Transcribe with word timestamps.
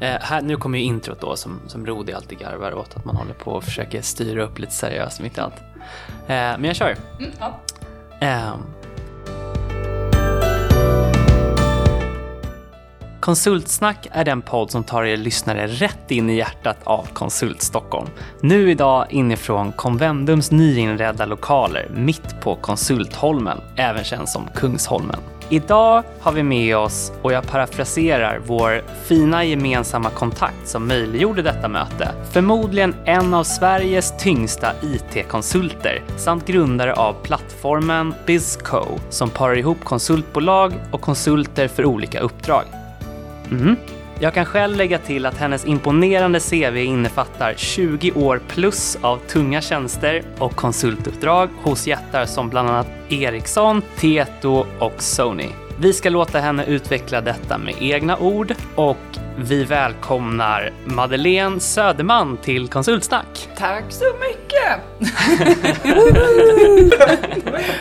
Eh, 0.00 0.20
här, 0.20 0.42
nu 0.42 0.56
kommer 0.56 0.78
ju 0.78 0.84
introt 0.84 1.20
då 1.20 1.36
som, 1.36 1.60
som 1.66 1.86
Rodi 1.86 2.12
alltid 2.12 2.38
garvar 2.38 2.74
åt 2.74 2.96
att 2.96 3.04
man 3.04 3.16
håller 3.16 3.34
på 3.34 3.50
och 3.50 3.64
försöker 3.64 4.02
styra 4.02 4.42
upp 4.42 4.58
lite 4.58 4.72
seriöst 4.72 5.20
mitt 5.20 5.38
i 5.38 5.40
allt. 5.40 5.62
Eh, 6.26 6.34
men 6.36 6.64
jag 6.64 6.76
kör. 6.76 6.96
Mm, 7.18 7.30
ja. 7.38 7.60
Ehm. 8.20 8.62
Konsultsnack 13.22 14.08
är 14.10 14.24
den 14.24 14.42
podd 14.42 14.70
som 14.70 14.84
tar 14.84 15.04
er 15.04 15.16
lyssnare 15.16 15.66
rätt 15.66 16.10
in 16.10 16.30
i 16.30 16.36
hjärtat 16.36 16.76
av 16.84 17.08
Konsult 17.12 17.62
Stockholm. 17.62 18.08
Nu 18.40 18.70
idag 18.70 19.06
inifrån 19.10 19.72
Convendums 19.72 20.50
nyinredda 20.50 21.26
lokaler 21.26 21.88
mitt 21.94 22.40
på 22.40 22.54
Konsultholmen, 22.54 23.60
även 23.76 24.04
känd 24.04 24.28
som 24.28 24.48
Kungsholmen. 24.54 25.20
Idag 25.52 26.02
har 26.20 26.32
vi 26.32 26.42
med 26.42 26.76
oss, 26.76 27.12
och 27.22 27.32
jag 27.32 27.46
parafraserar, 27.46 28.40
vår 28.46 28.82
fina 29.04 29.44
gemensamma 29.44 30.10
kontakt 30.10 30.68
som 30.68 30.88
möjliggjorde 30.88 31.42
detta 31.42 31.68
möte. 31.68 32.08
Förmodligen 32.30 32.94
en 33.04 33.34
av 33.34 33.44
Sveriges 33.44 34.16
tyngsta 34.18 34.72
IT-konsulter 34.82 36.02
samt 36.16 36.46
grundare 36.46 36.94
av 36.94 37.16
plattformen 37.22 38.14
BizCo 38.26 38.84
som 39.10 39.30
parar 39.30 39.58
ihop 39.58 39.84
konsultbolag 39.84 40.72
och 40.90 41.00
konsulter 41.00 41.68
för 41.68 41.84
olika 41.84 42.20
uppdrag. 42.20 42.64
Mm. 43.50 43.76
Jag 44.22 44.34
kan 44.34 44.44
själv 44.44 44.76
lägga 44.76 44.98
till 44.98 45.26
att 45.26 45.36
hennes 45.36 45.66
imponerande 45.66 46.40
CV 46.40 46.76
innefattar 46.76 47.54
20 47.56 48.12
år 48.12 48.40
plus 48.48 48.98
av 49.00 49.18
tunga 49.18 49.60
tjänster 49.60 50.22
och 50.38 50.56
konsultuppdrag 50.56 51.48
hos 51.62 51.86
jättar 51.86 52.26
som 52.26 52.48
bland 52.48 52.68
annat 52.68 52.86
Ericsson, 53.08 53.82
Tieto 53.96 54.66
och 54.78 55.02
Sony. 55.02 55.48
Vi 55.78 55.92
ska 55.92 56.10
låta 56.10 56.38
henne 56.38 56.64
utveckla 56.66 57.20
detta 57.20 57.58
med 57.58 57.74
egna 57.80 58.18
ord 58.18 58.54
och 58.74 59.18
vi 59.36 59.64
välkomnar 59.64 60.72
Madeleine 60.84 61.60
Söderman 61.60 62.36
till 62.36 62.68
Konsultsnack. 62.68 63.48
Tack 63.58 63.84
så 63.88 64.04
mycket! 64.20 64.80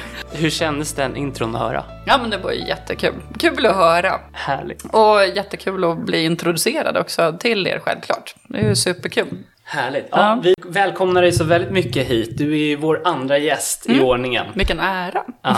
Hur 0.34 0.50
kändes 0.50 0.94
den 0.94 1.16
intron 1.16 1.56
att 1.56 1.62
höra? 1.62 1.84
Ja 2.06 2.18
men 2.18 2.30
det 2.30 2.38
var 2.38 2.52
ju 2.52 2.68
jättekul. 2.68 3.14
Kul 3.40 3.66
att 3.66 3.76
höra. 3.76 4.20
Härligt. 4.34 4.86
Och 4.86 5.26
jättekul 5.36 5.84
att 5.84 5.98
bli 5.98 6.24
introducerad 6.26 6.98
också 6.98 7.38
till 7.40 7.68
er 7.68 7.80
självklart. 7.80 8.36
Det 8.48 8.58
är 8.58 8.70
ju 8.70 8.76
superkul. 8.76 9.28
Härligt. 9.64 10.08
Ja, 10.12 10.18
Ja. 10.18 10.40
Vi 10.44 10.56
välkomnar 10.68 11.22
dig 11.22 11.32
så 11.32 11.44
väldigt 11.44 11.72
mycket 11.72 12.08
hit. 12.08 12.38
Du 12.38 12.60
är 12.72 12.78
vår 12.78 13.02
andra 13.06 13.38
gäst 13.38 13.90
i 13.90 14.00
ordningen. 14.02 14.46
Vilken 14.56 14.80
ära. 14.80 15.24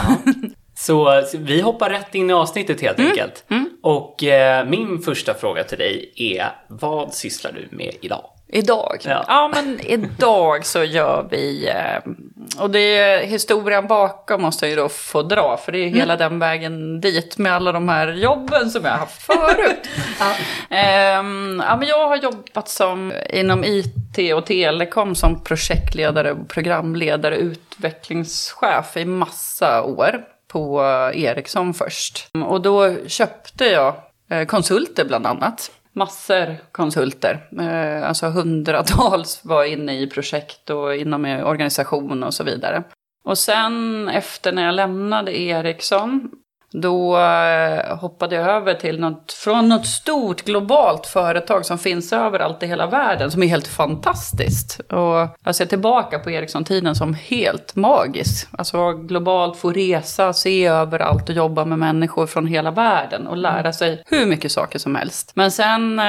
Så, 0.75 1.23
vi 1.38 1.61
hoppar 1.61 1.89
rätt 1.89 2.16
in 2.16 2.29
i 2.29 2.33
avsnittet 2.33 2.81
helt 2.81 2.99
enkelt. 2.99 3.45
Och 3.83 4.23
eh, 4.23 4.66
min 4.66 4.99
första 5.01 5.33
fråga 5.33 5.63
till 5.63 5.77
dig 5.77 6.13
är, 6.16 6.51
vad 6.67 7.13
sysslar 7.13 7.51
du 7.51 7.77
med 7.77 7.94
idag? 8.01 8.25
Idag? 8.47 8.97
Ja. 9.02 9.25
Ja. 9.27 9.52
men 9.53 9.80
idag 9.80 10.66
så 10.66 10.83
gör 10.83 11.27
vi, 11.31 11.69
eh, 11.69 12.11
och 12.59 12.69
det 12.69 12.97
är 12.97 13.25
historien 13.25 13.88
bakom 13.88 14.41
måste 14.41 14.66
jag 14.66 14.69
ju 14.69 14.75
då 14.75 14.89
få 14.89 15.22
dra, 15.22 15.58
för 15.58 15.72
det 15.72 15.77
är 15.77 15.89
hela 15.89 16.16
den 16.16 16.39
vägen 16.39 17.02
dit 17.02 17.38
med 17.38 17.53
alla 17.53 17.72
de 17.72 17.89
här 17.89 18.08
jobben 18.08 18.69
som 18.69 18.85
jag 18.85 18.91
har 18.91 18.97
haft 18.97 19.22
förut. 19.22 19.89
Ehm, 20.69 21.63
ja, 21.67 21.75
men 21.77 21.88
jag 21.88 22.08
har 22.08 22.16
jobbat 22.17 22.69
som, 22.69 23.13
inom 23.30 23.63
IT 23.63 24.33
och 24.35 24.45
telekom 24.45 25.16
som 25.16 25.44
projektledare, 25.44 26.35
programledare, 26.47 27.38
utvecklingschef 27.38 28.97
i 28.97 29.05
massa 29.05 29.83
år 29.83 30.22
på 30.47 30.81
Ericsson 31.13 31.73
först. 31.73 32.28
Och 32.45 32.61
då 32.61 32.95
köpte 33.07 33.66
jag 33.66 33.95
eh, 34.30 34.45
konsulter 34.45 35.05
bland 35.05 35.28
annat. 35.28 35.72
Massor 35.95 36.58
konsulter. 36.72 37.47
Eh, 37.59 38.08
alltså 38.08 38.27
hundratals 38.27 39.45
var 39.45 39.63
inne 39.63 40.00
i 40.00 40.08
projekt 40.08 40.69
och 40.69 40.95
inom 40.95 41.25
organisation 41.25 42.23
och 42.23 42.33
så 42.33 42.44
vidare. 42.44 42.83
Och 43.25 43.38
sen 43.38 44.09
efter 44.09 44.51
när 44.51 44.66
jag 44.66 44.75
lämnade 44.75 45.40
Ericsson 45.40 46.31
då 46.73 47.17
eh, 47.17 47.97
hoppade 47.97 48.35
jag 48.35 48.50
över 48.50 48.73
till 48.73 49.00
något, 49.00 49.31
från 49.31 49.69
något 49.69 49.88
stort 49.88 50.44
globalt 50.44 51.06
företag 51.06 51.66
som 51.66 51.78
finns 51.78 52.13
överallt 52.13 52.63
i 52.63 52.66
hela 52.66 52.88
världen, 52.88 53.31
som 53.31 53.44
är 53.44 53.47
helt 53.47 53.67
fantastiskt. 53.67 54.79
Och 54.79 55.28
jag 55.44 55.56
ser 55.56 55.66
tillbaka 55.66 56.19
på 56.19 56.31
Ericsson-tiden 56.31 56.95
som 56.95 57.13
helt 57.13 57.75
magisk. 57.75 58.47
Alltså 58.51 58.91
globalt, 58.91 59.57
få 59.57 59.72
resa, 59.72 60.34
se 60.34 60.66
överallt 60.66 61.29
och 61.29 61.35
jobba 61.35 61.66
med 61.66 61.79
människor 61.79 62.28
från 62.28 62.47
hela 62.47 62.72
världen 62.72 63.28
och 63.28 63.38
lära 63.38 63.73
sig 63.73 64.03
hur 64.05 64.25
mycket 64.25 64.51
saker 64.51 64.79
som 64.79 64.95
helst. 64.95 65.31
Men 65.35 65.51
sen 65.51 66.00
eh, 66.00 66.05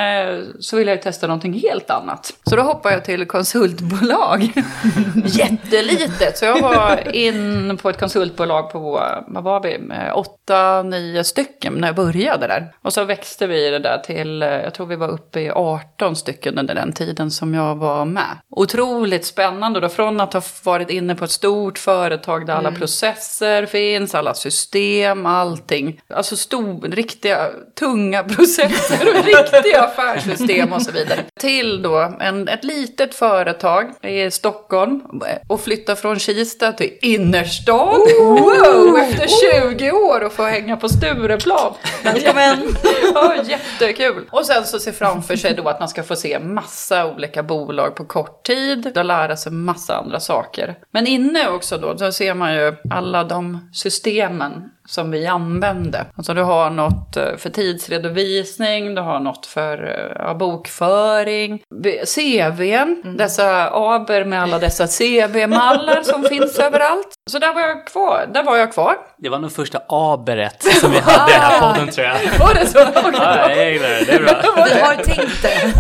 så 0.61 0.77
ville 0.77 0.91
jag 0.91 0.97
ju 0.97 1.03
testa 1.03 1.27
någonting 1.27 1.53
helt 1.53 1.91
annat. 1.91 2.33
Så 2.45 2.57
då 2.57 2.63
hoppade 2.63 2.95
jag 2.95 3.05
till 3.05 3.27
konsultbolag. 3.27 4.43
Jättelitet. 5.25 6.39
Så 6.39 6.45
jag 6.45 6.63
var 6.63 7.15
in 7.17 7.77
på 7.77 7.91
ett 7.91 8.01
konsultbolag 8.01 8.73
på, 8.73 9.03
vad 9.27 9.45
var 9.45 9.63
vi, 9.63 9.75
eh, 9.75 10.19
åtta 10.19 10.54
åtta, 10.55 10.83
nio 10.83 11.25
stycken 11.25 11.75
när 11.75 11.89
jag 11.89 11.97
började 11.97 12.47
där. 12.47 12.73
Och 12.83 12.93
så 12.93 13.05
växte 13.05 13.47
vi 13.47 13.71
det 13.71 13.79
där 13.79 13.99
till, 13.99 14.43
eh, 14.43 14.49
jag 14.49 14.75
tror 14.75 14.87
vi 14.87 14.97
var 14.97 15.09
uppe 15.09 15.41
i 15.41 15.51
18 15.51 16.17
stycken 16.17 16.59
under 16.59 16.75
den 16.75 16.93
tiden 16.93 17.31
som 17.31 17.55
jag 17.55 17.77
var 17.77 18.05
med. 18.05 18.39
Otroligt 18.51 19.25
spännande 19.27 19.81
då, 19.81 19.89
från 19.89 20.21
att 20.21 20.33
ha 20.33 20.43
varit 20.65 20.91
inne 20.91 21.15
på 21.15 21.25
ett 21.25 21.31
stort 21.31 21.79
företag 21.79 22.47
där 22.47 22.55
alla 22.55 22.73
processer 22.73 23.67
finns, 23.67 24.15
alla 24.15 24.35
system, 24.35 25.27
allting. 25.27 26.01
Alltså 26.15 26.37
stor, 26.37 26.91
riktiga, 26.91 27.49
tunga 27.79 28.23
processer 28.37 29.09
och 29.09 29.25
riktiga 29.25 29.83
affärssystem 29.83 30.73
och 30.73 30.83
så 30.83 30.93
vidare. 30.93 31.21
Till 31.41 31.83
då 31.83 32.13
en, 32.21 32.49
ett 32.49 32.65
litet 32.65 33.15
företag 33.15 33.91
i 34.03 34.31
Stockholm 34.31 35.03
och 35.49 35.61
flytta 35.61 35.97
från 35.97 36.19
Kista 36.19 36.73
till 36.73 36.91
innerstan. 37.01 38.01
Wow, 38.19 38.99
efter 38.99 39.27
20 39.77 39.93
år 39.93 40.21
och 40.21 40.33
få 40.45 40.51
hänga 40.51 40.77
på 40.77 40.89
Stureplan. 40.89 41.75
Välkommen! 42.05 42.59
Ja, 43.15 43.35
jättekul. 43.45 44.25
Och 44.31 44.47
sen 44.47 44.65
så 44.65 44.79
se 44.79 44.93
framför 44.93 45.37
sig 45.37 45.55
då 45.55 45.69
att 45.69 45.81
man 45.81 45.89
ska 45.89 46.03
få 46.03 46.17
se 46.17 46.39
massa 46.39 47.07
olika 47.07 47.43
bolag 47.43 47.97
på 47.97 48.05
kort 48.05 48.43
tid 48.47 48.99
och 48.99 49.05
lära 49.05 49.37
sig 49.37 49.53
massa 49.53 49.97
andra 49.97 50.21
saker. 50.21 50.75
Men 50.91 51.07
inne 51.07 51.49
också 51.49 51.79
då, 51.79 51.99
så 51.99 52.13
ser 52.13 52.35
man 52.35 52.55
ju 52.55 52.77
alla 52.91 53.25
de 53.25 53.71
systemen 53.73 54.71
som 54.89 55.11
vi 55.11 55.27
använde. 55.27 56.07
Alltså 56.17 56.35
du 56.35 56.43
har 56.43 56.71
något 56.71 57.17
eh, 57.17 57.37
för 57.37 57.51
tidsredovisning, 57.51 58.95
du 58.95 59.03
har 59.03 59.21
något 59.21 59.47
för 59.47 59.85
eh, 59.85 60.25
ja, 60.27 60.35
bokföring, 60.35 61.63
CVn, 62.15 63.17
dessa 63.19 63.71
aber 63.71 64.25
med 64.25 64.43
alla 64.43 64.59
dessa 64.59 64.87
CV-mallar 64.87 66.03
som 66.03 66.25
finns 66.29 66.59
överallt. 66.59 67.09
Så 67.31 67.39
där 67.39 67.55
var 67.55 67.61
jag 67.61 67.87
kvar. 67.87 68.29
Där 68.35 68.43
var 68.43 68.57
jag 68.57 68.73
kvar. 68.73 68.97
Det 69.19 69.29
var 69.29 69.39
nog 69.39 69.53
första 69.53 69.81
aberet 69.89 70.63
som 70.63 70.91
vi 70.91 70.99
hade 71.05 71.31
i 71.31 71.35
den 71.35 71.43
här 71.43 71.61
podden 71.61 71.91
tror 71.91 72.07
jag. 72.07 72.39
Var 72.39 72.55
det 72.55 72.67
så? 72.67 72.79
Ja, 72.79 73.51
jag 73.51 73.73
gillar 73.73 73.89
det, 73.89 74.05
det 74.05 74.13
är 74.13 74.21
bra. 74.21 74.65
Vi 74.65 74.81
har 74.81 74.95
tänkt 74.95 75.43
det. 75.43 75.73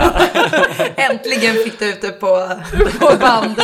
Äntligen 1.03 1.55
fick 1.55 1.79
du 1.79 1.89
ut 1.89 2.03
det 2.03 2.11
på, 2.11 2.49
på 3.01 3.17
band. 3.21 3.63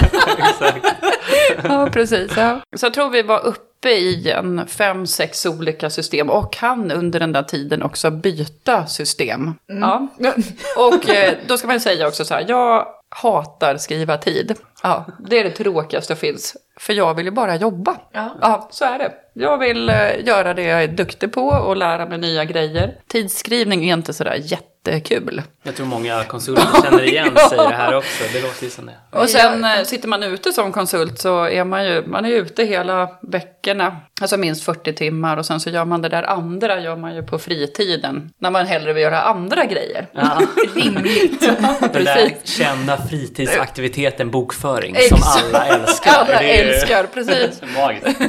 Ja, 1.69 1.89
precis. 1.93 2.33
Ja. 2.37 2.61
Så 2.77 2.87
jag 2.87 2.95
tror 2.95 3.11
vi 3.11 3.23
var 3.23 3.47
uppe 3.47 3.70
i 3.89 4.31
en 4.31 4.67
fem, 4.67 5.07
sex 5.07 5.47
olika 5.47 5.91
system 5.91 6.31
och 6.31 6.53
kan 6.53 6.91
under 6.91 7.21
den 7.21 7.33
där 7.33 7.43
tiden 7.43 7.83
också 7.83 8.11
byta 8.11 8.87
system. 8.87 9.55
Ja. 9.67 10.09
Och 10.77 11.09
eh, 11.09 11.35
då 11.47 11.57
ska 11.57 11.67
man 11.67 11.81
säga 11.81 12.09
också 12.09 12.25
så 12.25 12.35
här, 12.35 12.45
jag 12.49 12.87
hatar 13.09 13.77
skriva 13.77 14.19
tid. 14.19 14.55
Ja, 14.83 15.07
det 15.19 15.39
är 15.39 15.45
det 15.45 15.51
tråkigaste 15.51 16.07
som 16.07 16.17
finns. 16.17 16.57
För 16.77 16.93
jag 16.93 17.15
vill 17.15 17.25
ju 17.25 17.31
bara 17.31 17.57
jobba. 17.57 17.97
Ja. 18.13 18.37
Ja, 18.41 18.69
så 18.71 18.85
är 18.85 18.99
det. 18.99 19.13
Jag 19.33 19.59
vill 19.59 19.89
eh, 19.89 20.27
göra 20.27 20.55
det 20.55 20.63
jag 20.63 20.83
är 20.83 20.89
duktig 20.89 21.33
på 21.33 21.47
och 21.47 21.77
lära 21.77 22.07
mig 22.07 22.19
nya 22.19 22.45
grejer. 22.45 22.95
Tidsskrivning 23.07 23.91
är 23.91 23.95
inte 23.95 24.13
sådär 24.13 24.43
jättekul. 24.87 25.43
Jag 25.63 25.77
tror 25.77 25.87
många 25.87 26.25
konsulter 26.25 26.83
känner 26.83 27.03
igen 27.03 27.37
sig 27.49 27.59
i 27.59 27.69
det 27.69 27.75
här 27.75 27.97
också. 27.97 28.25
Det 28.33 28.43
låter 28.43 28.65
ju 28.65 28.71
som 28.71 28.87
det. 28.87 29.19
Och 29.19 29.29
sen 29.29 29.65
eh, 29.65 29.85
sitter 29.85 30.09
man 30.09 30.23
ute 30.23 30.53
som 30.53 30.73
konsult 30.73 31.19
så 31.19 31.45
är 31.45 31.65
man 31.65 31.85
ju, 31.85 32.07
man 32.07 32.25
är 32.25 32.31
ute 32.31 32.65
hela 32.65 33.09
veckorna, 33.23 33.97
alltså 34.21 34.37
minst 34.37 34.65
40 34.65 34.93
timmar 34.93 35.37
och 35.37 35.47
sen 35.47 35.61
så 35.61 35.71
gör 35.71 35.85
man 35.85 36.03
det 36.03 36.09
där 36.09 36.23
andra 36.23 36.81
gör 36.81 36.97
man 36.97 37.15
ju 37.15 37.23
på 37.23 37.39
fritiden. 37.39 38.31
När 38.41 38.51
man 38.51 38.67
hellre 38.67 38.93
vill 38.93 39.03
göra 39.03 39.23
andra 39.23 39.65
grejer. 39.65 40.07
Ja, 40.13 40.41
Rimligt. 40.75 41.41
den 41.93 42.05
där 42.05 42.33
kända 42.45 43.07
fritidsaktiviteten 43.07 44.31
bokföring 44.31 44.95
Exakt. 44.97 45.23
som 45.23 45.43
alla 45.49 45.67
älskar. 45.67 46.13
Alla 46.13 46.39
Det 46.39 46.61
är 46.61 46.65
ju 46.65 46.71
älskar, 46.73 47.07
precis. 47.15 47.63
Magiskt. 47.77 48.21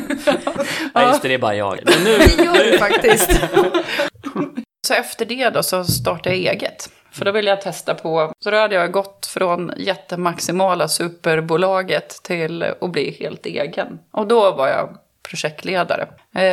Ja, 0.93 1.07
just 1.07 1.21
det, 1.21 1.27
det 1.27 1.33
är 1.33 1.37
bara 1.37 1.55
jag. 1.55 1.79
Men 1.85 2.03
nu, 2.03 2.17
Det 2.17 2.43
gör 2.43 2.71
du 2.71 2.77
faktiskt. 2.77 3.39
Så 4.87 4.93
efter 4.93 5.25
det 5.25 5.49
då 5.49 5.63
så 5.63 5.83
startade 5.83 6.35
jag 6.35 6.55
eget. 6.55 6.89
För 7.11 7.25
då 7.25 7.31
ville 7.31 7.49
jag 7.49 7.61
testa 7.61 7.95
på, 7.95 8.33
så 8.39 8.51
då 8.51 8.57
hade 8.57 8.75
jag 8.75 8.91
gått 8.91 9.25
från 9.25 9.71
jättemaximala 9.77 10.87
superbolaget 10.87 12.23
till 12.23 12.63
att 12.63 12.91
bli 12.91 13.17
helt 13.19 13.45
egen. 13.45 13.99
Och 14.11 14.27
då 14.27 14.51
var 14.51 14.67
jag 14.67 14.97
projektledare. 15.29 16.07
Eh, 16.35 16.43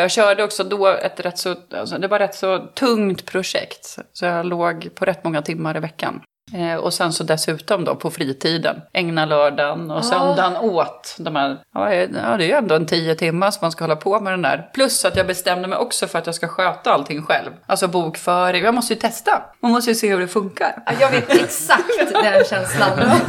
jag 0.00 0.10
körde 0.10 0.44
också 0.44 0.64
då 0.64 0.86
ett 0.86 1.20
rätt 1.20 1.38
så, 1.38 1.54
alltså 1.70 1.98
det 1.98 2.08
var 2.08 2.18
rätt 2.18 2.34
så 2.34 2.58
tungt 2.58 3.26
projekt. 3.26 3.98
Så 4.12 4.24
jag 4.24 4.46
låg 4.46 4.90
på 4.94 5.04
rätt 5.04 5.24
många 5.24 5.42
timmar 5.42 5.76
i 5.76 5.80
veckan. 5.80 6.22
Eh, 6.54 6.74
och 6.74 6.94
sen 6.94 7.12
så 7.12 7.24
dessutom 7.24 7.84
då 7.84 7.94
på 7.94 8.10
fritiden, 8.10 8.80
ägna 8.92 9.24
lördagen 9.26 9.90
och 9.90 10.04
söndagen 10.04 10.56
åt 10.56 11.16
de 11.18 11.36
här, 11.36 11.56
ja, 11.74 11.94
ja 11.94 12.36
det 12.36 12.44
är 12.44 12.48
ju 12.48 12.52
ändå 12.52 12.74
en 12.74 12.86
tio 12.86 13.14
timmar 13.14 13.50
som 13.50 13.58
man 13.62 13.72
ska 13.72 13.84
hålla 13.84 13.96
på 13.96 14.20
med 14.20 14.32
den 14.32 14.42
där. 14.42 14.70
Plus 14.74 15.04
att 15.04 15.16
jag 15.16 15.26
bestämde 15.26 15.68
mig 15.68 15.78
också 15.78 16.06
för 16.06 16.18
att 16.18 16.26
jag 16.26 16.34
ska 16.34 16.48
sköta 16.48 16.92
allting 16.92 17.22
själv. 17.22 17.50
Alltså 17.66 17.88
bokföring, 17.88 18.64
jag 18.64 18.74
måste 18.74 18.92
ju 18.94 19.00
testa. 19.00 19.42
Man 19.60 19.72
måste 19.72 19.90
ju 19.90 19.94
se 19.94 20.08
hur 20.08 20.20
det 20.20 20.28
funkar. 20.28 20.82
Ja, 20.86 20.92
Jag 21.00 21.10
vet 21.10 21.30
exakt 21.30 22.12
den 22.22 22.44
känslan. 22.44 22.90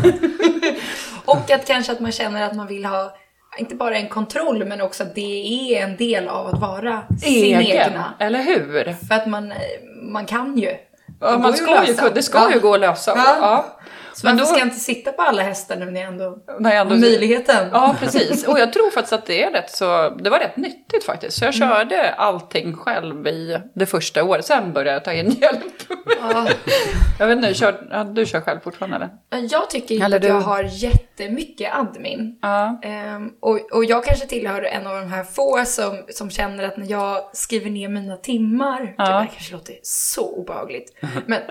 Och 1.25 1.51
att 1.51 1.67
kanske 1.67 1.91
att 1.91 1.99
man 1.99 2.11
känner 2.11 2.41
att 2.45 2.55
man 2.55 2.67
vill 2.67 2.85
ha 2.85 3.17
inte 3.57 3.75
bara 3.75 3.97
en 3.97 4.07
kontroll 4.09 4.65
men 4.65 4.81
också 4.81 5.03
att 5.03 5.15
det 5.15 5.75
är 5.75 5.83
en 5.83 5.97
del 5.97 6.27
av 6.27 6.47
att 6.47 6.59
vara 6.61 7.03
sin 7.21 7.55
egna. 7.61 8.13
eller 8.19 8.43
hur? 8.43 8.93
För 9.07 9.15
att 9.15 9.27
man, 9.27 9.51
eh, 9.51 9.57
man 10.01 10.25
kan 10.25 10.57
ju. 10.57 10.71
Ja, 11.19 11.37
man 11.37 11.53
ska 11.53 11.85
ju, 11.85 12.09
det 12.13 12.23
ska 12.23 12.53
ju 12.53 12.59
gå 12.59 12.73
att 12.73 12.79
lösa. 12.79 13.13
Ja. 13.15 13.65
Så 14.17 14.25
Men 14.27 14.35
varför 14.37 14.45
då- 14.45 14.53
ska 14.55 14.59
jag 14.59 14.67
inte 14.67 14.79
sitta 14.79 15.11
på 15.11 15.21
alla 15.21 15.41
hästar 15.41 15.75
nu 15.75 15.85
när 15.91 16.01
jag 16.01 16.07
ändå 16.11 16.37
När 16.59 16.71
jag 16.71 16.81
ändå- 16.81 16.93
har 16.95 16.99
möjligheten? 17.01 17.69
Ja, 17.71 17.95
precis. 17.99 18.47
Och 18.47 18.59
jag 18.59 18.73
tror 18.73 18.91
faktiskt 18.91 19.13
att 19.13 19.25
det 19.25 19.43
är 19.43 19.51
rätt 19.51 19.69
så, 19.71 20.09
det 20.09 20.29
var 20.29 20.39
rätt 20.39 20.57
nyttigt 20.57 21.03
faktiskt. 21.03 21.37
Så 21.37 21.45
jag 21.45 21.55
Mm. 21.55 21.69
körde 21.69 22.13
allting 22.13 22.73
själv 22.75 23.27
i 23.27 23.57
det 23.75 23.85
första 23.85 24.23
året. 24.23 24.45
Sen 24.45 24.73
började 24.73 24.91
jag 24.91 25.03
ta 25.05 25.13
in 25.13 25.29
hjälp. 25.29 25.63
Ja. 26.21 26.47
Jag 27.19 27.27
vet 27.27 27.35
inte, 27.37 27.53
kör, 27.53 27.87
ja, 27.91 28.03
du 28.03 28.25
kör 28.25 28.41
själv 28.41 28.59
fortfarande 28.59 29.09
eller? 29.31 29.47
Jag 29.51 29.69
tycker 29.69 29.95
inte 29.95 30.05
Eller 30.05 30.17
att 30.17 30.23
jag 30.23 30.41
har 30.41 30.63
jättemycket 30.63 31.73
admin. 31.75 32.39
Ja. 32.41 32.79
Ehm, 32.83 33.29
och, 33.39 33.59
och 33.71 33.85
jag 33.85 34.03
kanske 34.05 34.25
tillhör 34.27 34.61
en 34.63 34.87
av 34.87 34.95
de 35.01 35.11
här 35.11 35.23
få 35.23 35.63
som, 35.65 36.03
som 36.09 36.29
känner 36.29 36.63
att 36.63 36.77
när 36.77 36.91
jag 36.91 37.29
skriver 37.33 37.69
ner 37.69 37.89
mina 37.89 38.17
timmar, 38.17 38.95
Ja. 38.97 39.05
det 39.19 39.27
kanske 39.33 39.53
låter 39.53 39.75
så 39.83 40.35
obehagligt, 40.35 40.93
men 41.25 41.41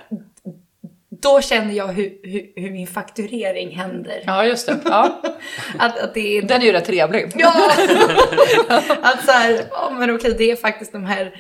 då 1.21 1.41
känner 1.41 1.75
jag 1.75 1.87
hur, 1.87 2.19
hur, 2.23 2.53
hur 2.63 2.71
min 2.71 2.87
fakturering 2.87 3.77
händer. 3.77 4.23
Ja, 4.27 4.45
just 4.45 4.67
det. 4.67 4.79
Ja. 4.85 5.21
Att, 5.79 5.99
att 5.99 6.15
det 6.15 6.39
är... 6.39 6.43
Den 6.43 6.61
är 6.61 6.67
ju 6.67 6.73
rätt 6.73 6.85
trevlig. 6.85 7.33
Ja! 7.37 7.49
att 9.03 9.25
så 9.25 9.33
här, 9.33 9.63
ja 9.71 9.91
men 9.99 10.15
okej, 10.17 10.35
det 10.39 10.51
är 10.51 10.57
faktiskt 10.57 10.93
de 10.93 11.05
här, 11.05 11.35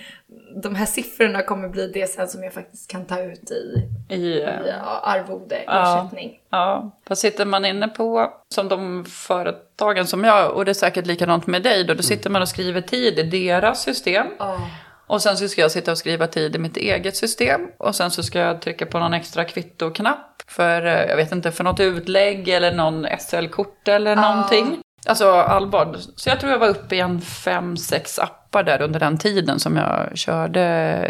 de 0.62 0.75
här 0.75 0.87
siffrorna 0.87 1.43
kommer 1.43 1.69
bli 1.69 1.87
det 1.94 2.06
sen 2.06 2.28
som 2.28 2.43
jag 2.43 2.52
faktiskt 2.55 2.90
kan 2.90 3.06
ta 3.06 3.20
ut 3.23 3.50
i, 3.50 3.82
I, 4.14 4.43
eh, 4.43 4.49
i 4.49 4.70
arvode, 5.02 5.62
Ja. 5.67 5.99
ersättning. 6.00 6.40
Ja, 6.50 6.90
vad 7.08 7.19
sitter 7.19 7.44
man 7.44 7.64
inne 7.64 7.88
på 7.88 8.32
som 8.49 8.69
de 8.69 9.05
företagen 9.05 10.06
som 10.06 10.25
jag, 10.25 10.52
och 10.52 10.64
det 10.64 10.73
är 10.73 10.75
säkert 10.75 11.06
likadant 11.06 11.46
med 11.46 11.62
dig 11.62 11.84
då, 11.84 11.94
då 11.94 12.02
sitter 12.02 12.31
man 12.31 12.43
och 12.43 12.49
skriver 12.49 12.81
tid 12.81 13.19
i 13.19 13.23
deras 13.23 13.82
system. 13.82 14.26
Ja. 14.38 14.61
Och 15.06 15.23
sen 15.23 15.37
så 15.37 15.49
ska 15.49 15.61
jag 15.61 15.70
sitta 15.70 15.91
och 15.91 15.99
skriva 15.99 16.26
tid 16.26 16.56
i 16.56 16.58
mitt 16.58 16.76
eget 16.76 17.17
system. 17.17 17.61
Och 17.79 17.94
sen 17.94 18.11
så 18.11 18.23
ska 18.23 18.38
jag 18.38 18.61
trycka 18.61 18.87
på 18.87 18.99
någon 18.99 19.14
extra 19.14 19.44
kvittoknapp. 19.44 20.43
För, 20.47 20.87
eh, 20.87 20.93
jag 20.93 21.17
vet 21.17 21.32
inte, 21.32 21.53
för 21.53 21.64
något 21.64 21.81
utlägg 21.81 22.49
eller 22.49 22.73
någon 22.73 23.06
SL-kort 23.19 23.88
eller 23.88 24.17
någonting. 24.17 24.82
Alltså 25.08 25.31
allvar. 25.31 25.97
Så 26.17 26.29
jag 26.29 26.41
tror 26.41 26.53
jag 26.53 26.58
var 26.58 26.69
uppe 26.69 26.97
i 26.97 27.00
en 27.00 27.20
fem, 27.20 27.76
sex 27.76 28.19
appar 28.19 28.62
där 28.62 28.82
under 28.82 29.00
den 29.00 29.19
tiden 29.19 29.61
som 29.61 29.76
jag 29.76 30.19
körde 30.19 30.62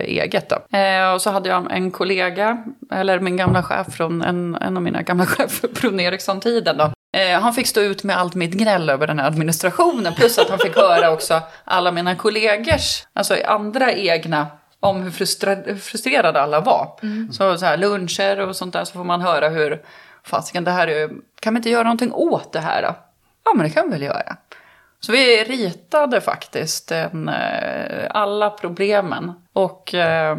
eget 0.05 0.51
då. 0.51 0.79
Eh, 0.79 1.13
och 1.13 1.23
så 1.23 1.31
hade 1.31 1.49
jag 1.49 1.73
en 1.73 1.91
kollega, 1.91 2.65
eller 2.93 3.21
min 3.21 3.37
gamla 3.37 3.63
chef 3.63 3.87
från, 3.87 4.23
en, 4.23 4.55
en 4.55 4.77
av 4.77 4.83
mina 4.83 5.03
gamla 5.03 5.27
chefer 5.27 5.69
från 5.75 6.01
Ericsson-tiden 6.01 6.77
då. 6.77 6.91
Eh, 7.17 7.41
han 7.41 7.55
fick 7.55 7.67
stå 7.67 7.81
ut 7.81 8.05
med 8.05 8.19
allt 8.19 8.35
mitt 8.35 8.53
gnäll 8.53 8.91
över 8.91 9.07
den 9.07 9.19
här 9.19 9.27
administrationen. 9.27 10.15
Plus 10.15 10.39
att 10.39 10.49
han 10.49 10.59
fick 10.59 10.77
höra 10.77 11.11
också 11.11 11.41
alla 11.65 11.93
mina 11.93 12.17
kollegors, 12.17 13.07
alltså 13.13 13.37
andra 13.47 13.93
egna, 13.93 14.47
om 14.81 15.03
hur 15.03 15.11
frustrerade 15.77 16.43
alla 16.43 16.61
var. 16.61 16.91
Så, 17.33 17.59
så 17.59 17.67
här 17.67 17.77
luncher 17.77 18.41
och 18.41 18.57
sånt 18.57 18.73
där 18.73 18.85
så 18.85 18.93
får 18.93 19.05
man 19.05 19.21
höra 19.21 19.49
hur, 19.49 19.83
fasiken 20.25 20.65
det 20.65 20.71
här 20.71 20.89
är, 20.89 21.11
kan 21.41 21.55
vi 21.55 21.57
inte 21.57 21.71
göra 21.71 21.83
någonting 21.83 22.13
åt 22.13 22.53
det 22.53 22.61
här 22.61 22.83
då? 22.83 22.95
Ja 23.45 23.53
men 23.55 23.67
det 23.67 23.71
kan 23.71 23.85
vi 23.85 23.91
väl 23.91 24.03
göra. 24.03 24.37
Så 25.01 25.13
vi 25.13 25.45
ritade 25.45 26.21
faktiskt 26.21 26.93
en, 26.93 27.29
eh, 27.29 28.07
alla 28.11 28.51
problemen 28.51 29.33
och 29.57 29.95
eh, 29.95 30.37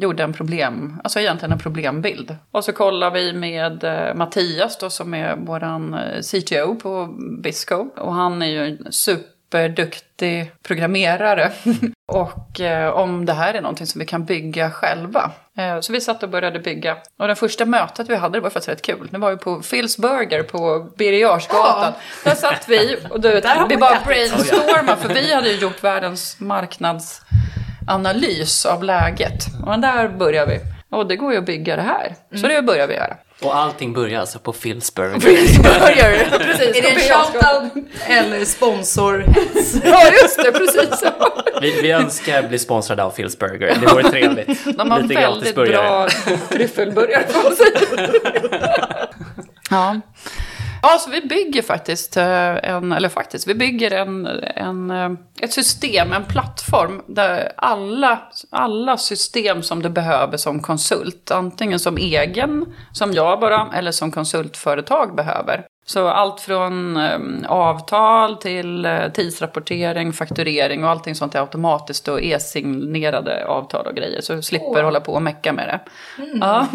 gjorde 0.00 0.22
en 0.22 0.32
problem, 0.32 1.00
alltså 1.04 1.20
egentligen 1.20 1.52
en 1.52 1.58
problembild. 1.58 2.36
Och 2.50 2.64
så 2.64 2.72
kollade 2.72 3.20
vi 3.20 3.32
med 3.32 3.84
eh, 3.84 4.14
Mattias 4.14 4.78
då 4.78 4.90
som 4.90 5.14
är 5.14 5.36
våran 5.36 5.94
eh, 5.94 6.20
CTO 6.20 6.74
på 6.74 7.08
Bisco 7.42 7.88
och 7.96 8.14
han 8.14 8.42
är 8.42 8.46
ju 8.46 8.66
en 8.66 8.92
superduktig 8.92 10.52
programmerare. 10.62 11.52
och 12.12 12.60
eh, 12.60 12.90
om 12.90 13.26
det 13.26 13.32
här 13.32 13.54
är 13.54 13.60
någonting 13.60 13.86
som 13.86 13.98
vi 13.98 14.06
kan 14.06 14.24
bygga 14.24 14.70
själva. 14.70 15.30
Eh, 15.58 15.80
så 15.80 15.92
vi 15.92 16.00
satt 16.00 16.22
och 16.22 16.28
började 16.28 16.58
bygga. 16.58 16.96
Och 17.18 17.28
det 17.28 17.34
första 17.34 17.64
mötet 17.64 18.08
vi 18.10 18.16
hade 18.16 18.38
det 18.38 18.42
var 18.42 18.50
faktiskt 18.50 18.68
rätt 18.68 18.82
kul. 18.82 19.08
Det 19.10 19.18
var 19.18 19.30
ju 19.30 19.36
på 19.36 19.60
Phil's 19.60 20.00
Burger 20.00 20.42
på 20.42 20.90
Birger 20.98 21.20
Jarlsgatan. 21.20 21.92
Där 22.24 22.34
satt 22.34 22.68
vi 22.68 22.96
och 23.10 23.20
du 23.20 23.40
vi 23.68 23.76
bara 23.76 24.00
brainstormade 24.06 24.96
för 24.96 25.14
vi 25.14 25.34
hade 25.34 25.48
ju 25.48 25.60
gjort 25.60 25.84
världens 25.84 26.40
marknadsanalys 27.86 28.66
av 28.66 28.82
läget. 28.84 29.46
Och 29.66 29.78
där 29.78 30.08
började 30.08 30.52
vi. 30.52 30.60
Och 30.96 31.06
det 31.06 31.16
går 31.16 31.32
ju 31.32 31.38
att 31.38 31.46
bygga 31.46 31.76
det 31.76 31.82
här. 31.82 32.14
Så 32.40 32.46
det 32.48 32.62
börjar 32.62 32.86
vi 32.86 32.94
göra. 32.94 33.16
Och 33.42 33.56
allting 33.56 33.92
börjar 33.92 34.20
alltså 34.20 34.38
på 34.38 34.52
Phil's 34.52 34.94
Burger. 34.96 35.18
Phil's 35.18 35.62
Burger, 35.62 36.38
precis. 36.38 36.76
Är 36.76 36.82
det 36.82 36.92
på 36.92 37.14
en 37.14 37.24
shoutout 37.24 37.88
eller 38.06 38.44
sponsor? 38.44 39.24
Ja, 39.84 40.10
just 40.22 40.36
det, 40.36 40.52
precis. 40.52 41.04
Vi, 41.60 41.80
vi 41.82 41.90
önskar 41.90 42.48
bli 42.48 42.58
sponsrade 42.58 43.04
av 43.04 43.14
Phil's 43.16 43.38
Burger. 43.38 43.76
Det 43.80 43.86
vore 43.86 44.10
trevligt. 44.10 44.78
De 44.78 44.90
har 44.90 45.00
Lite 45.00 45.14
väldigt 45.14 45.54
bra 45.54 46.08
tryffelburgare 46.48 47.26
får 47.28 47.42
man 47.42 47.56
säga. 47.56 49.08
ja. 49.70 50.00
Ja, 50.82 50.98
så 50.98 51.10
vi 51.10 51.20
bygger 51.20 51.62
faktiskt 51.62 52.16
eh, 52.16 52.56
en, 52.56 52.92
eller 52.92 53.08
faktiskt, 53.08 53.46
vi 53.46 53.54
bygger 53.54 53.90
en, 53.90 54.26
en, 54.56 54.90
eh, 54.90 55.10
ett 55.40 55.52
system, 55.52 56.12
en 56.12 56.24
plattform 56.24 57.02
där 57.06 57.52
alla, 57.56 58.22
alla 58.50 58.96
system 58.96 59.62
som 59.62 59.82
du 59.82 59.88
behöver 59.88 60.36
som 60.36 60.60
konsult, 60.62 61.30
antingen 61.30 61.78
som 61.78 61.96
egen, 61.96 62.74
som 62.92 63.12
jag 63.12 63.40
bara, 63.40 63.68
eller 63.74 63.92
som 63.92 64.10
konsultföretag 64.10 65.16
behöver. 65.16 65.66
Så 65.88 66.08
allt 66.08 66.40
från 66.40 66.96
eh, 66.96 67.18
avtal 67.48 68.36
till 68.36 68.84
eh, 68.84 69.08
tidsrapportering, 69.08 70.12
fakturering 70.12 70.84
och 70.84 70.90
allting 70.90 71.14
sånt 71.14 71.34
är 71.34 71.40
automatiskt 71.40 72.08
och 72.08 72.22
e-signerade 72.22 73.46
avtal 73.46 73.86
och 73.86 73.94
grejer. 73.94 74.20
Så 74.20 74.34
du 74.34 74.42
slipper 74.42 74.82
hålla 74.82 75.00
på 75.00 75.12
och 75.12 75.22
mecka 75.22 75.52
med 75.52 75.68
det. 75.68 75.80
Ja. 76.40 76.66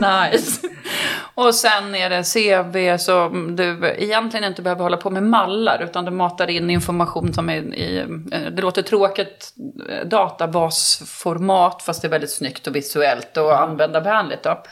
nice. 0.30 0.68
Och 1.34 1.54
sen 1.54 1.94
är 1.94 2.10
det 2.10 2.22
CV 2.22 2.98
som 2.98 3.56
du 3.56 3.94
egentligen 3.98 4.44
inte 4.44 4.62
behöver 4.62 4.82
hålla 4.82 4.96
på 4.96 5.10
med 5.10 5.22
mallar 5.22 5.82
utan 5.82 6.04
du 6.04 6.10
matar 6.10 6.50
in 6.50 6.70
information 6.70 7.32
som 7.32 7.50
är 7.50 7.74
i, 7.74 7.98
eh, 8.32 8.40
det 8.40 8.62
låter 8.62 8.82
tråkigt, 8.82 9.54
eh, 9.90 10.08
databasformat 10.08 11.82
fast 11.82 12.02
det 12.02 12.08
är 12.08 12.10
väldigt 12.10 12.32
snyggt 12.32 12.66
och 12.66 12.76
visuellt 12.76 13.36
och 13.36 13.60
användarvänligt. 13.60 14.42
Då. 14.42 14.62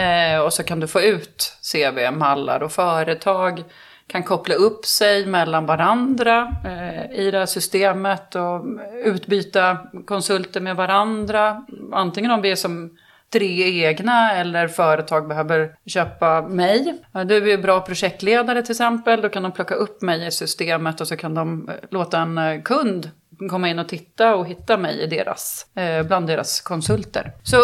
Eh, 0.00 0.40
och 0.40 0.52
så 0.52 0.62
kan 0.62 0.80
du 0.80 0.86
få 0.86 1.00
ut 1.00 1.55
CV, 1.72 2.10
mallar 2.12 2.62
och 2.62 2.72
företag 2.72 3.64
kan 4.06 4.22
koppla 4.22 4.54
upp 4.54 4.84
sig 4.84 5.26
mellan 5.26 5.66
varandra 5.66 6.52
eh, 6.64 7.20
i 7.20 7.30
det 7.30 7.38
här 7.38 7.46
systemet 7.46 8.34
och 8.34 8.64
utbyta 9.04 9.78
konsulter 10.04 10.60
med 10.60 10.76
varandra. 10.76 11.64
Antingen 11.92 12.30
om 12.30 12.42
vi 12.42 12.50
är 12.50 12.56
som 12.56 12.96
tre 13.32 13.84
egna 13.84 14.32
eller 14.32 14.68
företag 14.68 15.28
behöver 15.28 15.74
köpa 15.86 16.42
mig. 16.42 17.02
Du 17.26 17.36
är 17.36 17.46
ju 17.46 17.58
bra 17.58 17.80
projektledare 17.80 18.62
till 18.62 18.72
exempel, 18.72 19.20
då 19.20 19.28
kan 19.28 19.42
de 19.42 19.52
plocka 19.52 19.74
upp 19.74 20.02
mig 20.02 20.26
i 20.26 20.30
systemet 20.30 21.00
och 21.00 21.08
så 21.08 21.16
kan 21.16 21.34
de 21.34 21.68
eh, 21.68 21.74
låta 21.90 22.20
en 22.20 22.38
eh, 22.38 22.62
kund 22.62 23.10
komma 23.50 23.68
in 23.68 23.78
och 23.78 23.88
titta 23.88 24.34
och 24.34 24.46
hitta 24.46 24.76
mig 24.76 25.00
i 25.02 25.06
deras, 25.06 25.66
eh, 25.76 26.02
bland 26.06 26.26
deras 26.26 26.60
konsulter. 26.60 27.32
Så 27.42 27.56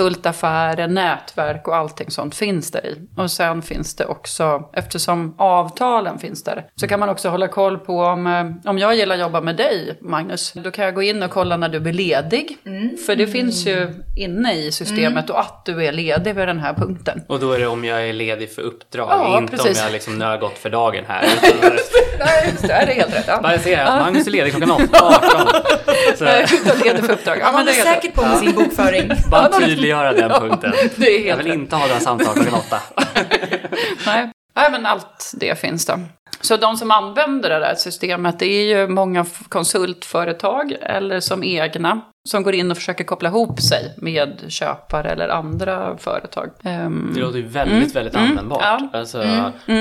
underkonsultaffärer, 0.00 0.88
nätverk 0.88 1.68
och 1.68 1.76
allting 1.76 2.10
sånt 2.10 2.34
finns 2.34 2.70
där 2.70 2.86
i. 2.86 3.08
Och 3.16 3.30
sen 3.30 3.62
finns 3.62 3.96
det 3.96 4.06
också, 4.06 4.62
eftersom 4.72 5.34
avtalen 5.38 6.18
finns 6.18 6.44
där, 6.44 6.66
så 6.76 6.88
kan 6.88 7.00
man 7.00 7.08
också 7.08 7.28
hålla 7.28 7.48
koll 7.48 7.78
på 7.78 8.00
om, 8.00 8.26
eh, 8.26 8.70
om 8.70 8.78
jag 8.78 8.94
gillar 8.94 9.14
att 9.14 9.20
jobba 9.20 9.40
med 9.40 9.56
dig, 9.56 9.98
Magnus, 10.00 10.52
då 10.52 10.70
kan 10.70 10.84
jag 10.84 10.94
gå 10.94 11.02
in 11.02 11.22
och 11.22 11.30
kolla 11.30 11.56
när 11.56 11.68
du 11.68 11.80
blir 11.80 11.92
ledig. 11.92 12.56
För 13.06 13.16
det 13.16 13.26
finns 13.26 13.66
ju 13.66 13.94
inne 14.16 14.54
i 14.54 14.72
systemet 14.72 15.30
och 15.30 15.40
att 15.40 15.64
du 15.64 15.84
är 15.84 15.92
ledig 15.92 16.34
vid 16.34 16.48
den 16.48 16.58
här 16.60 16.74
punkten. 16.74 17.22
Och 17.28 17.40
då 17.40 17.52
är 17.52 17.58
det 17.58 17.66
om 17.66 17.84
jag 17.84 18.08
är 18.08 18.12
ledig 18.12 18.54
för 18.54 18.62
uppdrag, 18.62 19.08
Ja, 19.10 19.38
inte 19.38 19.56
precis. 19.56 19.78
om 19.78 19.84
jag 19.84 19.92
liksom 19.92 20.18
nu 20.18 20.24
har 20.24 20.38
gått 20.38 20.58
för 20.58 20.70
dagen 20.70 21.04
här. 21.08 21.24
Utan 21.24 21.70
Nej, 22.18 22.48
just 22.50 22.62
det, 22.62 22.68
det 22.68 22.74
är 22.74 22.86
helt 22.94 23.14
rätt. 23.16 23.24
Ja. 23.28 23.40
bara 23.42 23.52
jag 23.52 23.60
ser 23.60 23.78
att 23.84 24.02
Magnus 24.02 24.26
är 24.26 24.30
ledig 24.30 24.52
klockan 24.54 24.70
18. 25.02 25.48
Så, 26.16 26.24
Utan 26.24 27.02
för 27.04 27.12
uppdrag. 27.12 27.38
Ja, 27.40 27.50
håller 27.50 27.70
är 27.70 27.74
säkert 27.74 28.14
på 28.14 28.22
med 28.22 28.38
sin 28.38 28.54
bokföring. 28.54 29.10
bara 29.30 29.48
tydliggöra 29.48 30.12
den 30.12 30.30
punkten. 30.30 30.72
det 30.96 31.06
är 31.06 31.18
helt 31.18 31.28
Jag 31.28 31.36
vill 31.36 31.52
inte 31.52 31.76
ha 31.76 31.86
den 31.86 32.00
samtal 32.00 32.34
klockan 32.34 32.54
8. 32.54 32.80
Nej. 34.06 34.30
Nej, 34.56 34.70
men 34.70 34.86
allt 34.86 35.32
det 35.34 35.60
finns 35.60 35.86
då. 35.86 36.00
Så 36.40 36.56
de 36.56 36.76
som 36.76 36.90
använder 36.90 37.50
det 37.50 37.58
där 37.58 37.74
systemet 37.74 38.38
det 38.38 38.46
är 38.46 38.78
ju 38.78 38.88
många 38.88 39.26
konsultföretag 39.48 40.76
eller 40.80 41.20
som 41.20 41.44
egna 41.44 42.00
som 42.26 42.42
går 42.42 42.54
in 42.54 42.70
och 42.70 42.76
försöker 42.76 43.04
koppla 43.04 43.28
ihop 43.28 43.60
sig 43.60 43.94
med 43.96 44.44
köpare 44.48 45.10
eller 45.10 45.28
andra 45.28 45.96
företag. 45.98 46.50
Ehm, 46.64 47.12
Det 47.14 47.20
låter 47.20 47.38
ju 47.38 47.46
väldigt, 47.46 47.96
väldigt 47.96 48.14
användbart. 48.16 48.60
Ja. 48.62 48.88
Alltså, 48.92 49.18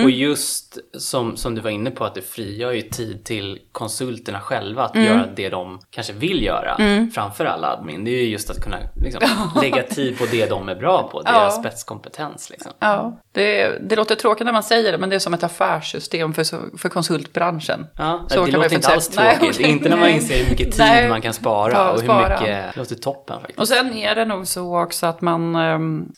Och 0.03 0.09
just 0.09 0.77
som, 0.97 1.37
som 1.37 1.55
du 1.55 1.61
var 1.61 1.69
inne 1.71 1.91
på 1.91 2.05
att 2.05 2.15
det 2.15 2.21
frigör 2.21 2.71
ju 2.71 2.81
tid 2.81 3.23
till 3.25 3.59
konsulterna 3.71 4.39
själva 4.39 4.83
att 4.85 4.95
göra 4.95 5.25
det 5.35 5.49
de 5.49 5.79
kanske 5.89 6.13
vill 6.13 6.43
göra 6.43 6.77
framför 7.15 7.45
alla 7.45 7.67
admin. 7.67 8.03
Det 8.05 8.11
är 8.11 8.21
ju 8.23 8.29
just 8.29 8.49
att 8.49 8.63
kunna 8.63 8.77
liksom, 8.95 9.21
lägga 9.61 9.83
tid 9.83 10.17
på 10.17 10.25
det 10.31 10.45
de 10.49 10.69
är 10.69 10.75
bra 10.75 11.09
på, 11.11 11.21
deras 11.21 11.35
Ja. 11.55 11.61
spetskompetens. 11.63 12.49
Liksom. 12.49 12.71
Ja, 12.79 13.19
det, 13.31 13.71
det 13.89 13.95
låter 13.95 14.15
tråkigt 14.15 14.45
när 14.45 14.53
man 14.53 14.63
säger 14.63 14.91
det, 14.91 14.97
men 14.97 15.09
det 15.09 15.15
är 15.15 15.19
som 15.19 15.33
ett 15.33 15.43
affärssystem 15.43 16.33
för, 16.33 16.43
för 16.77 16.89
konsultbranschen. 16.89 17.87
Ja, 17.97 18.25
Så 18.27 18.35
det 18.45 18.51
man 18.51 18.61
låter 18.61 18.75
inte 18.75 18.87
alls 18.87 19.07
tråkigt. 19.09 19.59
Nej, 19.59 19.71
inte 19.71 19.89
när 19.89 19.97
man 19.97 20.09
inser 20.09 20.35
hur 20.43 20.49
mycket 20.49 20.71
tid 20.71 20.79
Nej. 20.79 21.09
man 21.09 21.21
kan 21.21 21.33
spara 21.33 21.71
Ja, 21.73 21.89
och 21.91 21.97
hur 21.99 22.03
spara. 22.03 22.21
mycket... 22.29 22.34
Det 22.39 22.71
låter 22.75 22.95
toppen 22.95 23.39
faktiskt. 23.39 23.59
Och 23.59 23.67
sen 23.67 23.93
är 23.93 24.15
det 24.15 24.25
nog 24.25 24.47
så 24.47 24.81
också 24.83 25.05
att 25.05 25.21
man 25.21 25.55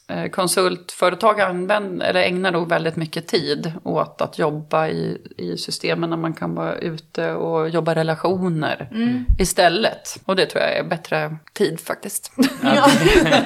eh, 0.07 0.27
konsultföretag 0.29 1.41
använder, 1.41 2.05
eller 2.05 2.21
ägnar 2.21 2.51
nog 2.51 2.69
väldigt 2.69 2.95
mycket 2.95 3.27
tid 3.27 3.71
åt 3.83 4.21
att 4.21 4.39
jobba 4.39 4.87
i, 4.87 5.17
i 5.37 5.57
systemen 5.57 6.09
när 6.09 6.17
man 6.17 6.33
kan 6.33 6.55
vara 6.55 6.75
ute 6.75 7.31
och 7.33 7.69
jobba 7.69 7.95
relationer 7.95 8.89
istället. 9.39 10.17
Och 10.25 10.35
det 10.35 10.45
tror 10.45 10.63
jag 10.63 10.77
är 10.77 10.83
bättre 10.83 11.37
tid 11.53 11.79
faktiskt. 11.79 12.31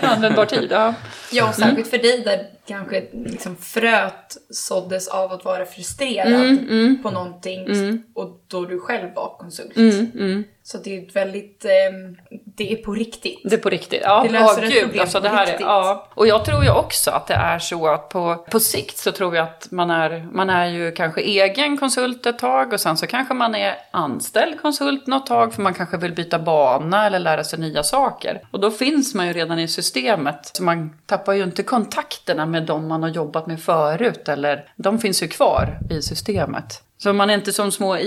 Användbar 0.02 0.46
tid, 0.46 0.68
ja. 0.72 0.94
Ja, 1.32 1.50
och 1.50 1.56
särskilt 1.56 1.88
för 1.88 1.98
dig 1.98 2.22
där 2.22 2.48
kanske 2.68 3.04
liksom 3.14 3.56
fröet 3.56 4.38
såddes 4.50 5.08
av 5.08 5.32
att 5.32 5.46
vara 5.46 5.66
frustrerad 5.66 6.32
Mm, 6.32 7.04
på 7.04 7.12
någonting 7.12 7.68
och 8.16 8.44
då 8.48 8.66
du 8.66 8.80
själv 8.80 9.14
var 9.16 9.36
konsult. 9.40 9.78
Så 10.72 10.78
det 10.78 10.98
är 10.98 11.14
väldigt, 11.14 11.66
ehm, 11.66 12.18
det 12.46 12.74
är 12.74 12.76
på 12.76 12.94
riktigt. 12.94 13.40
Det 13.44 13.56
är 13.56 13.60
på 13.60 13.70
riktigt. 13.70 14.02
Ja, 14.04 14.24
Det 14.24 14.30
löser 14.30 14.62
Åh, 14.62 14.68
ett 14.68 14.74
gud, 14.74 14.84
problem 14.84 15.02
alltså, 15.02 15.20
det 15.20 15.30
här. 15.30 15.48
Är, 15.48 15.58
ja. 15.60 16.08
Och 16.14 16.28
jag 16.28 16.46
tror 16.46 16.64
ju 16.64 16.72
också 16.72 17.12
att 17.12 17.28
det 17.28 17.34
är 17.34 17.60
så 17.60 17.88
att 17.88 18.10
på, 18.10 18.46
på 18.52 18.60
sikt 18.60 18.98
så 18.98 19.12
tror 19.12 19.36
jag 19.36 19.44
att 19.44 19.68
man 19.72 19.92
är, 19.92 20.28
man 20.32 20.50
är 20.50 20.66
ju 20.66 20.92
kanske 20.92 21.22
egen 21.22 21.78
konsult 21.78 22.26
ett 22.26 22.40
tag 22.40 22.74
och 22.74 22.80
sen 22.80 22.98
så 22.98 23.08
kanske 23.08 23.34
man 23.34 23.56
är 23.56 23.76
anställd 23.92 24.62
konsult 24.62 25.08
något 25.08 25.26
tag 25.26 25.54
för 25.54 25.62
man 25.62 25.74
kanske 25.74 25.98
vill 25.98 26.14
byta 26.14 26.40
bana 26.40 27.06
eller 27.06 27.20
lära 27.20 27.44
sig 27.44 27.60
nya 27.60 27.84
saker. 27.84 28.42
Och 28.52 28.60
då 28.60 28.72
finns 28.72 29.16
man 29.16 29.28
ju 29.28 29.34
redan 29.34 29.60
i 29.60 29.68
systemet 29.68 30.52
så 30.54 30.64
man 30.64 30.96
tappar 31.06 31.34
ju 31.34 31.44
inte 31.44 31.64
kontakterna 31.64 32.46
med 32.46 32.64
de 32.64 32.88
man 32.88 33.04
har 33.04 33.10
jobbat 33.10 33.48
med 33.48 33.62
förut 33.62 34.30
eller 34.30 34.72
de 34.76 35.00
finns 35.00 35.24
ju 35.24 35.28
kvar 35.28 35.80
i 35.90 36.02
systemet. 36.02 36.84
Så 37.04 37.14
man 37.14 37.30
är 37.30 37.34
inte 37.34 37.54
som 37.54 37.72
små 37.72 37.98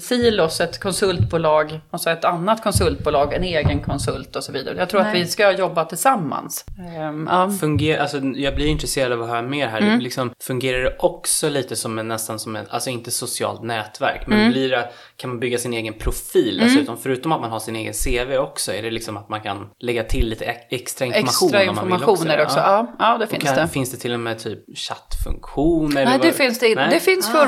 silos, 0.00 0.60
ett 0.60 0.80
konsultbolag, 0.80 1.80
alltså 1.90 2.10
ett 2.10 2.24
annat 2.24 2.62
konsultbolag, 2.62 3.32
en 3.34 3.42
egen 3.44 3.80
konsult 3.82 4.36
och 4.36 4.44
så 4.44 4.52
vidare. 4.52 4.74
Jag 4.78 4.88
tror 4.88 5.00
att 5.00 5.06
Nej. 5.12 5.22
vi 5.22 5.26
ska 5.28 5.52
jobba 5.52 5.84
tillsammans. 5.84 6.64
Ehm, 6.96 7.28
ja. 7.30 7.50
Fungerar, 7.60 8.02
alltså, 8.02 8.18
jag 8.18 8.54
blir 8.54 8.66
intresserad 8.66 9.12
av 9.12 9.22
att 9.22 9.28
höra 9.28 9.42
mer 9.42 9.66
här. 9.68 9.80
Mm. 9.80 10.00
Liksom, 10.00 10.30
fungerar 10.42 10.82
det 10.82 10.96
också 10.98 11.48
lite 11.48 11.76
som 11.76 11.98
en, 11.98 12.08
nästan 12.08 12.38
som 12.38 12.56
en, 12.56 12.66
alltså 12.70 12.90
inte 12.90 13.10
socialt 13.10 13.62
nätverk, 13.62 14.26
Mm. 14.26 14.38
men 14.38 14.50
blir 14.52 14.70
det, 14.70 14.88
kan 15.16 15.30
man 15.30 15.40
bygga 15.40 15.58
sin 15.58 15.74
egen 15.74 15.94
profil 15.94 16.58
dessutom? 16.62 16.96
Förutom 16.96 17.32
att 17.32 17.40
man 17.40 17.50
har 17.50 17.58
sin 17.60 17.76
egen 17.76 17.92
CV 17.92 18.36
också, 18.38 18.72
är 18.72 18.82
det 18.82 18.90
liksom 18.90 19.16
att 19.16 19.28
man 19.28 19.40
kan 19.40 19.70
lägga 19.80 20.04
till 20.04 20.28
lite 20.28 20.44
ex- 20.44 20.66
extra 20.70 21.04
information 21.06 21.48
Extra 21.54 21.70
om 21.70 21.76
man 21.76 21.84
vill 21.86 21.94
informationer 21.94 22.42
också. 22.44 22.58
Ja. 22.58 22.94
Ja, 22.98 23.06
ja 23.12 23.18
det 23.18 23.24
Och 23.24 23.30
finns 23.30 23.44
kan, 23.44 23.54
det. 23.56 23.68
Finns 23.68 23.90
det 23.90 23.96
till 23.96 24.12
och 24.14 24.20
med 24.20 24.38
typ 24.38 24.58
chattfunktioner? 24.78 26.00
eller 26.00 26.10
Nej, 26.10 26.18
det 26.22 26.26
vad- 26.28 26.34
finns 26.36 26.58
det. 26.58 26.74
Nej? 26.74 26.88
Det 26.90 27.00
finns 27.00 27.30
för 27.30 27.46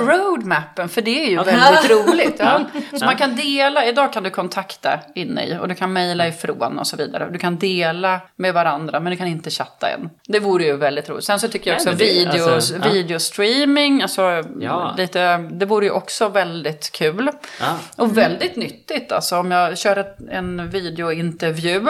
roadmappen, 0.67 0.89
för 0.89 1.03
det 1.03 1.25
är 1.27 1.31
ju 1.31 1.37
väldigt 1.43 1.91
roligt. 1.91 2.37
Ja. 2.47 2.61
Så 2.91 2.97
Ja. 3.01 3.07
man 3.07 3.17
kan 3.17 3.37
dela, 3.37 3.85
idag 3.87 4.13
kan 4.13 4.23
du 4.23 4.31
kontakta 4.31 5.01
inne 5.15 5.45
i 5.47 5.59
och 5.61 5.69
du 5.69 5.75
kan 5.75 5.93
mejla 5.93 6.29
ifrån 6.29 6.79
och 6.79 6.87
så 6.87 6.97
vidare. 6.97 7.29
Du 7.33 7.39
kan 7.39 7.57
dela 7.57 8.21
med 8.37 8.55
varandra, 8.55 9.01
men 9.01 9.11
du 9.11 9.17
kan 9.17 9.27
inte 9.27 9.51
chatta 9.51 9.89
än. 9.89 10.11
Det 10.29 10.41
vore 10.41 10.65
ju 10.65 10.77
väldigt 10.77 11.09
roligt. 11.09 11.25
Sen 11.25 11.41
så 11.41 11.49
tycker 11.49 11.71
jag 11.71 11.77
också 11.77 11.89
men 11.89 11.99
det- 11.99 12.05
video, 12.05 12.49
alltså, 12.51 12.75
ja. 12.83 12.91
videostreaming, 12.93 14.03
alltså 14.03 14.43
Ja. 14.61 14.95
lite, 14.99 15.37
det 15.39 15.67
vore 15.67 15.85
ju 15.87 15.91
också 15.93 16.29
väldigt 16.29 16.93
kul. 16.93 17.31
Ja. 17.61 17.67
Och 17.97 18.19
väldigt 18.19 18.57
nyttigt 18.57 19.13
alltså 19.13 19.37
om 19.39 19.51
jag 19.51 19.79
kör 19.79 19.97
ett, 19.97 20.17
en 20.31 20.71
videointervju 20.71 21.81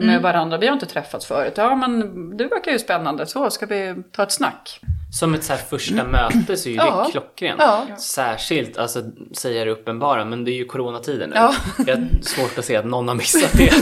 med 0.00 0.22
varandra. 0.22 0.58
Vi 0.58 0.66
har 0.66 0.74
inte 0.74 0.86
träffats 0.86 1.26
förut. 1.26 1.52
Ja 1.56 1.76
men 1.76 2.00
du 2.36 2.48
verkar 2.48 2.72
ju 2.72 2.78
spännande. 2.78 3.26
Så 3.26 3.50
ska 3.50 3.66
vi 3.66 3.94
ta 4.12 4.22
ett 4.22 4.32
snack. 4.32 4.80
Som 5.12 5.34
ett 5.34 5.44
så 5.44 5.52
här 5.52 5.60
första 5.70 6.04
möte 6.04 6.56
så 6.56 6.68
är 6.68 6.72
ju 6.72 6.78
Mm. 6.78 6.86
Ja. 6.94 7.04
det 7.06 7.10
klockrent. 7.12 7.60
Ja. 7.60 7.86
Särskilt, 7.98 8.78
alltså 8.78 9.02
säga 9.36 9.64
det 9.64 9.70
uppenbara, 9.70 10.24
men 10.24 10.44
det 10.44 10.50
är 10.50 10.54
ju 10.54 10.64
coronatider 10.64 11.26
nu. 11.26 11.32
Ja. 11.36 11.54
Jag 11.86 11.96
har 11.96 12.06
svårt 12.22 12.58
att 12.58 12.64
se 12.64 12.76
att 12.76 12.84
någon 12.84 13.08
har 13.08 13.14
missat 13.14 13.52
det. 13.52 13.72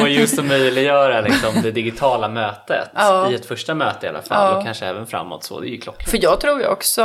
och 0.02 0.08
just 0.08 0.38
att 0.38 0.44
möjliggöra 0.44 1.20
liksom, 1.20 1.54
det 1.62 1.70
digitala 1.70 2.28
mötet 2.28 2.88
Ja. 2.94 3.30
i 3.30 3.34
ett 3.34 3.46
första 3.46 3.74
möte 3.74 4.06
i 4.06 4.08
alla 4.08 4.22
fall 4.22 4.52
Ja. 4.52 4.58
och 4.58 4.64
kanske 4.64 4.86
även 4.86 5.06
framåt 5.06 5.44
så, 5.44 5.60
det 5.60 5.68
är 5.68 5.70
ju 5.70 5.80
klockrent. 5.80 6.10
För 6.10 6.18
jag 6.22 6.40
tror 6.40 6.60
ju 6.60 6.66
också, 6.66 7.02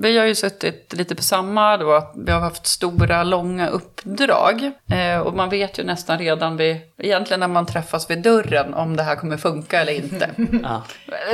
vi 0.00 0.18
har 0.18 0.26
ju 0.26 0.34
suttit 0.34 0.92
lite 0.96 1.14
på 1.14 1.22
samma 1.22 1.76
då, 1.76 1.92
att 1.92 2.12
vi 2.26 2.32
har 2.32 2.40
haft 2.40 2.66
stora, 2.66 3.22
långa 3.22 3.68
uppdrag. 3.68 4.70
Eh, 4.92 5.20
och 5.20 5.34
man 5.36 5.48
vet 5.50 5.78
ju 5.78 5.82
nästan 5.84 6.18
redan 6.18 6.56
vid, 6.56 6.76
egentligen 6.98 7.40
när 7.40 7.48
man 7.48 7.66
träffas 7.66 8.10
vid 8.10 8.22
dörren 8.22 8.74
om 8.74 8.96
det 8.96 9.02
här 9.02 9.16
kommer 9.16 9.36
funka 9.36 9.80
eller 9.80 9.92
inte. 9.92 10.30
Ja. 10.62 10.82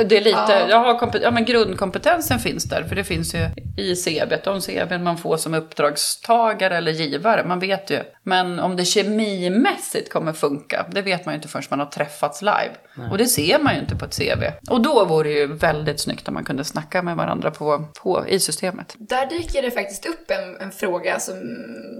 Det 0.09 0.17
är 0.17 0.21
lite, 0.23 0.65
Ja. 0.66 0.66
Jag 0.69 0.79
har 0.79 0.99
kompet- 0.99 1.21
ja, 1.23 1.31
men 1.31 1.45
grundkompetensen 1.45 2.39
finns 2.39 2.63
där, 2.63 2.83
för 2.83 2.95
det 2.95 3.03
finns 3.03 3.35
ju 3.35 3.39
i 3.77 3.95
CVt, 3.95 4.43
de 4.43 4.61
CVn 4.61 5.03
man 5.03 5.17
får 5.17 5.37
som 5.37 5.53
uppdragstagare 5.53 6.77
eller 6.77 6.91
givare, 6.91 7.43
man 7.47 7.59
vet 7.59 7.89
ju. 7.89 7.99
Men 8.23 8.59
om 8.59 8.75
det 8.75 8.85
kemimässigt 8.85 10.13
kommer 10.13 10.33
funka, 10.33 10.85
det 10.91 11.01
vet 11.01 11.25
man 11.25 11.33
ju 11.33 11.35
inte 11.35 11.47
förrän 11.47 11.63
man 11.69 11.79
har 11.79 11.85
träffats 11.85 12.41
live. 12.41 12.71
Och 13.11 13.17
det 13.17 13.27
ser 13.27 13.59
man 13.59 13.73
ju 13.73 13.79
inte 13.79 13.95
på 13.95 14.05
ett 14.05 14.17
CV. 14.17 14.43
Och 14.69 14.81
då 14.81 15.05
vore 15.05 15.29
det 15.29 15.35
ju 15.35 15.47
väldigt 15.53 15.99
snyggt 15.99 16.27
om 16.27 16.33
man 16.33 16.43
kunde 16.43 16.63
snacka 16.63 17.01
med 17.01 17.15
varandra 17.15 17.51
på, 17.51 17.85
på, 18.03 18.25
i 18.27 18.39
systemet. 18.39 18.95
Där 18.97 19.25
dyker 19.25 19.61
det 19.61 19.71
faktiskt 19.71 20.05
upp 20.05 20.31
en, 20.31 20.57
en 20.61 20.71
fråga 20.71 21.19
som, 21.19 21.35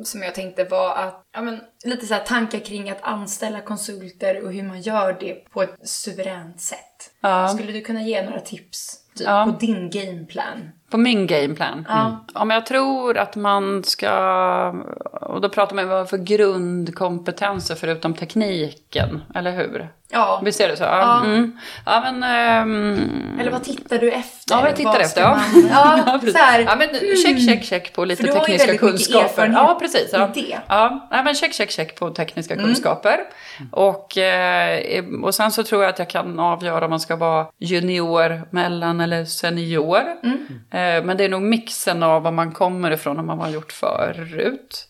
som 0.05 0.21
jag 0.21 0.35
tänkte 0.35 0.63
var 0.63 0.95
att, 0.95 1.23
ja 1.33 1.41
men 1.41 1.59
lite 1.85 2.05
så 2.05 2.13
här 2.13 2.23
tankar 2.23 2.59
kring 2.59 2.89
att 2.89 3.01
anställa 3.01 3.61
konsulter 3.61 4.43
och 4.45 4.53
hur 4.53 4.63
man 4.63 4.81
gör 4.81 5.17
det 5.19 5.33
på 5.33 5.61
ett 5.63 5.75
suveränt 5.83 6.61
sätt. 6.61 6.79
Ja. 7.21 7.47
Skulle 7.47 7.71
du 7.71 7.81
kunna 7.81 8.01
ge 8.01 8.25
några 8.25 8.39
tips 8.39 8.97
typ, 9.17 9.27
Ja. 9.27 9.45
på 9.45 9.65
din 9.65 9.89
gameplan? 9.89 10.71
På 10.89 10.97
min 10.97 11.27
gameplan. 11.27 11.85
Ja. 11.89 12.25
Om 12.33 12.49
jag 12.49 12.65
tror 12.65 13.17
att 13.17 13.35
man 13.35 13.83
ska, 13.83 14.69
och 15.21 15.41
då 15.41 15.49
pratar 15.49 15.75
man 15.75 15.83
ju 15.83 15.89
vad 15.89 16.09
för 16.09 16.17
grundkompetenser 16.17 17.75
förutom 17.75 18.13
tekniken, 18.13 19.21
eller 19.35 19.51
hur? 19.51 19.89
Ja. 20.09 20.41
Visst 20.45 20.61
är 20.61 20.67
det 20.67 20.77
så? 20.77 20.83
Ja, 20.83 20.97
Ja. 20.99 21.25
Mm. 21.25 21.57
ja 21.85 22.01
men... 22.01 22.23
ehm, 22.23 23.39
Eller 23.39 23.51
vad 23.51 23.63
tittar 23.63 23.97
du 23.97 24.11
efter? 24.11 24.55
Ja, 24.55 24.59
vad 24.61 24.69
jag 24.69 24.75
tittar 24.75 24.91
Vad 24.91 25.01
efter, 25.01 25.21
ja. 25.21 25.29
Man, 25.53 25.67
ja, 26.05 26.17
precis. 26.21 26.35
här, 26.35 26.59
ja, 26.59 26.75
men 26.75 26.89
check, 27.23 27.45
check, 27.49 27.63
check 27.63 27.93
på 27.93 28.05
lite 28.05 28.23
tekniska 28.23 28.77
kunskaper. 28.77 29.49
Ja, 29.53 29.77
precis. 29.81 30.09
Ja. 30.13 30.29
det. 30.33 30.57
Ja, 30.67 31.07
nej, 31.11 31.23
men 31.23 31.35
check, 31.35 31.53
check, 31.53 31.71
check 31.71 31.95
på 31.99 32.09
tekniska 32.09 32.55
kunskaper. 32.55 33.19
Och, 33.71 34.17
eh, 34.17 35.03
och 35.23 35.35
sen 35.35 35.51
så 35.51 35.63
tror 35.63 35.83
jag 35.83 35.89
att 35.89 35.99
jag 35.99 36.09
kan 36.09 36.39
avgöra 36.39 36.85
om 36.85 36.89
man 36.89 36.99
ska 36.99 37.15
vara 37.15 37.47
junior, 37.59 38.41
mellan 38.51 39.01
eller 39.01 39.25
senior. 39.25 40.01
Eh, 40.71 41.03
men 41.03 41.17
det 41.17 41.23
är 41.23 41.29
nog 41.29 41.41
mixen 41.41 42.03
av 42.03 42.23
var 42.23 42.31
man 42.31 42.51
kommer 42.51 42.91
ifrån 42.91 43.19
och 43.19 43.25
vad 43.25 43.37
man 43.37 43.45
har 43.45 43.53
gjort 43.53 43.71
förut. 43.71 44.87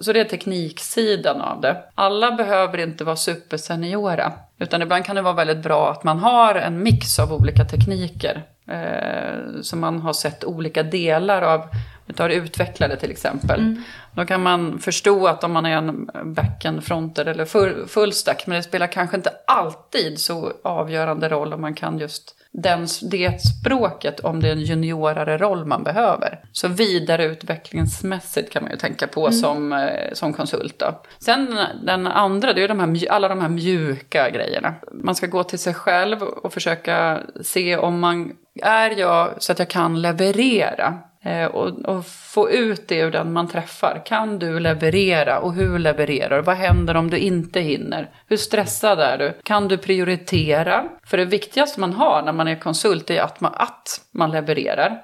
Så 0.00 0.12
det 0.12 0.20
är 0.20 0.24
tekniksidan 0.24 1.40
av 1.40 1.60
det. 1.60 1.76
Alla 1.94 2.32
behöver 2.32 2.78
inte 2.78 3.04
vara 3.04 3.16
superseniora. 3.16 4.32
Utan 4.58 4.82
ibland 4.82 5.04
kan 5.04 5.16
det 5.16 5.22
vara 5.22 5.34
väldigt 5.34 5.62
bra 5.62 5.90
att 5.90 6.04
man 6.04 6.18
har 6.18 6.54
en 6.54 6.82
mix 6.82 7.18
av 7.18 7.32
olika 7.32 7.64
tekniker. 7.64 8.42
Eh, 8.68 9.60
så 9.62 9.76
man 9.76 10.00
har 10.00 10.12
sett 10.12 10.44
olika 10.44 10.82
delar 10.82 11.42
av, 11.42 11.68
vi 12.06 12.14
tar 12.14 12.28
utvecklare 12.28 12.96
till 12.96 13.10
exempel. 13.10 13.76
Då 14.12 14.24
kan 14.24 14.42
man 14.42 14.78
förstå 14.78 15.26
att 15.26 15.44
om 15.44 15.52
man 15.52 15.66
är 15.66 15.76
en 15.76 16.10
backend, 16.24 16.84
fronter 16.84 17.26
eller 17.26 17.44
full, 17.44 17.86
fullstack. 17.88 18.46
Men 18.46 18.56
det 18.56 18.62
spelar 18.62 18.86
kanske 18.86 19.16
inte 19.16 19.32
alltid 19.46 20.20
så 20.20 20.52
avgörande 20.64 21.28
roll 21.28 21.52
om 21.52 21.60
man 21.60 21.74
kan 21.74 21.98
just 21.98 22.36
den, 22.62 22.86
det 23.10 23.42
språket 23.42 24.20
om 24.20 24.40
det 24.40 24.48
är 24.48 24.52
en 24.52 24.60
juniorare 24.60 25.38
roll 25.38 25.64
man 25.64 25.84
behöver. 25.84 26.40
Så 26.52 26.68
vidareutvecklingsmässigt 26.68 28.52
kan 28.52 28.62
man 28.62 28.72
ju 28.72 28.78
tänka 28.78 29.06
på 29.06 29.30
som, 29.30 29.72
eh, 29.72 30.12
som 30.12 30.32
konsult. 30.32 30.78
Då. 30.78 31.02
Sen 31.18 31.58
den 31.82 32.06
andra, 32.06 32.52
det 32.52 32.58
är 32.58 32.62
ju 32.62 32.68
de 32.68 32.80
här, 32.80 33.10
alla 33.10 33.28
de 33.28 33.40
här 33.40 33.48
mjuka 33.48 34.30
grejerna. 34.30 34.74
Man 34.92 35.14
ska 35.14 35.26
gå 35.26 35.44
till 35.44 35.58
sig 35.58 35.74
själv 35.74 36.22
och 36.22 36.52
försöka 36.52 37.20
se 37.42 37.76
om 37.76 38.00
man 38.00 38.32
är 38.62 38.90
jag 38.98 39.34
så 39.38 39.52
att 39.52 39.58
jag 39.58 39.68
kan 39.68 40.02
leverera. 40.02 40.98
Eh, 41.24 41.46
och, 41.46 41.68
och 41.84 42.06
få 42.06 42.50
ut 42.50 42.88
det 42.88 42.98
ur 42.98 43.10
den 43.10 43.32
man 43.32 43.48
träffar. 43.48 44.02
Kan 44.06 44.38
du 44.38 44.60
leverera 44.60 45.38
och 45.38 45.54
hur 45.54 45.78
levererar 45.78 46.36
du? 46.36 46.42
Vad 46.42 46.56
händer 46.56 46.96
om 46.96 47.10
du 47.10 47.18
inte 47.18 47.60
hinner? 47.60 48.10
Hur 48.28 48.36
stressad 48.36 49.00
är 49.00 49.18
du? 49.18 49.38
Kan 49.42 49.68
du 49.68 49.78
prioritera? 49.78 50.84
För 51.04 51.16
det 51.16 51.24
viktigaste 51.24 51.80
man 51.80 51.92
har 51.92 52.22
när 52.22 52.32
man 52.32 52.48
är 52.48 52.56
konsult 52.56 53.10
är 53.10 53.22
att 53.22 53.40
man, 53.40 53.52
att 53.54 54.00
man 54.10 54.30
levererar. 54.30 55.02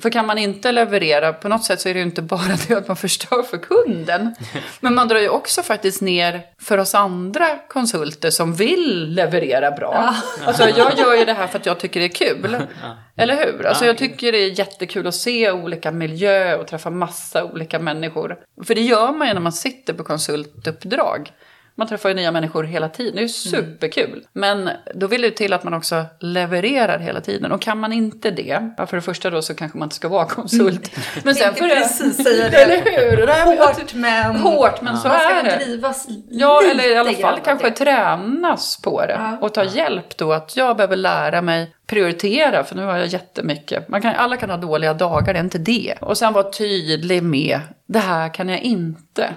För 0.00 0.10
kan 0.10 0.26
man 0.26 0.38
inte 0.38 0.72
leverera, 0.72 1.32
på 1.32 1.48
något 1.48 1.64
sätt 1.64 1.80
så 1.80 1.88
är 1.88 1.94
det 1.94 2.00
ju 2.00 2.06
inte 2.06 2.22
bara 2.22 2.56
det 2.68 2.74
att 2.74 2.88
man 2.88 2.96
förstör 2.96 3.42
för 3.42 3.58
kunden. 3.58 4.34
Men 4.80 4.94
man 4.94 5.08
drar 5.08 5.20
ju 5.20 5.28
också 5.28 5.62
faktiskt 5.62 6.02
ner 6.02 6.42
för 6.60 6.78
oss 6.78 6.94
andra 6.94 7.58
konsulter 7.68 8.30
som 8.30 8.54
vill 8.54 9.14
leverera 9.14 9.70
bra. 9.70 10.14
Alltså 10.44 10.68
jag 10.68 10.98
gör 10.98 11.14
ju 11.14 11.24
det 11.24 11.32
här 11.32 11.46
för 11.46 11.58
att 11.58 11.66
jag 11.66 11.80
tycker 11.80 12.00
det 12.00 12.06
är 12.06 12.08
kul. 12.08 12.56
Eller 13.16 13.36
hur? 13.46 13.66
Alltså 13.66 13.86
jag 13.86 13.98
tycker 13.98 14.32
det 14.32 14.38
är 14.38 14.58
jättekul 14.58 15.06
att 15.06 15.14
se 15.14 15.50
olika 15.50 15.90
miljöer 15.90 16.58
och 16.58 16.66
träffa 16.66 16.90
massa 16.90 17.44
olika 17.44 17.78
människor. 17.78 18.36
För 18.66 18.74
det 18.74 18.80
gör 18.80 19.12
man 19.12 19.28
ju 19.28 19.34
när 19.34 19.40
man 19.40 19.52
sitter 19.52 19.92
på 19.92 20.04
konsultuppdrag. 20.04 21.32
Man 21.76 21.88
träffar 21.88 22.08
ju 22.08 22.14
nya 22.14 22.30
människor 22.30 22.64
hela 22.64 22.88
tiden. 22.88 23.14
Det 23.14 23.20
är 23.20 23.22
ju 23.22 23.28
superkul. 23.28 24.24
Men 24.32 24.70
då 24.94 25.06
vill 25.06 25.22
det 25.22 25.30
till 25.30 25.52
att 25.52 25.64
man 25.64 25.74
också 25.74 26.04
levererar 26.20 26.98
hela 26.98 27.20
tiden. 27.20 27.52
Och 27.52 27.60
kan 27.60 27.78
man 27.78 27.92
inte 27.92 28.30
det, 28.30 28.72
ja, 28.76 28.86
för 28.86 28.96
det 28.96 29.02
första 29.02 29.30
då 29.30 29.42
så 29.42 29.54
kanske 29.54 29.78
man 29.78 29.86
inte 29.86 29.96
ska 29.96 30.08
vara 30.08 30.24
konsult. 30.28 30.90
Men 31.24 31.34
sen 31.34 31.54
för 31.54 31.68
precis 31.68 32.24
säga 32.24 32.48
det. 32.50 32.56
Eller 32.62 32.76
hur? 33.10 33.26
Det 33.26 33.32
här 33.32 33.46
Hårt 33.56 33.94
men, 33.94 34.36
Hårt, 34.36 34.80
men 34.80 34.96
så 34.96 35.08
man 35.08 35.16
är 35.16 35.42
det. 35.44 35.64
drivas 35.64 36.06
Ja, 36.30 36.62
eller 36.70 36.92
i 36.92 36.96
alla 36.96 37.12
fall 37.12 37.40
kanske 37.44 37.70
det. 37.70 37.76
tränas 37.76 38.80
på 38.82 39.06
det. 39.06 39.12
Ja. 39.12 39.38
Och 39.40 39.54
ta 39.54 39.64
hjälp 39.64 40.16
då 40.16 40.32
att 40.32 40.56
jag 40.56 40.76
behöver 40.76 40.96
lära 40.96 41.42
mig 41.42 41.74
prioritera, 41.86 42.64
för 42.64 42.76
nu 42.76 42.84
har 42.84 42.96
jag 42.96 43.06
jättemycket. 43.06 43.88
Man 43.88 44.02
kan, 44.02 44.14
alla 44.14 44.36
kan 44.36 44.50
ha 44.50 44.56
dåliga 44.56 44.94
dagar, 44.94 45.32
det 45.32 45.38
är 45.38 45.44
inte 45.44 45.58
det. 45.58 45.94
Och 46.00 46.18
sen 46.18 46.32
vara 46.32 46.50
tydlig 46.50 47.22
med, 47.22 47.60
det 47.86 47.98
här 47.98 48.34
kan 48.34 48.48
jag 48.48 48.60
inte. 48.60 49.30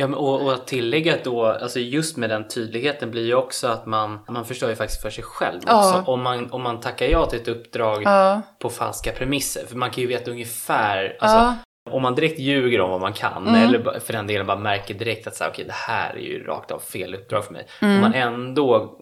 Ja, 0.00 0.06
men 0.06 0.18
och, 0.18 0.42
och 0.42 0.52
att 0.52 0.66
tillägga 0.66 1.16
då, 1.24 1.46
alltså 1.46 1.78
just 1.78 2.16
med 2.16 2.30
den 2.30 2.48
tydligheten 2.48 3.10
blir 3.10 3.26
ju 3.26 3.34
också 3.34 3.66
att 3.68 3.86
man, 3.86 4.18
man 4.28 4.44
förstår 4.44 4.70
ju 4.70 4.76
faktiskt 4.76 5.02
för 5.02 5.10
sig 5.10 5.24
själv 5.24 5.56
också. 5.62 5.70
Ja. 5.72 6.04
Om, 6.06 6.22
man, 6.22 6.50
om 6.50 6.62
man 6.62 6.80
tackar 6.80 7.06
ja 7.06 7.26
till 7.26 7.40
ett 7.40 7.48
uppdrag 7.48 8.02
Ja. 8.04 8.42
på 8.58 8.70
falska 8.70 9.12
premisser. 9.12 9.66
För 9.66 9.76
man 9.76 9.90
kan 9.90 10.00
ju 10.02 10.06
veta 10.08 10.30
ungefär, 10.30 11.16
alltså, 11.20 11.36
Ja. 11.36 11.54
om 11.90 12.02
man 12.02 12.14
direkt 12.14 12.38
ljuger 12.38 12.80
om 12.80 12.90
vad 12.90 13.00
man 13.00 13.12
kan 13.12 13.46
Mm. 13.48 13.68
eller 13.68 14.00
för 14.00 14.12
den 14.12 14.26
delen 14.26 14.46
bara 14.46 14.58
märker 14.58 14.94
direkt 14.94 15.26
att 15.26 15.36
så 15.36 15.44
här, 15.44 15.50
okej, 15.50 15.64
det 15.64 15.72
här 15.72 16.14
är 16.14 16.20
ju 16.20 16.44
rakt 16.44 16.70
av 16.70 16.78
fel 16.78 17.14
uppdrag 17.14 17.44
för 17.44 17.52
mig. 17.52 17.66
Mm. 17.82 17.94
Om 17.94 18.00
man 18.00 18.14
ändå 18.14 18.98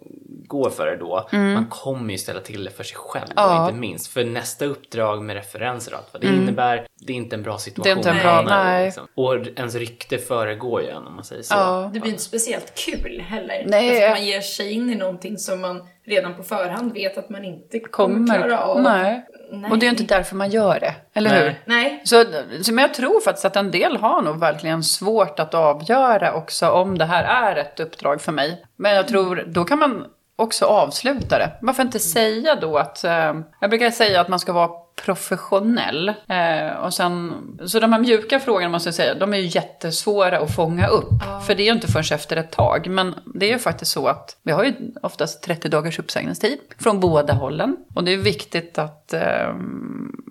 går 0.49 0.71
för 0.71 0.87
det 0.87 0.97
då, 0.97 1.28
man 1.33 1.67
kommer 1.71 2.12
ju 2.12 2.19
ställa 2.19 2.40
till 2.40 2.64
det 2.64 2.71
för 2.71 2.85
sig 2.85 2.97
själv 2.97 3.26
Ja. 3.37 3.50
Mm. 3.50 3.62
och 3.62 3.69
inte 3.69 3.81
minst. 3.81 4.07
För 4.12 4.25
nästa 4.25 4.64
uppdrag 4.64 5.23
med 5.23 5.37
referenser 5.37 5.93
och 5.93 5.99
allt 5.99 6.09
vad 6.12 6.23
det 6.23 6.26
innebär, 6.28 6.87
det 7.07 7.12
är 7.12 7.17
inte 7.17 7.37
en 7.37 7.43
bra 7.43 7.59
situation. 7.59 7.85
Det 7.85 7.90
är 7.90 7.97
inte 8.12 8.28
en 8.28 8.45
bra- 8.47 8.57
nej. 8.64 8.85
Liksom. 8.85 9.07
Och 9.14 9.35
ens 9.57 9.75
rykte 9.75 10.19
föregår 10.19 10.83
ju 10.83 10.88
en 10.88 11.07
om 11.07 11.14
man 11.14 11.25
säger 11.25 11.43
så. 11.43 11.55
Ja. 11.55 11.90
Det 11.95 12.00
blir 12.00 12.11
inte 12.11 12.23
speciellt 12.23 12.73
kul 12.75 13.21
heller. 13.28 13.64
Nej. 13.67 14.05
Att 14.05 14.11
man 14.11 14.26
ger 14.26 14.40
sig 14.40 14.73
in 14.73 14.90
i 14.90 14.95
någonting 14.95 15.38
som 15.38 15.61
man 15.61 15.88
redan 16.07 16.35
på 16.35 16.43
förhand 16.43 16.93
vet 16.93 17.19
att 17.19 17.31
man 17.31 17.45
inte 17.45 17.78
kommer, 17.81 18.14
Kommer. 18.14 18.38
klara 18.38 18.61
av. 18.62 18.83
Nej. 18.83 19.25
Nej. 19.52 19.71
Och 19.71 19.78
det 19.78 19.87
är 19.87 19.90
inte 19.90 20.02
därför 20.02 20.37
man 20.37 20.50
gör 20.50 20.81
det, 20.81 20.95
eller 21.14 21.31
Nej. 21.31 21.43
hur? 21.43 21.55
Nej. 21.64 22.00
Så, 22.05 22.25
så, 22.62 22.73
men 22.73 22.83
jag 22.83 22.95
tror 22.95 23.21
faktiskt 23.21 23.45
att 23.45 23.57
en 23.57 23.71
del 23.71 23.97
har 23.97 24.23
nog 24.23 24.38
verkligen 24.40 24.83
svårt 24.83 25.40
att 25.40 25.55
avgöra 25.55 26.33
också 26.35 26.71
om 26.71 26.99
det 26.99 27.05
här 27.05 27.52
är 27.52 27.57
ett 27.57 27.81
uppdrag 27.81 28.21
för 28.21 28.33
mig. 28.33 28.64
Men 28.76 28.95
jag 28.95 29.09
tror, 29.09 29.45
då 29.47 29.64
kan 29.64 29.78
man 29.78 30.05
också 30.38 30.64
avsluta 30.64 31.38
det. 31.38 31.50
Varför 31.62 31.83
inte 31.83 31.99
säga 31.99 32.54
då 32.54 32.78
att, 32.78 33.04
eh, 33.04 33.35
jag 33.61 33.71
brukar 33.71 33.90
säga 33.90 34.21
att 34.21 34.28
man 34.28 34.38
ska 34.38 34.52
vara 34.52 34.71
professionell. 35.05 36.09
Eh, 36.09 36.76
och 36.85 36.95
sen, 36.95 37.33
så 37.67 37.81
de 37.81 37.93
här 37.93 38.00
mjuka 38.00 38.40
frågorna 38.40 38.69
måste 38.69 38.88
jag 38.88 38.95
säga, 38.95 39.14
de 39.14 39.35
är 39.35 39.38
ju 39.38 39.47
jättesvåra 39.47 40.38
att 40.38 40.55
fånga 40.55 40.87
upp. 40.87 41.23
För 41.47 41.55
det 41.55 41.62
är 41.62 41.67
ju 41.67 41.73
inte 41.73 41.87
först 41.87 42.12
efter 42.12 42.37
ett 42.37 42.50
tag. 42.52 42.88
Men 42.88 43.14
det 43.35 43.47
är 43.47 43.52
ju 43.52 43.59
faktiskt 43.59 43.90
så 43.90 44.07
att 44.09 44.37
vi 44.43 44.52
har 44.52 44.64
ju 44.64 44.75
oftast 45.02 45.43
30 45.43 45.69
dagars 45.69 45.99
uppsägningstid 45.99 46.59
från 46.78 47.00
båda 47.00 47.33
hållen. 47.33 47.76
Och 47.95 48.05
det 48.05 48.12
är 48.12 48.17
viktigt 48.17 48.78
att, 48.78 49.12
eh, 49.12 49.55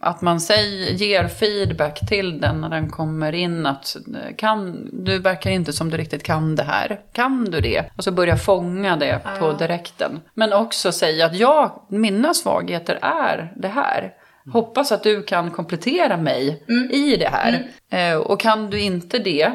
att 0.02 0.22
man 0.22 0.42
säger, 0.42 0.92
ger 0.92 1.28
feedback 1.28 2.00
till 2.08 2.42
den 2.42 2.62
när 2.62 2.70
den 2.70 2.90
kommer 2.90 3.34
in. 3.34 3.66
Att 3.66 3.96
eh, 3.96 4.36
kan, 4.36 4.90
du 5.06 5.20
verkar 5.20 5.52
inte 5.52 5.74
som 5.74 5.90
du 5.90 5.98
riktigt 5.98 6.24
kan 6.24 6.56
det 6.56 6.64
här. 6.64 7.00
Kan 7.12 7.46
du 7.46 7.62
det? 7.62 7.86
Och 7.96 8.04
så 8.04 8.12
börja 8.12 8.38
fånga 8.38 8.98
det 8.98 9.20
på 9.40 9.54
direkten. 9.54 10.20
Men 10.34 10.54
också 10.54 10.92
säga 10.92 11.26
att 11.26 11.36
ja, 11.36 11.88
mina 11.90 12.34
svagheter 12.34 13.00
är 13.02 13.54
det 13.56 13.68
här. 13.68 14.14
Hoppas 14.54 14.92
att 14.92 15.04
du 15.04 15.24
kan 15.24 15.52
komplettera 15.52 16.18
mig 16.18 16.64
i 16.92 17.16
det 17.16 17.30
här. 17.30 17.68
Eh, 17.92 18.18
och 18.18 18.40
kan 18.40 18.70
du 18.70 18.80
inte 18.82 19.20
det, 19.20 19.52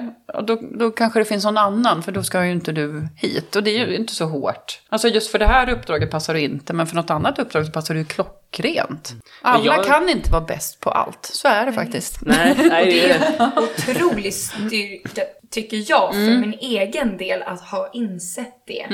då, 0.47 0.59
då 0.79 0.91
kanske 0.91 1.19
det 1.19 1.25
finns 1.25 1.45
någon 1.45 1.59
annan, 1.59 2.03
för 2.03 2.13
då 2.13 2.23
ska 2.23 2.45
ju 2.45 2.53
inte 2.53 2.73
du 2.73 3.09
hit. 3.17 3.57
Och 3.57 3.63
det 3.63 3.71
är 3.71 3.87
ju 3.87 3.97
inte 3.97 4.13
så 4.15 4.25
hårt. 4.25 4.81
Alltså 4.89 5.09
just 5.09 5.31
för 5.31 5.39
det 5.39 5.47
här 5.47 5.71
uppdraget 5.71 6.11
passar 6.11 6.35
du 6.35 6.41
inte, 6.41 6.73
men 6.73 6.87
för 6.87 6.97
något 6.97 7.11
annat 7.11 7.39
uppdrag 7.39 7.67
så 7.67 7.73
passar 7.73 7.95
du 7.95 8.01
ju 8.01 8.07
klockrent. 8.07 9.13
Alla 9.43 9.65
jag- 9.77 9.85
kan 9.85 10.09
inte 10.09 10.31
vara 10.31 10.45
bäst 10.45 10.81
på 10.81 10.91
allt, 10.91 11.25
så 11.33 11.49
är 11.49 11.67
det 11.67 11.73
faktiskt. 11.73 12.19
Nej, 12.23 12.55
nej, 12.69 12.85
det 12.85 12.91
Det 13.09 13.11
är... 13.11 13.43
en 13.45 13.53
otrolig 13.59 14.35
styrka, 14.35 15.23
tycker 15.51 15.85
jag, 15.91 16.13
för 16.13 16.21
Mm. 16.21 16.41
min 16.41 16.55
egen 16.61 17.17
del 17.17 17.43
att 17.43 17.61
ha 17.61 17.91
insett 17.93 18.63
det. 18.67 18.87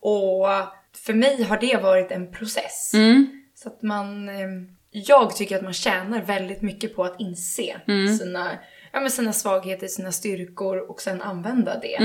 Och 0.00 0.46
för 1.06 1.14
mig 1.14 1.42
har 1.42 1.58
det 1.60 1.82
varit 1.82 2.10
en 2.12 2.32
process. 2.32 2.90
Mm. 2.94 3.26
Så 3.54 3.68
att 3.68 3.82
man... 3.82 4.28
Jag 4.90 5.36
tycker 5.36 5.56
att 5.56 5.62
man 5.62 5.72
tjänar 5.72 6.22
väldigt 6.22 6.62
mycket 6.62 6.96
på 6.96 7.04
att 7.04 7.14
inse 7.20 7.76
Mm. 7.88 8.16
sina, 8.18 8.50
ja, 8.92 9.00
men 9.00 9.10
sina 9.10 9.32
svagheter, 9.32 9.86
sina 9.86 10.12
styrkor 10.12 10.90
och 10.90 11.00
sen 11.00 11.22
använda 11.22 11.78
det. 11.78 11.96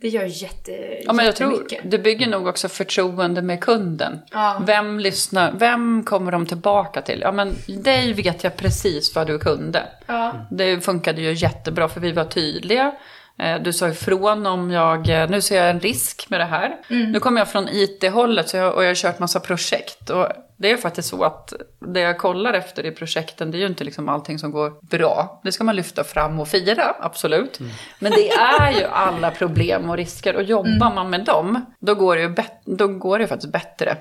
Det 0.00 0.08
gör 0.08 0.24
jätte, 0.42 0.72
Mm, 0.72 1.02
Ja, 1.06 1.12
men 1.12 1.26
jag 1.26 1.36
tror 1.36 1.66
det 1.84 1.98
bygger 1.98 2.26
nog 2.26 2.46
också 2.46 2.68
förtroende 2.68 3.42
med 3.42 3.60
kunden. 3.60 4.18
Ja. 4.30 4.62
Vem 4.66 5.00
lyssnar? 5.00 5.52
Vem 5.58 6.04
kommer 6.04 6.32
de 6.32 6.46
tillbaka 6.46 7.02
till? 7.02 7.20
Ja, 7.20 7.32
men 7.32 7.54
dig 7.66 8.12
vet 8.12 8.44
jag 8.44 8.56
precis 8.56 9.14
vad 9.14 9.26
du 9.26 9.38
kunde. 9.38 9.82
Ja. 10.06 10.46
Det 10.50 10.80
funkade 10.80 11.20
ju 11.22 11.32
jättebra 11.32 11.88
för 11.88 12.00
vi 12.00 12.12
var 12.12 12.24
tydliga. 12.24 12.92
Eh, 13.38 13.62
Du 13.62 13.72
sa 13.72 13.88
ifrån 13.88 14.46
om 14.46 14.70
jag, 14.70 15.08
eh, 15.22 15.30
nu 15.30 15.40
ser 15.40 15.56
jag 15.56 15.70
en 15.70 15.80
risk 15.80 16.30
med 16.30 16.40
det 16.40 16.44
här. 16.44 16.76
Nu 16.88 17.20
kommer 17.20 17.40
jag 17.40 17.48
från 17.48 17.68
IT-hållet 17.68 18.46
och 18.54 18.58
jag 18.60 18.72
har 18.88 18.94
kört 18.94 19.18
massa 19.18 19.40
projekt. 19.40 20.10
Och 20.10 20.26
det 20.60 20.70
är 20.70 20.76
faktiskt 20.76 21.08
så 21.08 21.24
att 21.24 21.52
det 21.78 22.00
jag 22.00 22.18
kollar 22.18 22.54
efter 22.54 22.86
i 22.86 22.90
projekten, 22.90 23.50
det 23.50 23.56
är 23.56 23.60
ju 23.60 23.66
inte 23.66 23.84
liksom 23.84 24.08
allting 24.08 24.38
som 24.38 24.50
går 24.50 24.72
bra. 24.80 25.40
Det 25.44 25.52
ska 25.52 25.64
man 25.64 25.76
lyfta 25.76 26.04
fram 26.04 26.40
och 26.40 26.48
fira, 26.48 26.96
absolut. 27.00 27.60
Men 27.98 28.12
det 28.12 28.30
är 28.30 28.72
ju 28.72 28.84
alla 28.84 29.30
problem 29.30 29.90
och 29.90 29.96
risker 29.96 30.36
och 30.36 30.42
jobbar 30.42 30.94
man 30.94 31.10
med 31.10 31.24
dem, 31.24 31.64
då 31.80 31.94
går 31.94 32.16
det 32.16 32.22
ju 32.22 32.34
då 32.64 32.88
går 32.88 33.18
det 33.18 33.26
faktiskt 33.26 33.52
bättre. 33.52 33.96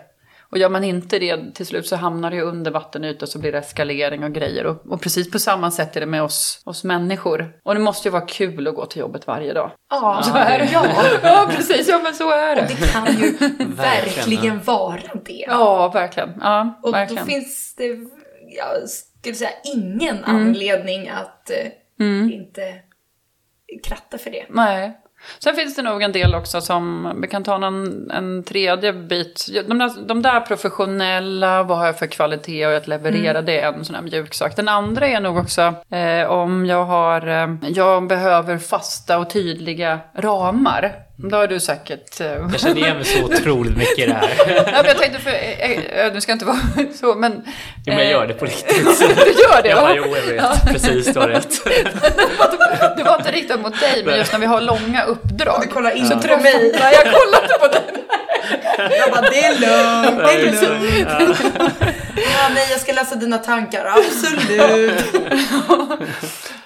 Och 0.49 0.57
gör 0.57 0.69
man 0.69 0.83
inte 0.83 1.19
det 1.19 1.55
till 1.55 1.65
slut 1.65 1.88
så 1.88 1.95
hamnar 1.95 2.29
det 2.29 2.36
ju 2.36 2.41
under 2.41 2.71
vattenyta 2.71 3.25
och 3.25 3.29
så 3.29 3.39
blir 3.39 3.51
det 3.51 3.57
eskalering 3.57 4.23
och 4.23 4.31
grejer. 4.33 4.65
Och, 4.65 4.91
och 4.91 5.01
precis 5.01 5.31
på 5.31 5.39
samma 5.39 5.71
sätt 5.71 5.95
är 5.95 5.99
det 5.99 6.05
med 6.05 6.23
oss, 6.23 6.62
oss 6.65 6.83
människor. 6.83 7.60
Och 7.63 7.73
det 7.73 7.79
måste 7.79 8.07
ju 8.07 8.12
vara 8.12 8.25
kul 8.25 8.67
att 8.67 8.75
gå 8.75 8.86
till 8.86 8.99
jobbet 8.99 9.27
varje 9.27 9.53
dag. 9.53 9.71
Ja, 9.89 10.21
Så 10.23 10.36
är 10.36 10.60
det. 10.60 10.69
ja. 10.73 10.86
Ja, 11.23 11.47
precis. 11.55 11.88
Ja, 11.88 11.99
men 12.03 12.13
så 12.13 12.31
är 12.31 12.55
det. 12.55 12.62
Det 12.69 12.91
kan 12.91 13.05
ju 13.21 13.31
verkligen 13.75 14.63
vara 14.63 15.01
det. 15.25 15.45
Ja, 15.47 15.91
verkligen. 15.93 16.33
Ja, 16.41 16.79
Och 16.83 16.93
verkligen. 16.93 17.25
då 17.25 17.31
finns 17.31 17.75
det, 17.75 17.88
jag 18.57 18.89
skulle 19.19 19.36
säga, 19.36 19.51
ingen 19.75 20.23
anledning 20.23 21.10
att 21.10 21.49
eh, 21.49 21.71
inte 22.33 22.73
kratta 23.83 24.17
för 24.17 24.31
det. 24.31 24.45
Nej. 24.49 24.97
Sen 25.40 25.56
finns 25.56 25.76
det 25.76 25.82
nog 25.82 26.02
en 26.02 26.12
del 26.12 26.36
också 26.36 26.62
som, 26.62 27.13
vi 27.22 27.28
kan 27.28 27.44
ta 27.44 27.58
någon, 27.58 28.12
en 28.12 28.44
tredje 28.44 28.94
bit. 28.94 29.48
De 29.68 29.78
där, 29.78 30.08
de 30.08 30.22
där 30.22 30.42
professionella, 30.42 31.63
vad 31.63 31.78
har 31.78 31.86
jag 31.86 32.00
för 32.00 32.08
kvalitet 32.08 32.68
och 32.68 32.76
att 32.76 32.88
leverera, 32.88 33.42
det 33.42 33.60
är 33.60 33.74
en 33.74 33.86
sån 33.86 33.96
här 33.96 34.02
mjuk 34.02 34.34
sak. 34.34 34.56
Den 34.56 34.70
andra 34.70 35.08
är 35.08 35.20
nog 35.20 35.38
också 35.38 35.74
eh, 35.92 36.30
om 36.30 36.66
jag 36.66 36.86
har, 36.86 37.28
eh, 37.28 37.70
jag 37.70 38.08
behöver 38.08 38.58
fasta 38.58 39.18
och 39.18 39.30
tydliga 39.30 40.00
ramar. 40.16 41.08
Då 41.20 41.38
har 41.38 41.48
du 41.48 41.60
säkert... 41.60 42.22
Eh, 42.22 42.28
Jag 42.52 42.60
känner 42.60 42.78
igen 42.78 42.96
mig 42.96 43.06
så 43.06 43.24
otroligt 43.24 43.78
mycket 43.78 44.00
i 44.00 44.06
det 44.06 44.13
här. 44.13 44.30
ja, 44.56 44.63
men 44.66 44.86
jag 44.86 44.98
tänkte 44.98 45.20
för, 45.20 45.30
eh, 45.30 45.72
eh, 45.72 46.13
nu 46.13 46.22
ska 46.22 46.32
jag 46.32 46.36
inte 46.36 46.46
vara 46.46 46.58
så, 46.94 47.16
men... 47.16 47.44
Jo, 47.88 47.93
men 47.93 47.97
jag 47.97 48.06
eh, 48.06 48.12
gör 48.12 48.28
det 48.28 48.34
på 48.34 48.45
riktigt. 48.45 49.00
Du 49.00 49.32
gör 49.32 49.62
det? 49.63 49.69
Jag 49.69 49.82
bara, 49.82 49.95
jo, 49.95 50.15
jag 50.15 50.21
vet. 50.34 50.65
Precis, 50.71 51.13
du 51.13 51.19
har 51.19 51.28
rätt. 51.28 51.63
Det 52.97 53.04
var 53.04 53.15
inte 53.15 53.32
riktat 53.32 53.60
mot 53.62 53.80
dig, 53.80 54.04
men 54.06 54.17
just 54.17 54.32
när 54.32 54.39
vi 54.39 54.45
har 54.45 54.62
långa 54.62 55.04
uppdrag. 55.04 55.62
Du 55.62 55.67
kollar 55.67 55.91
inte 55.91 56.19
så 56.21 56.28
på 56.28 56.38
mig. 56.38 56.71
Nej, 56.80 56.93
jag 56.93 57.13
kollar 57.13 57.41
inte 57.43 57.58
på 57.60 57.67
dig. 57.67 57.84
Jag 59.00 59.12
bara, 59.12 59.21
det 59.21 59.43
är 59.45 59.52
lugnt, 59.52 60.19
det 60.26 60.32
är 60.32 60.45
Ja, 60.45 61.19
lugnt. 61.19 61.39
Ja, 62.15 62.50
nej, 62.56 62.67
jag 62.71 62.80
ska 62.82 62.93
läsa 62.93 63.15
dina 63.15 63.38
tankar, 63.38 63.86
absolut. 63.86 65.04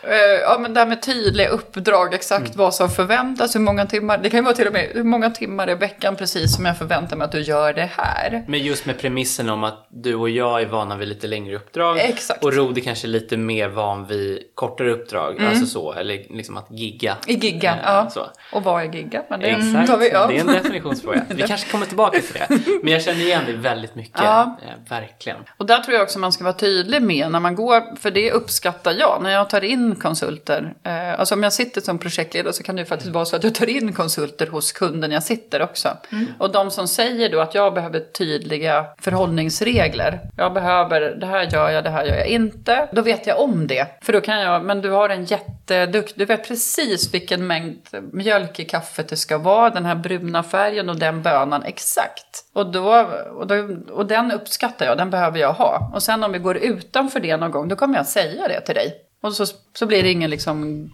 Eh, 0.04 0.16
ja, 0.42 0.58
men 0.60 0.74
det 0.74 0.80
här 0.80 0.88
med 0.88 1.02
tydliga 1.02 1.48
uppdrag, 1.50 2.14
exakt 2.14 2.42
Mm. 2.46 2.58
vad 2.58 2.74
som 2.76 2.90
förväntas, 2.90 3.56
hur 3.56 3.60
många 3.60 3.86
timmar, 3.86 4.18
det 4.18 4.30
kan 4.30 4.38
ju 4.38 4.44
vara 4.44 4.56
till 4.56 4.68
och 4.68 4.74
med 4.74 4.88
hur 4.94 5.04
många 5.04 5.30
timmar 5.30 5.70
i 5.70 5.76
veckan 5.76 6.16
precis 6.16 6.56
som 6.56 6.66
jag 6.66 6.78
förväntar 6.78 7.16
mig 7.18 7.26
att 7.26 7.32
du 7.32 7.42
gör 7.42 7.74
det 7.74 7.90
här. 7.98 8.44
Men 8.48 8.60
just 8.60 8.86
med 8.86 9.00
premissen 9.00 9.50
om 9.50 9.64
att 9.64 9.88
du 9.90 10.16
och 10.16 10.30
jag 10.30 10.62
är 10.62 10.66
vana 10.66 10.98
vid 10.98 11.08
lite 11.08 11.28
längre 11.28 11.56
uppdrag. 11.56 11.98
Exakt. 12.00 12.44
Och 12.44 12.54
Rodi 12.54 12.82
kanske 12.82 13.08
är 13.08 13.10
lite 13.10 13.38
mer 13.38 13.68
van 13.70 14.06
vid 14.08 14.40
kortare 14.56 14.92
uppdrag. 14.92 15.42
Alltså 15.44 15.66
så, 15.66 15.94
eller 15.94 16.26
liksom 16.36 16.58
att 16.58 16.68
gigga. 16.72 17.18
I 17.28 17.34
gigga, 17.34 17.72
Eh, 17.72 17.78
ja. 17.84 18.10
Så. 18.10 18.28
Och 18.54 18.64
vad 18.64 18.84
är 18.84 18.94
gigga? 18.94 19.24
Men 19.30 19.40
det 19.40 19.48
Exakt, 19.48 19.88
tar 19.88 19.98
vi, 19.98 20.10
ja. 20.12 20.28
det 20.28 20.36
är 20.38 20.42
en 20.42 20.48
definitionsfråga. 20.48 21.22
Vi 21.30 21.42
kanske 21.48 21.72
kommer 21.72 21.86
tillbaka 21.86 22.20
till 22.20 22.34
det. 22.34 22.60
Men 22.84 22.94
jag 22.94 23.02
känner 23.04 23.22
igen 23.22 23.42
det 23.48 23.54
väldigt 23.54 23.96
mycket. 23.96 24.20
Ja. 24.24 24.58
Eh, 24.64 24.90
verkligen. 24.90 25.38
Och 25.58 25.66
där 25.66 25.80
tror 25.80 25.94
jag 25.96 26.04
också 26.04 26.20
man 26.20 26.32
ska 26.32 26.44
vara 26.44 26.54
tydlig 26.54 27.02
med 27.02 27.32
när 27.32 27.40
man 27.40 27.56
går, 27.56 27.96
för 28.00 28.12
det 28.12 28.32
uppskattar 28.32 28.92
jag 28.92 29.20
när 29.24 29.30
jag 29.32 29.50
tar 29.50 29.64
in 29.64 29.91
konsulter. 29.96 30.74
Eh, 30.84 31.20
alltså 31.20 31.36
om 31.36 31.44
jag 31.44 31.54
sitter 31.54 31.82
som 31.82 31.98
projektledare 32.00 32.54
så 32.54 32.64
kan 32.64 32.76
det 32.76 32.82
ju 32.82 32.86
faktiskt 32.86 33.12
vara 33.12 33.26
så 33.26 33.36
att 33.36 33.44
jag 33.44 33.56
tar 33.56 33.70
in 33.70 33.94
konsulter 33.94 34.48
hos 34.48 34.72
kunden 34.72 35.12
jag 35.12 35.24
sitter 35.24 35.62
också. 35.62 35.98
Och 36.40 36.52
de 36.52 36.72
som 36.72 36.88
säger 36.88 37.30
då 37.30 37.40
att 37.40 37.56
jag 37.56 37.74
behöver 37.74 38.00
tydliga 38.00 38.86
förhållningsregler. 38.98 40.20
Jag 40.38 40.54
behöver, 40.54 41.02
det 41.02 41.26
här 41.26 41.50
gör 41.54 41.70
jag, 41.70 41.84
det 41.84 41.90
här 41.90 42.06
gör 42.06 42.16
jag 42.16 42.28
inte. 42.28 42.90
Då 42.92 43.02
vet 43.02 43.28
jag 43.28 43.40
om 43.40 43.68
det. 43.68 43.88
För 44.02 44.14
då 44.14 44.22
kan 44.22 44.40
jag, 44.40 44.66
men 44.66 44.82
du 44.82 44.90
har 44.90 45.10
en 45.10 45.26
jättedukt, 45.26 46.14
du 46.16 46.26
vet 46.26 46.48
precis 46.48 47.14
vilken 47.14 47.48
mängd 47.48 47.78
mjölk 48.12 48.60
i 48.60 48.66
kaffet 48.66 49.08
det 49.08 49.18
ska 49.18 49.38
vara, 49.38 49.70
den 49.70 49.86
här 49.86 49.96
bruna 49.96 50.44
färgen 50.44 50.90
och 50.90 50.96
den 51.00 51.22
bönan 51.22 51.64
exakt. 51.64 52.46
Och, 52.54 52.72
då, 52.72 53.08
och, 53.36 53.48
då, 53.48 53.56
och 53.92 54.06
den 54.06 54.32
uppskattar 54.32 54.86
jag, 54.86 54.98
den 54.98 55.10
behöver 55.10 55.40
jag 55.40 55.54
ha. 55.54 55.92
Och 55.94 56.04
sen 56.04 56.24
om 56.24 56.32
vi 56.32 56.40
går 56.40 56.58
utanför 56.58 57.20
det 57.20 57.38
någon 57.38 57.52
gång, 57.52 57.68
då 57.68 57.76
kommer 57.76 57.96
jag 57.96 58.06
säga 58.06 58.48
det 58.48 58.62
till 58.62 58.76
dig. 58.76 59.11
Och 59.24 59.34
så, 59.34 59.46
så 59.74 59.86
blir 59.86 60.04
det 60.04 60.12
ingen 60.12 60.30
liksom 60.30 60.88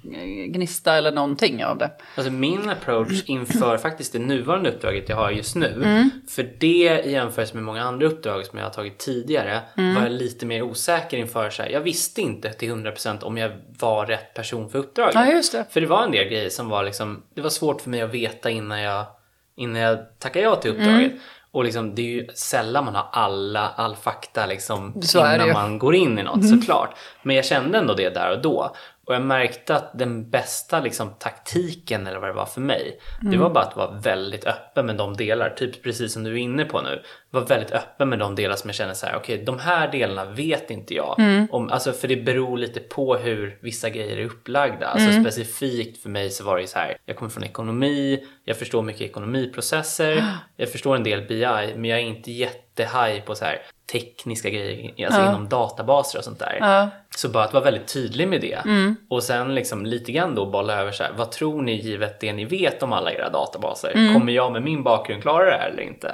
gnista 0.47 0.93
eller 0.93 1.11
någonting 1.11 1.65
av 1.65 1.77
det. 1.77 1.91
Alltså 2.15 2.31
min 2.31 2.69
approach 2.69 3.23
inför 3.25 3.77
faktiskt 3.77 4.13
det 4.13 4.19
nuvarande 4.19 4.69
uppdraget 4.69 5.09
jag 5.09 5.15
har 5.15 5.31
just 5.31 5.55
nu. 5.55 5.73
Mm. 5.83 6.09
För 6.29 6.43
det 6.59 7.01
i 7.05 7.11
jämförelse 7.11 7.53
med 7.55 7.63
många 7.63 7.83
andra 7.83 8.07
uppdrag 8.07 8.45
som 8.45 8.59
jag 8.59 8.65
har 8.65 8.71
tagit 8.71 8.97
tidigare 8.97 9.61
Mm. 9.77 9.95
var 9.95 10.01
jag 10.01 10.11
lite 10.11 10.45
mer 10.45 10.61
osäker 10.61 11.17
inför 11.17 11.49
så 11.49 11.63
här. 11.63 11.69
Jag 11.69 11.81
visste 11.81 12.21
inte 12.21 12.53
till 12.53 12.71
100% 12.71 13.23
om 13.23 13.37
jag 13.37 13.51
var 13.79 14.05
rätt 14.05 14.33
person 14.33 14.69
för 14.69 14.79
uppdraget. 14.79 15.15
Ja, 15.15 15.31
just 15.31 15.51
det. 15.51 15.65
För 15.69 15.81
det 15.81 15.87
var 15.87 16.03
en 16.03 16.11
del 16.11 16.27
grejer 16.27 16.49
som 16.49 16.69
var 16.69 16.83
liksom, 16.83 17.23
det 17.35 17.41
var 17.41 17.49
svårt 17.49 17.81
för 17.81 17.89
mig 17.89 18.01
att 18.01 18.13
veta 18.13 18.49
innan 18.49 18.81
jag, 18.81 19.05
innan 19.55 19.81
jag 19.81 20.19
tackade 20.19 20.45
ja 20.45 20.55
till 20.55 20.71
uppdraget. 20.71 21.11
Mm. 21.11 21.19
Och 21.51 21.63
liksom, 21.63 21.95
det 21.95 22.01
är 22.01 22.05
ju 22.05 22.27
sällan 22.35 22.85
man 22.85 22.95
har 22.95 23.07
alla, 23.11 23.67
all 23.69 23.95
fakta 23.95 24.45
liksom 24.45 25.01
Så 25.01 25.17
det 25.23 25.25
innan. 25.35 25.41
Mm. 25.41 25.53
man 25.53 25.79
går 25.79 25.95
in 25.95 26.19
i 26.19 26.23
något 26.23 26.49
såklart. 26.49 26.95
Men 27.23 27.35
jag 27.35 27.45
kände 27.45 27.77
ändå 27.77 27.93
det 27.93 28.09
där 28.09 28.31
och 28.31 28.41
då. 28.41 28.75
Och 29.07 29.15
jag 29.15 29.21
märkte 29.21 29.75
att 29.75 29.91
den 29.99 30.29
bästa 30.29 30.79
liksom, 30.79 31.09
taktiken 31.19 32.07
eller 32.07 32.19
vad 32.19 32.29
det 32.29 32.33
var 32.33 32.45
för 32.45 32.61
mig, 32.61 32.99
det 33.21 33.27
Mm. 33.27 33.39
var 33.39 33.49
bara 33.49 33.63
att 33.63 33.75
vara 33.75 33.91
väldigt 33.91 34.45
öppen 34.45 34.85
med 34.85 34.95
de 34.97 35.17
delar, 35.17 35.49
typ 35.49 35.83
precis 35.83 36.13
som 36.13 36.23
du 36.23 36.31
är 36.31 36.35
inne 36.37 36.65
på 36.65 36.81
nu. 36.81 37.01
Var 37.29 37.41
väldigt 37.41 37.71
öppen 37.71 38.09
med 38.09 38.19
de 38.19 38.35
delar 38.35 38.55
som 38.55 38.69
jag 38.69 38.75
känner 38.75 38.93
så 38.93 39.05
här, 39.05 39.15
okej 39.15 39.43
de 39.45 39.59
här 39.59 39.91
delarna 39.91 40.25
vet 40.31 40.71
inte 40.71 40.93
jag. 40.93 41.19
Mm. 41.19 41.47
Om, 41.51 41.69
alltså, 41.69 41.91
för 41.93 42.07
det 42.07 42.15
beror 42.15 42.57
lite 42.57 42.79
på 42.79 43.15
hur 43.15 43.57
vissa 43.61 43.89
grejer 43.89 44.17
är 44.17 44.25
upplagda. 44.25 44.87
Alltså 44.87 45.09
Mm. 45.09 45.23
specifikt 45.23 46.01
för 46.03 46.09
mig 46.09 46.29
så 46.29 46.43
var 46.43 46.55
det 46.55 46.61
ju 46.61 46.67
så 46.67 46.79
här, 46.79 46.97
jag 47.05 47.17
kommer 47.17 47.29
från 47.31 47.43
ekonomi, 47.43 48.23
jag 48.47 48.57
förstår 48.57 48.81
mycket 48.81 49.01
ekonomiprocesser, 49.01 50.23
jag 50.55 50.71
förstår 50.71 50.95
en 50.95 51.03
del 51.03 51.21
BI, 51.21 51.73
men 51.75 51.85
jag 51.85 51.99
är 51.99 52.03
inte 52.03 52.31
jättehaj 52.31 53.21
på 53.21 53.35
så 53.35 53.45
här 53.45 53.61
tekniska 53.91 54.49
grejer, 54.49 55.05
alltså 55.05 55.21
inom 55.21 55.49
databaser 55.49 56.19
och 56.19 56.25
sånt 56.25 56.39
där. 56.39 56.57
Ja. 56.59 56.89
Så 57.15 57.29
bara 57.29 57.43
att 57.43 57.53
vara 57.53 57.63
väldigt 57.63 57.93
tydlig 57.93 58.27
med 58.27 58.41
det. 58.41 58.65
Mm. 58.65 58.95
Och 59.09 59.23
sen 59.23 59.55
liksom 59.55 59.85
lite 59.85 60.11
grann 60.11 60.35
då 60.35 60.45
bolla 60.45 60.73
över 60.81 60.91
så 60.91 61.03
här, 61.03 61.11
vad 61.17 61.31
tror 61.31 61.61
ni 61.61 61.81
givet 61.81 62.19
det 62.19 62.33
ni 62.33 62.45
vet 62.45 62.83
om 62.83 62.93
alla 62.93 63.11
era 63.11 63.29
databaser? 63.29 63.91
Mm. 63.95 64.13
Kommer 64.13 64.33
jag 64.33 64.51
med 64.51 64.63
min 64.63 64.83
bakgrund 64.83 65.21
klara 65.21 65.45
det 65.45 65.57
här 65.57 65.69
eller 65.69 65.83
inte? 65.83 66.11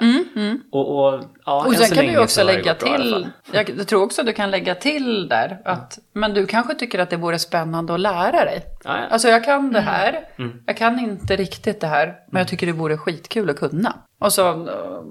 Och, 0.72 1.06
och, 1.06 1.22
ja, 1.46 1.66
Och 1.66 1.76
sen 1.76 1.86
så 1.88 1.96
kan 1.96 2.06
du 2.06 2.18
också 2.18 2.44
lägga 2.44 2.76
till, 2.76 3.28
jag, 3.52 3.70
jag 3.70 3.88
tror 3.88 4.04
också 4.04 4.24
du 4.24 4.34
kan 4.34 4.52
lägga 4.52 4.76
till 4.76 5.28
där 5.28 5.58
att, 5.66 6.00
men 6.14 6.34
du 6.34 6.46
kanske 6.46 6.76
tycker 6.76 7.00
att 7.00 7.10
det 7.10 7.18
vore 7.18 7.40
spännande 7.40 7.94
att 7.94 8.00
lära 8.00 8.46
dig. 8.46 8.66
Ja, 8.84 8.98
ja. 8.98 9.04
Alltså 9.10 9.28
jag 9.28 9.44
kan 9.44 9.72
det 9.74 9.82
här, 9.82 10.20
Mm. 10.38 10.52
jag 10.66 10.78
kan 10.78 11.00
inte 11.00 11.36
riktigt 11.36 11.82
det 11.82 11.88
här, 11.88 12.16
men 12.32 12.40
jag 12.40 12.48
tycker 12.48 12.66
det 12.68 12.74
vore 12.74 12.98
skitkul 12.98 13.50
att 13.50 13.60
kunna. 13.60 13.94
Och, 14.20 14.34
så, 14.34 14.50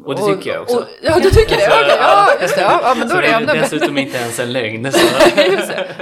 Och 0.05 0.17
det 0.17 0.23
tycker 0.23 0.51
jag 0.51 0.63
också. 0.63 0.77
Och, 0.77 0.85
ja, 1.03 1.19
du 1.23 1.31
tycker 1.31 1.57
det? 1.57 1.67
Okej, 1.69 1.97
ja, 2.01 2.29
just 2.43 2.57
det. 2.57 2.63
Ja, 2.63 2.95
men 2.99 3.09
då 3.09 3.15
Så 3.15 3.19
är 3.19 3.23
det 3.23 3.29
ännu 3.29 3.47
dessutom 3.47 3.99
inte 3.99 4.19
ens 4.19 4.39
en 4.41 4.53
lögn. 4.53 4.93
Så. 4.93 4.99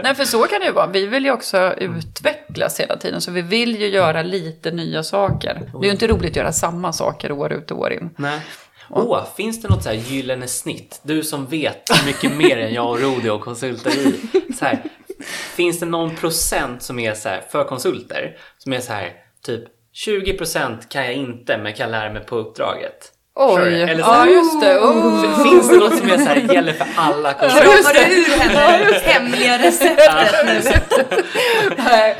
Nej, 0.02 0.14
för 0.14 0.24
så 0.24 0.42
kan 0.42 0.60
det 0.60 0.66
ju 0.66 0.72
vara. 0.72 0.86
Vi 0.86 1.06
vill 1.06 1.24
ju 1.24 1.30
också 1.32 1.74
utvecklas 1.78 2.80
hela 2.80 2.96
tiden, 2.96 3.20
så 3.20 3.30
vi 3.30 3.42
vill 3.42 3.80
ju 3.80 3.86
göra 3.88 4.22
lite 4.22 4.70
nya 4.70 5.02
saker. 5.02 5.60
Det 5.72 5.78
är 5.78 5.84
ju 5.84 5.90
inte 5.90 6.06
roligt 6.06 6.30
att 6.30 6.36
göra 6.36 6.52
samma 6.52 6.92
saker 6.92 7.32
år 7.32 7.52
ut 7.52 7.70
och 7.70 7.78
år 7.78 7.92
in. 7.92 8.10
Nej. 8.16 8.40
Åh, 8.90 9.26
finns 9.37 9.62
det 9.62 9.68
något 9.68 9.83
så 9.83 9.88
här 9.88 9.96
gyllene 9.96 10.48
snitt? 10.48 11.00
Du 11.03 11.22
som 11.22 11.46
vet 11.46 12.07
mycket 12.07 12.33
mer 12.33 12.59
än 12.59 12.74
jag 12.74 12.90
och 12.90 13.00
Rodi 13.00 13.29
och 13.29 13.40
konsulter 13.40 13.90
i. 13.90 14.20
Så 14.53 14.64
här, 14.64 14.83
finns 15.57 15.81
det 15.81 15.87
någon 15.87 16.16
procent 16.16 16.83
som 16.83 16.98
är 16.98 17.14
så 17.14 17.29
här, 17.29 17.40
för 17.50 17.64
konsulter? 17.64 18.37
Som 18.59 18.72
är 18.72 18.81
så 18.81 18.92
här, 18.92 19.12
typ 19.42 19.64
20% 20.07 20.88
kan 20.88 21.05
jag 21.05 21.14
inte 21.14 21.59
men 21.59 21.74
kan 21.74 21.90
lära 21.90 22.12
mig 22.12 22.24
på 22.24 22.37
uppdraget. 22.37 23.12
Oj. 23.34 23.82
Eller 23.82 23.94
så 23.94 24.00
ja 24.00 24.12
här, 24.12 24.26
just 24.26 24.60
det. 24.60 24.78
Oh. 24.78 25.42
Finns 25.42 25.68
det 25.68 25.76
något 25.76 25.96
som 25.98 26.10
är 26.10 26.16
så 26.18 26.24
här, 26.24 26.36
gäller 26.54 26.72
för 26.72 26.86
alla 26.96 27.32
konsulter? 27.32 27.64
Drar 27.64 28.08
du 28.08 28.16
ur 28.16 28.38
henne 28.38 28.98
hemliga 29.04 29.58
receptet 29.58 30.32
nu? 30.46 30.60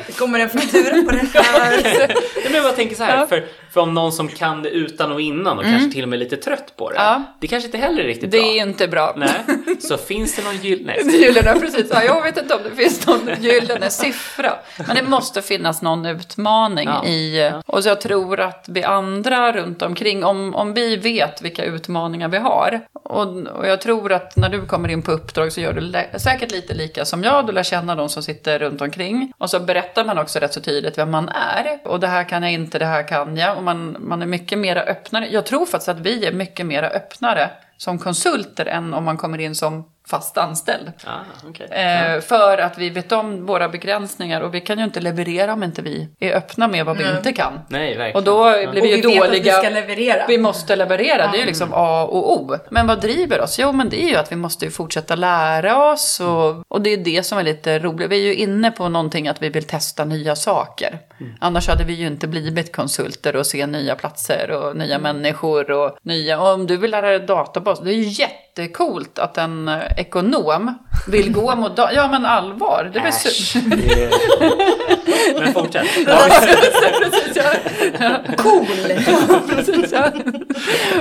Det 0.07 0.19
kommer 0.19 0.39
en 0.41 0.49
faktura 0.51 1.03
på 1.03 1.11
det 1.11 1.41
här. 1.41 1.83
Nej, 1.85 2.53
men 2.53 2.55
jag 2.65 2.77
tänker 2.77 2.97
så 2.97 3.05
här, 3.05 3.27
för, 3.27 3.45
för 3.73 3.81
om 3.81 3.95
någon 3.95 4.13
som 4.13 4.29
kan 4.29 4.63
det 4.63 4.69
utan 4.71 5.13
och 5.13 5.21
innan 5.21 5.59
och 5.59 5.65
kanske 5.65 5.91
till 5.93 6.03
och 6.03 6.09
med 6.09 6.17
är 6.17 6.21
lite 6.21 6.37
trött 6.37 6.77
på 6.77 6.91
det. 6.91 6.97
Ja. 6.97 7.23
Det 7.41 7.47
kanske 7.47 7.67
inte 7.67 7.79
heller 7.79 8.03
är 8.03 8.07
riktigt 8.07 8.31
Det 8.31 8.39
bra. 8.39 8.47
är 8.47 8.63
inte 8.63 8.89
bra. 8.89 9.15
Nej, 9.17 9.31
så 9.81 9.97
finns 9.99 10.37
det 10.37 10.43
någon 10.43 10.57
gyllene... 10.63 10.93
Det 11.05 11.13
gyllene, 11.17 11.61
precis. 11.61 11.87
Ja, 11.95 12.03
jag 12.05 12.23
vet 12.23 12.37
inte 12.37 12.55
om 12.55 12.61
det 12.71 12.83
finns 12.83 13.07
någon 13.07 13.31
gyllene 13.41 13.91
siffra. 13.91 14.53
Men 14.87 14.97
det 14.97 15.03
måste 15.03 15.43
finnas 15.43 15.83
någon 15.83 16.07
utmaning 16.07 16.89
Ja. 16.89 17.05
i... 17.07 17.53
Och 17.67 17.83
så 17.83 17.89
jag 17.89 18.01
tror 18.01 18.41
att 18.41 18.65
vi 18.69 18.85
andra 18.85 19.53
runt 19.53 19.83
omkring, 19.83 20.25
om, 20.25 20.55
om 20.55 20.75
vi 20.75 20.97
vet 21.01 21.43
vilka 21.43 21.65
utmaningar 21.65 22.29
vi 22.29 22.39
har. 22.39 22.81
Och, 22.93 23.27
och 23.37 23.67
jag 23.67 23.81
tror 23.81 24.13
att 24.13 24.37
när 24.37 24.49
du 24.49 24.67
kommer 24.67 24.89
in 24.89 25.03
på 25.03 25.13
uppdrag 25.13 25.53
så 25.53 25.61
gör 25.61 25.73
du 25.73 26.19
säkert 26.19 26.53
lite 26.53 26.75
lika 26.75 27.05
som 27.05 27.23
jag. 27.23 27.47
Du 27.47 27.53
lär 27.53 27.63
känna 27.63 27.95
de 27.95 28.09
som 28.09 28.23
sitter 28.23 28.59
runt 28.59 28.81
omkring. 28.81 29.33
Och 29.39 29.51
så 29.51 29.61
berättar 29.61 30.05
man 30.05 30.19
också 30.19 30.39
rätt 30.39 30.53
så 30.53 30.61
tydligt 30.61 30.99
vem 30.99 31.11
man 31.11 31.29
är. 31.29 31.79
Och 31.85 32.01
det 32.01 32.07
här 32.07 32.25
kan 32.25 32.43
jag 32.43 32.53
inte, 32.53 32.79
det 32.79 32.87
här 32.87 33.09
kan 33.09 33.37
jag. 33.37 33.57
Och 33.57 33.63
man, 33.63 33.97
man 33.99 34.23
är 34.23 34.27
mycket 34.27 34.59
mer 34.59 34.77
öppnare. 34.77 35.29
Jag 35.31 35.47
tror 35.47 35.67
faktiskt 35.67 35.89
att 35.89 36.01
vi 36.01 36.27
är 36.27 36.33
mycket 36.33 36.67
mer 36.67 36.83
öppnare 36.83 37.51
som 37.81 37.99
konsulter 37.99 38.67
än 38.67 38.95
om 38.95 39.05
man 39.05 39.17
kommer 39.17 39.39
in 39.41 39.55
som 39.55 39.85
fast 40.09 40.39
anställd. 40.39 40.93
Ah, 41.07 41.19
okej. 41.49 41.67
Eh, 41.71 42.21
för 42.21 42.59
att 42.59 42.79
vi 42.79 42.91
vet 42.91 43.13
om 43.13 43.47
våra 43.47 43.69
begränsningar 43.69 44.41
och 44.41 44.55
vi 44.55 44.61
kan 44.61 44.79
ju 44.79 44.85
inte 44.85 45.01
leverera 45.01 45.53
om 45.53 45.63
inte 45.63 45.83
vi 45.83 46.09
är 46.21 46.37
öppna 46.37 46.69
med 46.69 46.85
vad 46.87 46.97
vi 46.97 47.11
inte 47.17 47.33
kan. 47.33 47.61
Nej, 47.69 47.97
verkligen. 47.97 48.17
Och 48.17 48.23
då 48.23 48.53
blir 48.53 48.69
Och 48.69 48.75
vi 48.77 48.81
vi 48.81 48.89
ju 48.89 48.97
vet 48.97 49.23
att 49.23 49.31
vi 49.31 49.39
dåliga. 49.39 49.53
ska 49.53 49.69
leverera. 49.69 50.27
Vi 50.29 50.39
måste 50.39 50.77
leverera, 50.77 51.29
det 51.33 51.37
är 51.37 51.41
ju 51.41 51.47
liksom 51.47 51.69
A 51.73 52.03
och 52.05 52.33
O. 52.33 52.57
Men 52.71 52.87
vad 52.87 53.01
driver 53.01 53.41
oss? 53.41 53.59
Jo, 53.59 53.73
men 53.73 53.89
det 53.89 54.05
är 54.05 54.09
ju 54.09 54.17
att 54.17 54.33
vi 54.33 54.37
måste 54.37 54.65
ju 54.65 54.71
fortsätta 54.71 55.15
lära 55.17 55.93
oss 55.93 56.21
och, 56.21 56.65
och 56.69 56.81
det 56.81 56.91
är 56.91 56.97
det 56.97 57.27
som 57.27 57.39
är 57.39 57.43
lite 57.43 57.79
roligt. 57.79 58.11
Vi 58.11 58.17
är 58.17 58.27
ju 58.27 58.35
inne 58.35 58.71
på 58.71 58.89
någonting 58.89 59.29
att 59.29 59.43
vi 59.43 59.49
vill 59.49 59.65
testa 59.65 60.05
nya 60.05 60.37
saker. 60.37 60.99
Annars 61.41 61.69
hade 61.69 61.85
vi 61.85 61.93
ju 61.93 62.07
inte 62.07 62.27
blivit 62.29 62.77
konsulter 62.77 63.37
och 63.37 63.47
se 63.47 63.67
nya 63.67 63.95
platser 63.95 64.51
och 64.51 64.77
nya 64.77 64.99
människor 64.99 65.71
och 65.71 65.97
nya. 66.03 66.41
Och 66.41 66.49
om 66.55 66.67
du 66.67 66.77
vill 66.77 66.91
lära 66.91 67.09
dig 67.09 67.21
databas, 67.21 67.70
det 67.75 67.91
är 67.91 67.95
ju 67.95 68.03
jättecoolt 68.09 69.19
att 69.19 69.39
en 69.39 69.69
eh, 69.69 69.79
ekonom 69.97 70.79
vill 71.09 71.33
gå 71.33 71.55
mot 71.57 71.73
Ja, 71.77 72.09
men 72.11 72.27
allvar. 72.27 72.91
Det 72.93 72.99
är 72.99 73.03
väl 73.03 73.13
Äsch, 73.13 73.55
su- 73.57 73.77
det 73.77 74.05
är- 74.05 75.41
Men 75.41 75.53
fortsätt. 75.53 75.87
Cool! 78.37 78.67
Precis, 79.49 79.93
ja. 79.93 80.11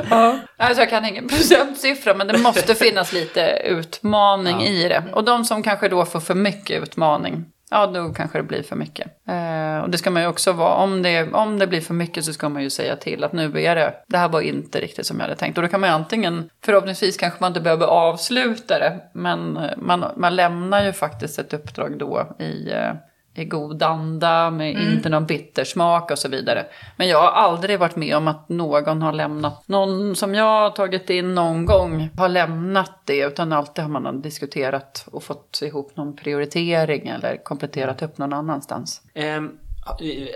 ja. 0.10 0.36
Alltså 0.58 0.82
jag 0.82 0.90
kan 0.90 1.06
ingen 1.06 1.28
procentsiffra 1.28 2.14
men 2.14 2.28
det 2.28 2.38
måste 2.38 2.76
finnas 2.76 3.14
lite 3.14 3.42
utmaning 3.66 4.62
i 4.64 4.88
det. 4.90 5.04
Och 5.14 5.24
de 5.24 5.46
som 5.46 5.64
kanske 5.64 5.90
då 5.90 6.06
får 6.06 6.20
för 6.20 6.36
mycket 6.36 6.84
utmaning, 6.84 7.46
ja 7.70 7.88
då 7.88 8.10
kanske 8.14 8.38
det 8.38 8.44
blir 8.44 8.64
för 8.64 8.76
mycket. 8.76 9.08
Eh, 9.28 9.84
och 9.84 9.90
det 9.90 9.98
ska 9.98 10.12
man 10.12 10.22
ju 10.22 10.28
också 10.28 10.52
vara, 10.52 10.74
om 10.74 11.02
det, 11.02 11.34
om 11.34 11.60
det 11.60 11.68
blir 11.68 11.82
för 11.82 11.94
mycket 11.94 12.26
så 12.26 12.34
ska 12.34 12.50
man 12.50 12.64
ju 12.64 12.70
säga 12.70 12.96
till 12.96 13.24
att 13.24 13.34
nu 13.34 13.62
är 13.64 13.76
det, 13.76 13.94
det 14.08 14.18
här 14.18 14.30
var 14.30 14.42
inte 14.42 14.80
riktigt 14.80 15.06
som 15.06 15.18
jag 15.18 15.24
hade 15.24 15.36
tänkt. 15.36 15.58
Och 15.58 15.64
då 15.64 15.68
kan 15.68 15.80
man 15.80 15.90
ju 15.90 15.96
antingen, 15.96 16.50
förhoppningsvis 16.66 17.18
kanske 17.18 17.38
man 17.42 17.50
inte 17.50 17.62
behöver 17.62 17.86
avsluta 17.86 18.80
det, 18.80 19.00
men 19.14 19.58
eh, 19.58 19.78
man, 19.78 20.06
man 20.16 20.36
lämnar 20.36 20.84
ju 20.84 20.94
faktiskt 20.94 21.40
ett 21.40 21.54
uppdrag 21.54 21.98
då 22.00 22.36
i, 22.40 22.72
eh, 22.72 22.94
i 23.39 23.45
god 23.45 23.84
anda, 23.84 24.52
med 24.52 24.71
inte 24.71 25.10
någon 25.10 25.25
bittersmak 25.25 26.12
och 26.12 26.19
så 26.19 26.30
vidare. 26.30 26.65
Men 26.97 27.08
jag 27.08 27.21
har 27.21 27.32
aldrig 27.32 27.80
varit 27.80 27.95
med 27.95 28.15
om 28.15 28.28
att 28.28 28.49
någon 28.49 29.02
har 29.02 29.13
lämnat, 29.13 29.67
någon 29.67 30.15
som 30.15 30.36
jag 30.36 30.43
har 30.45 30.69
tagit 30.69 31.10
in 31.10 31.36
någon 31.36 31.65
gång 31.65 32.10
har 32.17 32.30
lämnat 32.30 33.02
det, 33.06 33.19
utan 33.25 33.54
alltid 33.54 33.84
har 33.84 33.91
man 33.91 34.21
diskuterat 34.21 35.06
och 35.12 35.23
fått 35.23 35.60
ihop 35.62 35.97
någon 35.97 36.15
prioritering 36.15 37.08
eller 37.08 37.43
kompletterat 37.43 38.02
upp 38.02 38.17
någon 38.17 38.34
annanstans. 38.34 39.02
Ehm, 39.13 39.52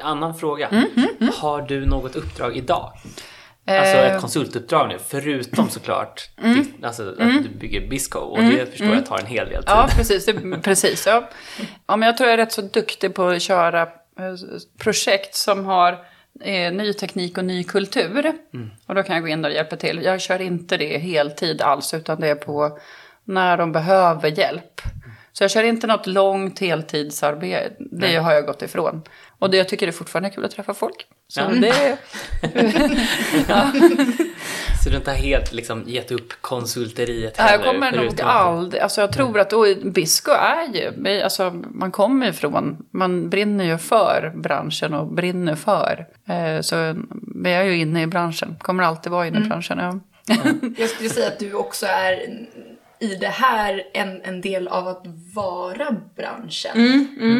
annan 0.03 0.35
fråga. 0.35 0.67
Mm, 0.67 1.31
Har 1.41 1.61
du 1.61 1.85
något 1.85 2.15
uppdrag 2.15 2.57
idag? 2.57 2.91
Alltså 3.67 3.97
Eh. 3.97 4.15
ett 4.15 4.21
konsultuppdrag 4.21 4.87
nu, 4.89 4.97
förutom 5.07 5.69
såklart 5.69 6.29
Mm. 6.43 6.65
alltså, 6.83 7.09
att 7.19 7.43
du 7.43 7.49
bygger 7.49 7.87
Bisco 7.87 8.19
och 8.19 8.43
det 8.43 8.65
förstår 8.71 8.93
jag 8.93 9.05
tar 9.05 9.17
en 9.19 9.25
hel 9.25 9.45
del 9.49 9.63
tid. 9.63 9.71
Ja, 9.71 9.87
precis. 9.97 10.25
Det, 10.25 10.61
precis 10.63 11.07
ja. 11.07 11.29
Ja, 11.87 11.95
men 11.95 12.07
jag 12.07 12.17
tror 12.17 12.29
jag 12.29 12.33
är 12.33 12.37
rätt 12.45 12.51
så 12.51 12.61
duktig 12.61 13.13
på 13.15 13.27
att 13.27 13.41
köra 13.41 13.81
eh, 13.81 13.87
projekt 14.77 15.35
som 15.35 15.65
har 15.65 15.91
eh, 16.41 16.73
ny 16.73 16.93
teknik 16.93 17.37
och 17.37 17.45
ny 17.45 17.63
kultur. 17.63 18.33
Och 18.85 18.95
då 18.95 19.03
kan 19.03 19.15
jag 19.15 19.23
gå 19.23 19.29
in 19.29 19.41
där 19.41 19.49
och 19.49 19.55
hjälpa 19.55 19.75
till. 19.75 20.01
Jag 20.03 20.21
kör 20.21 20.41
inte 20.41 20.77
det 20.77 20.97
heltid 20.97 21.61
alls, 21.61 21.93
utan 21.93 22.19
det 22.19 22.27
är 22.27 22.35
på 22.35 22.77
när 23.25 23.57
de 23.57 23.71
behöver 23.71 24.29
hjälp. 24.39 24.81
Så 25.31 25.43
jag 25.43 25.51
kör 25.51 25.63
inte 25.63 25.87
något 25.87 26.07
långt 26.07 26.59
heltidsarbete. 26.59 27.75
Det 27.79 28.15
har 28.15 28.33
jag 28.33 28.45
gått 28.45 28.61
ifrån. 28.61 29.01
Och 29.43 29.49
det 29.49 29.57
jag 29.57 29.69
tycker 29.69 29.85
det 29.85 29.89
är 29.89 29.93
fortfarande 29.93 30.29
kul 30.29 30.45
att 30.45 30.51
träffa 30.51 30.73
folk. 30.73 31.05
Så 31.27 31.39
Ja. 31.41 31.47
det, 31.47 31.97
Så 34.83 34.89
du 34.89 34.95
inte 34.95 35.11
har 35.11 35.17
helt 35.17 35.53
liksom 35.53 35.83
gett 35.87 36.11
upp 36.11 36.33
konsulteriet 36.41 37.35
Ja, 37.37 37.43
jag 37.43 37.51
heller, 37.51 37.65
kommer 37.65 37.91
nog 37.91 38.21
aldrig, 38.21 38.81
alltså 38.81 39.01
jag 39.01 39.13
tror 39.13 39.39
att 39.39 39.49
då, 39.49 39.65
Bisco 39.83 40.31
är 40.31 40.67
ju, 40.75 41.21
alltså 41.21 41.49
man 41.71 41.91
kommer 41.91 42.29
ifrån, 42.29 42.77
man 42.91 43.29
brinner 43.29 43.65
ju 43.65 43.77
för 43.77 44.31
branschen 44.35 44.93
och 44.93 45.07
brinner 45.13 45.55
för. 45.55 46.05
Eh, 46.27 46.61
så 46.61 46.95
vi 47.43 47.51
är 47.51 47.63
ju 47.63 47.77
inne 47.77 48.01
i 48.01 48.07
branschen, 48.07 48.55
kommer 48.61 48.83
alltid 48.83 49.11
vara 49.11 49.27
inne 49.27 49.39
i 49.39 49.49
branschen. 49.49 49.79
Ja. 49.79 49.99
Jag 50.77 50.89
skulle 50.89 51.09
säga 51.09 51.27
att 51.27 51.39
du 51.39 51.53
också 51.53 51.85
är 51.85 52.19
i 53.03 53.15
det 53.15 53.27
här 53.27 53.83
en, 53.93 54.21
en 54.21 54.41
del 54.41 54.67
av 54.67 54.87
att 54.87 55.05
vara 55.35 55.95
branschen. 56.15 56.71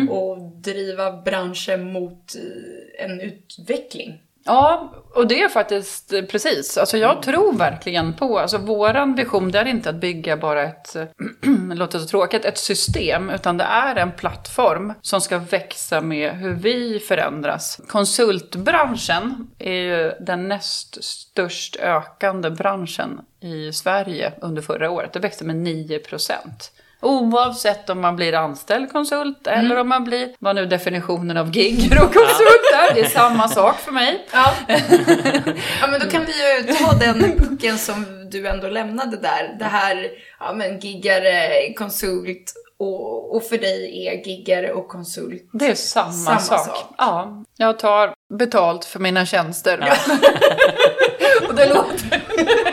Och 0.09 0.37
driva 0.61 1.21
branschen 1.21 1.91
mot 1.91 2.35
eh, 2.35 3.05
en 3.05 3.21
utveckling. 3.21 4.21
Ja, 4.45 4.93
och 5.13 5.27
det 5.27 5.41
är 5.41 5.49
faktiskt 5.49 6.13
eh, 6.13 6.21
precis. 6.21 6.77
Alltså 6.77 6.97
jag 6.97 7.21
tror 7.21 7.53
verkligen 7.53 8.13
på, 8.13 8.39
alltså 8.39 8.57
våran 8.57 9.15
vision 9.15 9.51
det 9.51 9.59
är 9.59 9.65
inte 9.65 9.89
att 9.89 9.95
bygga 9.95 10.37
bara 10.37 10.63
ett, 10.63 10.93
det 11.69 11.75
låter 11.75 11.99
så 11.99 12.07
tråkigt, 12.07 12.45
ett 12.45 12.57
system. 12.57 13.29
Utan 13.29 13.57
det 13.57 13.63
är 13.63 13.95
en 13.95 14.11
plattform 14.11 14.93
som 15.01 15.21
ska 15.21 15.37
växa 15.37 16.01
med 16.01 16.31
hur 16.31 16.53
vi 16.53 16.99
förändras. 16.99 17.81
Konsultbranschen 17.87 19.47
är 19.59 19.73
ju 19.73 20.11
den 20.19 20.47
näst 20.47 21.03
störst 21.03 21.75
ökande 21.75 22.49
branschen 22.49 23.21
i 23.39 23.73
Sverige 23.73 24.33
under 24.41 24.61
förra 24.61 24.89
året. 24.89 25.13
Det 25.13 25.19
växte 25.19 25.45
med 25.45 25.55
9 25.55 25.99
procent. 25.99 26.71
Oavsett 27.03 27.89
om 27.89 28.01
man 28.01 28.15
blir 28.15 28.33
anställd 28.33 28.91
konsult 28.91 29.47
eller 29.47 29.79
om 29.79 29.89
man 29.89 30.03
blir, 30.03 30.29
vad 30.39 30.55
nu 30.55 30.65
definitionen 30.65 31.37
av 31.37 31.55
gigger 31.57 31.97
och 32.03 32.13
konsult 32.13 32.73
är, 32.73 32.93
det 32.93 33.01
är 33.01 33.09
samma 33.09 33.47
sak 33.47 33.79
för 33.79 33.91
mig. 33.91 34.25
Ja. 34.31 34.53
ja, 35.81 35.87
men 35.91 35.99
då 35.99 36.09
kan 36.09 36.25
vi 36.25 36.33
ju 36.57 36.73
ta 36.73 36.93
den 36.93 37.37
pucken 37.37 37.77
som 37.77 38.29
du 38.31 38.47
ändå 38.47 38.69
lämnade 38.69 39.17
där. 39.17 39.55
Det 39.59 39.65
här, 39.65 40.11
ja 40.39 40.53
men 40.53 40.79
giggare, 40.79 41.73
konsult 41.73 42.53
och, 42.79 43.35
och 43.35 43.43
för 43.43 43.57
dig 43.57 44.07
är 44.07 44.27
giggare 44.27 44.73
och 44.73 44.87
konsult. 44.87 45.49
Det 45.53 45.67
är 45.67 45.75
samma, 45.75 46.11
Samma 46.11 46.39
sak. 46.39 46.65
sak. 46.65 46.93
Ja, 46.97 47.43
jag 47.57 47.79
tar 47.79 48.13
betalt 48.33 48.85
för 48.85 48.99
mina 48.99 49.25
tjänster. 49.25 49.79
och 51.47 51.55
det 51.55 51.69
låter... 51.69 52.72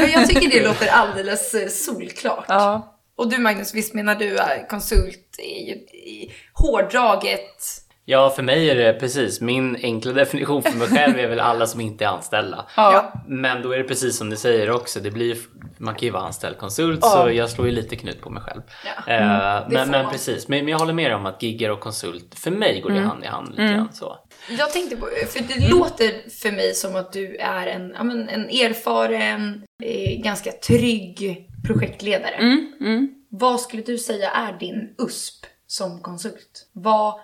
Men 0.00 0.10
jag 0.10 0.28
tycker 0.28 0.48
det 0.50 0.66
låter 0.68 0.88
alldeles 0.88 1.54
eh, 1.54 1.68
solklart. 1.68 2.44
Ja. 2.48 2.96
Och 3.16 3.28
du 3.30 3.38
Magnus, 3.38 3.74
visst 3.74 3.94
menar 3.94 4.14
du 4.14 4.38
att 4.38 4.68
konsult 4.68 5.36
är 5.38 5.66
ju 5.66 5.72
i- 5.74 6.32
hårdraget? 6.52 7.56
Ja, 8.04 8.30
för 8.30 8.42
mig 8.42 8.70
är 8.70 8.74
det 8.74 8.92
precis. 8.92 9.40
Min 9.40 9.76
enkla 9.82 10.12
definition 10.12 10.62
för 10.62 10.78
mig 10.78 10.88
själv 10.88 11.18
är 11.18 11.28
väl 11.28 11.40
alla 11.40 11.66
som 11.66 11.80
inte 11.80 12.04
är 12.04 12.08
anställda. 12.08 12.66
Ja. 12.76 13.12
Men 13.28 13.62
då 13.62 13.72
är 13.72 13.78
det 13.78 13.84
precis 13.84 14.16
som 14.18 14.30
du 14.30 14.36
säger 14.36 14.70
också. 14.70 15.00
Det 15.00 15.10
blir, 15.10 15.36
man 15.78 15.94
kan 15.94 16.06
ju 16.06 16.10
vara 16.10 16.22
anställd 16.22 16.58
konsult 16.58 16.98
Ja. 17.02 17.08
så 17.08 17.30
jag 17.32 17.50
slår 17.50 17.66
ju 17.66 17.72
lite 17.72 17.96
knut 17.96 18.20
på 18.20 18.30
mig 18.30 18.42
själv. 18.42 18.62
Ja. 19.06 19.12
Eh, 19.14 19.68
det 19.68 19.74
men, 19.74 19.90
men 19.90 20.10
precis, 20.10 20.48
men, 20.48 20.58
men 20.64 20.68
jag 20.68 20.78
håller 20.78 20.92
med 20.92 21.14
om 21.14 21.26
att 21.26 21.42
giggar 21.42 21.70
och 21.70 21.80
konsult, 21.80 22.34
för 22.38 22.50
mig 22.50 22.80
går 22.80 22.90
det 22.90 23.00
hand 23.00 23.24
i 23.24 23.26
hand 23.26 23.48
lite 23.50 23.62
grann 23.74 23.88
så. 23.92 24.16
Jag 24.48 24.72
tänkte 24.72 24.96
på, 24.96 25.08
för 25.28 25.40
det 25.40 25.68
låter 25.68 26.30
för 26.40 26.52
mig 26.52 26.74
som 26.74 26.96
att 26.96 27.12
du 27.12 27.36
är 27.36 27.66
en, 27.66 27.92
ja, 27.96 28.04
men 28.04 28.28
en 28.28 28.48
erfaren, 28.48 29.62
eh, 29.82 30.22
ganska 30.22 30.52
trygg 30.52 31.46
projektledare. 31.66 32.34
Mm, 32.34 33.08
Vad 33.28 33.60
skulle 33.60 33.82
du 33.82 33.98
säga 33.98 34.30
är 34.30 34.52
din 34.58 34.94
USP 34.98 35.46
som 35.66 36.00
konsult? 36.00 36.68
Vad, 36.72 37.14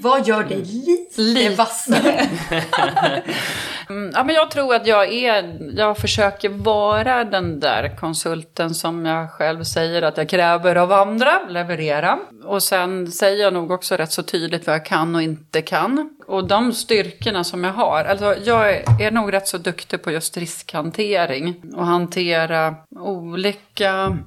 vad 0.00 0.28
gör 0.28 0.44
dig 0.44 0.62
lite, 0.64 1.20
Lite. 1.20 1.54
vassare? 1.54 2.28
Mm, 3.90 4.10
Ja, 4.14 4.24
men 4.24 4.34
jag 4.34 4.50
tror 4.50 4.74
att 4.74 4.86
jag 4.86 5.12
är, 5.12 5.58
jag 5.76 5.98
försöker 5.98 6.48
vara 6.48 7.24
den 7.24 7.60
där 7.60 7.96
konsulten 7.96 8.74
som 8.74 9.06
jag 9.06 9.30
själv 9.30 9.64
säger 9.64 10.02
att 10.02 10.16
jag 10.16 10.28
kräver 10.28 10.76
av 10.76 10.92
andra, 10.92 11.40
leverera. 11.48 12.18
Och 12.44 12.62
sen 12.62 13.12
säger 13.12 13.44
jag 13.44 13.52
nog 13.52 13.70
också 13.70 13.96
rätt 13.96 14.12
så 14.12 14.22
tydligt 14.22 14.66
vad 14.66 14.74
jag 14.74 14.84
kan 14.84 15.14
och 15.14 15.22
inte 15.22 15.62
kan. 15.62 16.10
Och 16.26 16.48
de 16.48 16.72
styrkorna 16.72 17.44
som 17.44 17.64
jag 17.64 17.72
har, 17.72 18.04
alltså 18.04 18.34
jag 18.44 18.70
är, 18.70 19.02
är 19.02 19.10
nog 19.10 19.32
rätt 19.32 19.48
så 19.48 19.58
duktig 19.58 20.02
på 20.02 20.10
just 20.10 20.36
riskhantering. 20.36 21.62
Och 21.76 21.86
hantera 21.86 22.74
olika 23.00 24.18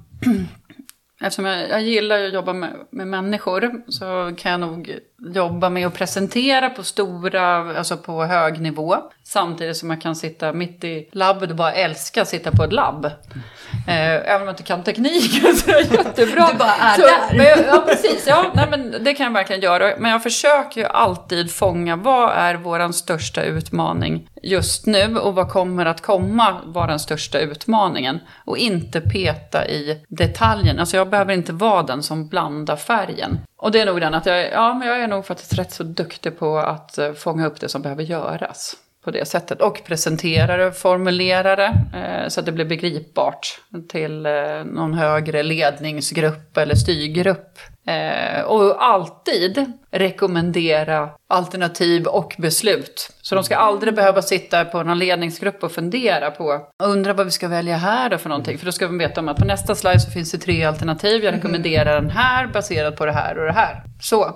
Eftersom 1.21 1.45
jag, 1.45 1.69
jag 1.69 1.82
gillar 1.82 2.23
att 2.23 2.34
jobba 2.34 2.53
med, 2.53 2.73
med 2.89 3.08
människor 3.08 3.82
så 3.88 4.36
kan 4.38 4.51
jag 4.51 4.60
nog 4.60 4.99
jobba 5.34 5.69
med 5.69 5.88
att 5.88 5.93
presentera 5.93 6.69
på 6.69 6.84
stora, 6.84 7.77
alltså 7.77 7.97
på 7.97 8.23
hög 8.23 8.62
nivå. 8.62 8.97
Samtidigt 9.23 9.77
som 9.77 9.89
jag 9.89 10.01
kan 10.01 10.15
sitta 10.15 10.53
mitt 10.53 10.84
i 10.84 11.10
labbet 11.12 11.49
och 11.49 11.56
bara 11.56 11.73
älska 11.73 12.21
att 12.21 12.27
sitta 12.27 12.51
på 12.51 12.63
ett 12.63 12.73
labb. 12.73 13.06
Mm 13.06 13.43
även 13.88 14.41
om 14.41 14.47
jag 14.47 14.53
inte 14.53 14.63
kan 14.63 14.84
tekniken 14.84 15.56
så 15.56 15.71
är 15.71 15.73
det 15.73 15.95
jättebra. 15.95 16.49
Du 16.51 16.58
bara 16.58 16.73
är 16.73 16.95
så, 16.95 17.01
där. 17.01 17.45
Jag, 17.45 17.60
ja, 17.67 17.84
precis. 17.88 18.27
Ja, 18.27 18.45
nej, 18.53 18.67
men 18.69 19.03
det 19.03 19.13
kan 19.13 19.23
jag 19.23 19.34
verkligen 19.34 19.62
göra. 19.62 19.93
Men 19.97 20.12
jag 20.12 20.23
försöker 20.23 20.82
ju 20.82 20.88
alltid 20.88 21.51
fånga 21.51 21.95
vad 21.95 22.32
är 22.32 22.56
vår 22.56 22.91
största 22.91 23.43
utmaning 23.43 24.30
just 24.43 24.86
nu 24.86 25.17
och 25.17 25.36
vad 25.36 25.49
kommer 25.49 25.86
att 25.86 26.01
komma 26.01 26.62
vara 26.65 26.88
den 26.88 26.99
största 26.99 27.39
utmaningen. 27.39 28.19
Och 28.45 28.58
inte 28.58 29.01
peta 29.01 29.67
i 29.67 30.06
detaljen. 30.10 30.80
Alltså 30.80 30.97
jag 30.97 31.10
behöver 31.10 31.34
inte 31.34 31.53
vara 31.53 31.84
den 31.84 32.03
som 32.03 32.27
blandar 32.27 32.75
färgen. 32.75 33.39
Och 33.58 33.71
det 33.71 33.80
är 33.80 33.86
nog 33.86 34.01
den 34.01 34.13
att 34.13 34.25
jag, 34.25 34.51
ja, 34.51 34.73
men 34.73 34.88
jag 34.88 34.99
är 34.99 35.08
nog 35.08 35.25
faktiskt 35.25 35.53
rätt 35.53 35.71
så 35.71 35.84
duktig 35.84 36.39
på 36.39 36.58
att 36.58 36.97
eh, 36.97 37.13
fånga 37.13 37.47
upp 37.47 37.60
det 37.60 37.69
som 37.69 37.82
behöver 37.82 38.03
göras 38.03 38.75
på 39.03 39.12
det 39.12 39.25
sättet. 39.25 39.62
Och 39.62 39.81
presentera 39.86 40.57
det, 40.57 40.71
formulera 40.71 41.55
det 41.55 41.73
eh, 41.93 42.27
så 42.27 42.39
att 42.39 42.45
det 42.45 42.51
blir 42.51 42.65
begripbart 42.65 43.62
till 43.89 44.25
eh, 44.25 44.33
någon 44.65 44.93
högre 44.93 45.43
ledningsgrupp 45.43 46.57
eller 46.57 46.75
styrgrupp. 46.75 47.60
Eh, 47.88 48.41
och 48.41 48.83
alltid 48.83 49.65
rekommendera 49.91 51.10
alternativ 51.27 52.07
och 52.07 52.36
beslut. 52.38 53.10
Så 53.21 53.36
de 53.36 53.43
ska 53.43 53.55
aldrig 53.55 53.95
behöva 53.95 54.21
sitta 54.21 54.65
på 54.65 54.83
någon 54.83 54.99
ledningsgrupp 54.99 55.63
och 55.63 55.71
fundera 55.71 56.31
på, 56.31 56.62
undra 56.83 57.13
vad 57.13 57.25
vi 57.25 57.31
ska 57.31 57.47
välja 57.47 57.77
här 57.77 58.10
då 58.10 58.17
för 58.17 58.29
någonting. 58.29 58.57
För 58.57 58.65
då 58.65 58.71
ska 58.71 58.86
de 58.86 58.97
veta 58.97 59.21
om 59.21 59.29
att 59.29 59.38
på 59.38 59.45
nästa 59.45 59.75
slide 59.75 59.99
så 59.99 60.12
finns 60.12 60.31
det 60.31 60.38
tre 60.38 60.63
alternativ. 60.63 61.23
Jag 61.23 61.33
rekommenderar 61.33 62.01
den 62.01 62.10
här 62.10 62.47
baserat 62.47 62.95
på 62.95 63.05
det 63.05 63.12
här 63.12 63.38
och 63.38 63.45
det 63.45 63.53
här. 63.53 63.83
Så, 64.01 64.36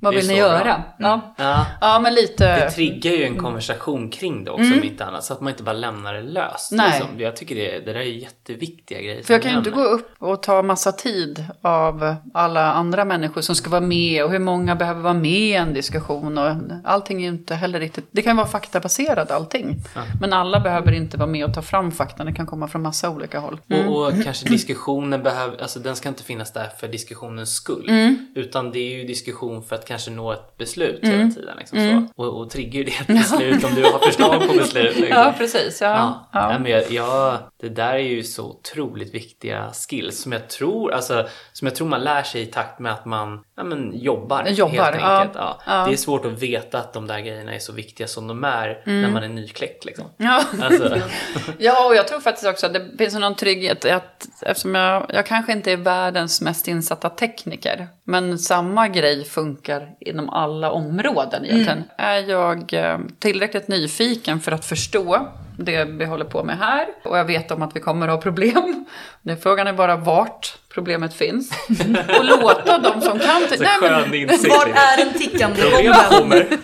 vad 0.00 0.14
vill 0.14 0.28
ni 0.28 0.36
göra? 0.36 0.82
Ja. 0.98 1.34
Ja. 1.36 1.66
ja, 1.80 2.00
men 2.00 2.14
lite... 2.14 2.64
Det 2.64 2.70
triggar 2.70 3.12
ju 3.12 3.24
en 3.24 3.36
konversation 3.36 4.10
kring 4.10 4.44
det 4.44 4.50
också 4.50 4.72
om 4.72 4.84
inte 4.84 5.04
annat. 5.04 5.24
Så 5.24 5.32
att 5.32 5.40
man 5.40 5.50
inte 5.50 5.62
bara 5.62 5.72
lämnar 5.72 6.14
det 6.14 6.22
löst. 6.22 6.72
Mm. 6.72 6.86
Nej. 6.86 7.00
Liksom. 7.00 7.20
Jag 7.20 7.36
tycker 7.36 7.54
det, 7.54 7.78
det 7.78 7.92
där 7.92 8.00
är 8.00 8.04
jätteviktiga 8.04 9.00
grejer. 9.00 9.22
För 9.22 9.34
jag 9.34 9.42
kan 9.42 9.50
ju 9.52 9.58
inte 9.58 9.70
gå 9.70 9.82
upp 9.82 10.14
och 10.18 10.42
ta 10.42 10.62
massa 10.62 10.92
tid 10.92 11.44
av 11.62 12.14
alla 12.34 12.72
andra 12.72 13.04
människor 13.04 13.40
som 13.40 13.54
ska 13.54 13.70
vara 13.70 13.80
med 13.80 14.24
och 14.24 14.30
hur 14.30 14.38
många 14.38 14.76
behöver 14.76 15.00
vara 15.00 15.14
med 15.14 15.30
i 15.30 15.52
en 15.52 15.74
diskussion. 15.74 16.38
Och 16.38 16.56
allting 16.84 17.18
är 17.18 17.22
ju 17.22 17.28
inte 17.28 17.54
heller 17.54 17.80
riktigt, 17.80 18.08
det 18.10 18.22
kan 18.22 18.36
vara 18.36 18.46
faktabaserat 18.46 19.30
allting. 19.30 19.76
Men 20.20 20.32
alla 20.32 20.60
behöver 20.60 20.92
inte 20.92 21.16
vara 21.16 21.28
med 21.28 21.44
och 21.44 21.54
ta 21.54 21.62
fram 21.62 21.92
fakta, 21.92 22.24
det 22.24 22.32
kan 22.32 22.46
komma 22.46 22.68
från 22.68 22.82
massa 22.82 23.10
olika 23.10 23.38
håll. 23.38 23.60
Och, 23.70 24.06
och 24.06 24.12
kanske 24.24 24.48
diskussionen 24.48 25.22
behöver, 25.22 25.62
alltså 25.62 25.78
den 25.78 25.96
ska 25.96 26.08
inte 26.08 26.22
finnas 26.22 26.52
där 26.52 26.68
för 26.80 26.88
diskussionens 26.88 27.54
skull. 27.54 27.86
Mm. 27.88 28.26
Utan 28.34 28.70
det 28.72 28.78
är 28.78 28.98
ju 28.98 29.04
diskussion 29.04 29.62
för 29.62 29.76
att 29.76 29.89
kanske 29.90 30.10
nå 30.10 30.32
ett 30.32 30.56
beslut 30.56 31.00
hela 31.02 31.30
tiden. 31.30 31.56
Liksom, 31.58 31.78
så. 31.78 32.22
Och, 32.22 32.40
och 32.40 32.50
triggar 32.50 32.78
ju 32.78 32.84
det 32.84 33.00
ett 33.00 33.06
beslut 33.06 33.64
om 33.64 33.74
du 33.74 33.82
har 33.82 33.98
förslag 33.98 34.48
på 34.48 34.54
beslut. 34.54 34.96
Liksom. 34.96 35.16
Ja, 35.16 35.34
precis. 35.38 35.80
Ja. 35.80 35.88
Ja. 35.88 36.28
Ja. 36.32 36.48
Nej, 36.48 36.58
men 36.60 36.70
jag, 36.72 36.90
jag, 36.90 37.38
det 37.60 37.68
där 37.68 37.92
är 37.92 37.98
ju 37.98 38.22
så 38.22 38.44
otroligt 38.44 39.14
viktiga 39.14 39.70
skills 39.72 40.22
som 40.22 40.32
jag 40.32 40.48
tror, 40.48 40.92
alltså, 40.92 41.28
som 41.52 41.66
jag 41.66 41.74
tror 41.74 41.88
man 41.88 42.00
lär 42.00 42.22
sig 42.22 42.42
i 42.42 42.46
takt 42.46 42.78
med 42.78 42.92
att 42.92 43.04
man 43.04 43.44
ja, 43.56 43.64
men, 43.64 43.92
jobbar. 43.94 44.46
Jobbar, 44.46 44.92
helt 44.92 45.04
enkelt. 45.04 45.34
Ja. 45.34 45.60
Ja. 45.66 45.86
Det 45.86 45.92
är 45.92 45.96
svårt 45.96 46.24
att 46.24 46.42
veta 46.42 46.78
att 46.78 46.92
de 46.92 47.06
där 47.06 47.20
grejerna 47.20 47.54
är 47.54 47.58
så 47.58 47.72
viktiga 47.72 48.06
som 48.06 48.26
de 48.26 48.44
är 48.44 48.82
när 48.84 49.10
man 49.10 49.22
är 49.22 49.28
nykläckt. 49.28 49.84
Liksom. 49.84 50.04
Ja. 50.16 50.44
Alltså, 50.62 50.96
Ja, 51.58 51.86
och 51.86 51.94
jag 51.94 52.08
tror 52.08 52.20
faktiskt 52.20 52.46
också 52.46 52.66
att 52.66 52.72
det 52.72 52.88
finns 52.98 53.14
någon 53.14 53.34
trygghet 53.34 53.84
att 53.84 54.28
eftersom 54.42 54.74
jag, 54.74 55.06
jag 55.08 55.26
kanske 55.26 55.52
inte 55.52 55.72
är 55.72 55.76
världens 55.76 56.40
mest 56.40 56.68
insatta 56.68 57.10
tekniker, 57.10 57.88
men 58.04 58.38
samma 58.38 58.88
grej 58.88 59.24
funkar 59.24 59.79
inom 60.00 60.30
alla 60.30 60.70
områden 60.70 61.44
egentligen. 61.44 61.84
Är 61.96 62.30
jag 62.30 62.74
eh, 62.74 62.98
tillräckligt 63.18 63.68
nyfiken 63.68 64.40
för 64.40 64.52
att 64.52 64.64
förstå 64.64 65.28
det 65.64 65.84
vi 65.84 66.04
håller 66.04 66.24
på 66.24 66.44
med 66.44 66.58
här 66.58 66.86
och 67.04 67.18
jag 67.18 67.24
vet 67.24 67.50
om 67.50 67.62
att 67.62 67.76
vi 67.76 67.80
kommer 67.80 68.08
att 68.08 68.14
ha 68.14 68.20
problem. 68.20 68.84
Det 69.22 69.36
frågan 69.36 69.66
är 69.66 69.72
bara 69.72 69.96
vart 69.96 70.58
problemet 70.74 71.14
finns. 71.14 71.50
Och 72.18 72.24
låta 72.24 72.78
de 72.78 73.00
som 73.00 73.18
kan... 73.18 73.42
så 73.48 73.64
skön 73.64 74.14
insikt. 74.14 74.54
Var 74.54 74.66
är 74.66 75.04
den 75.04 75.12
tickande 75.14 75.62
bomben? 76.10 76.46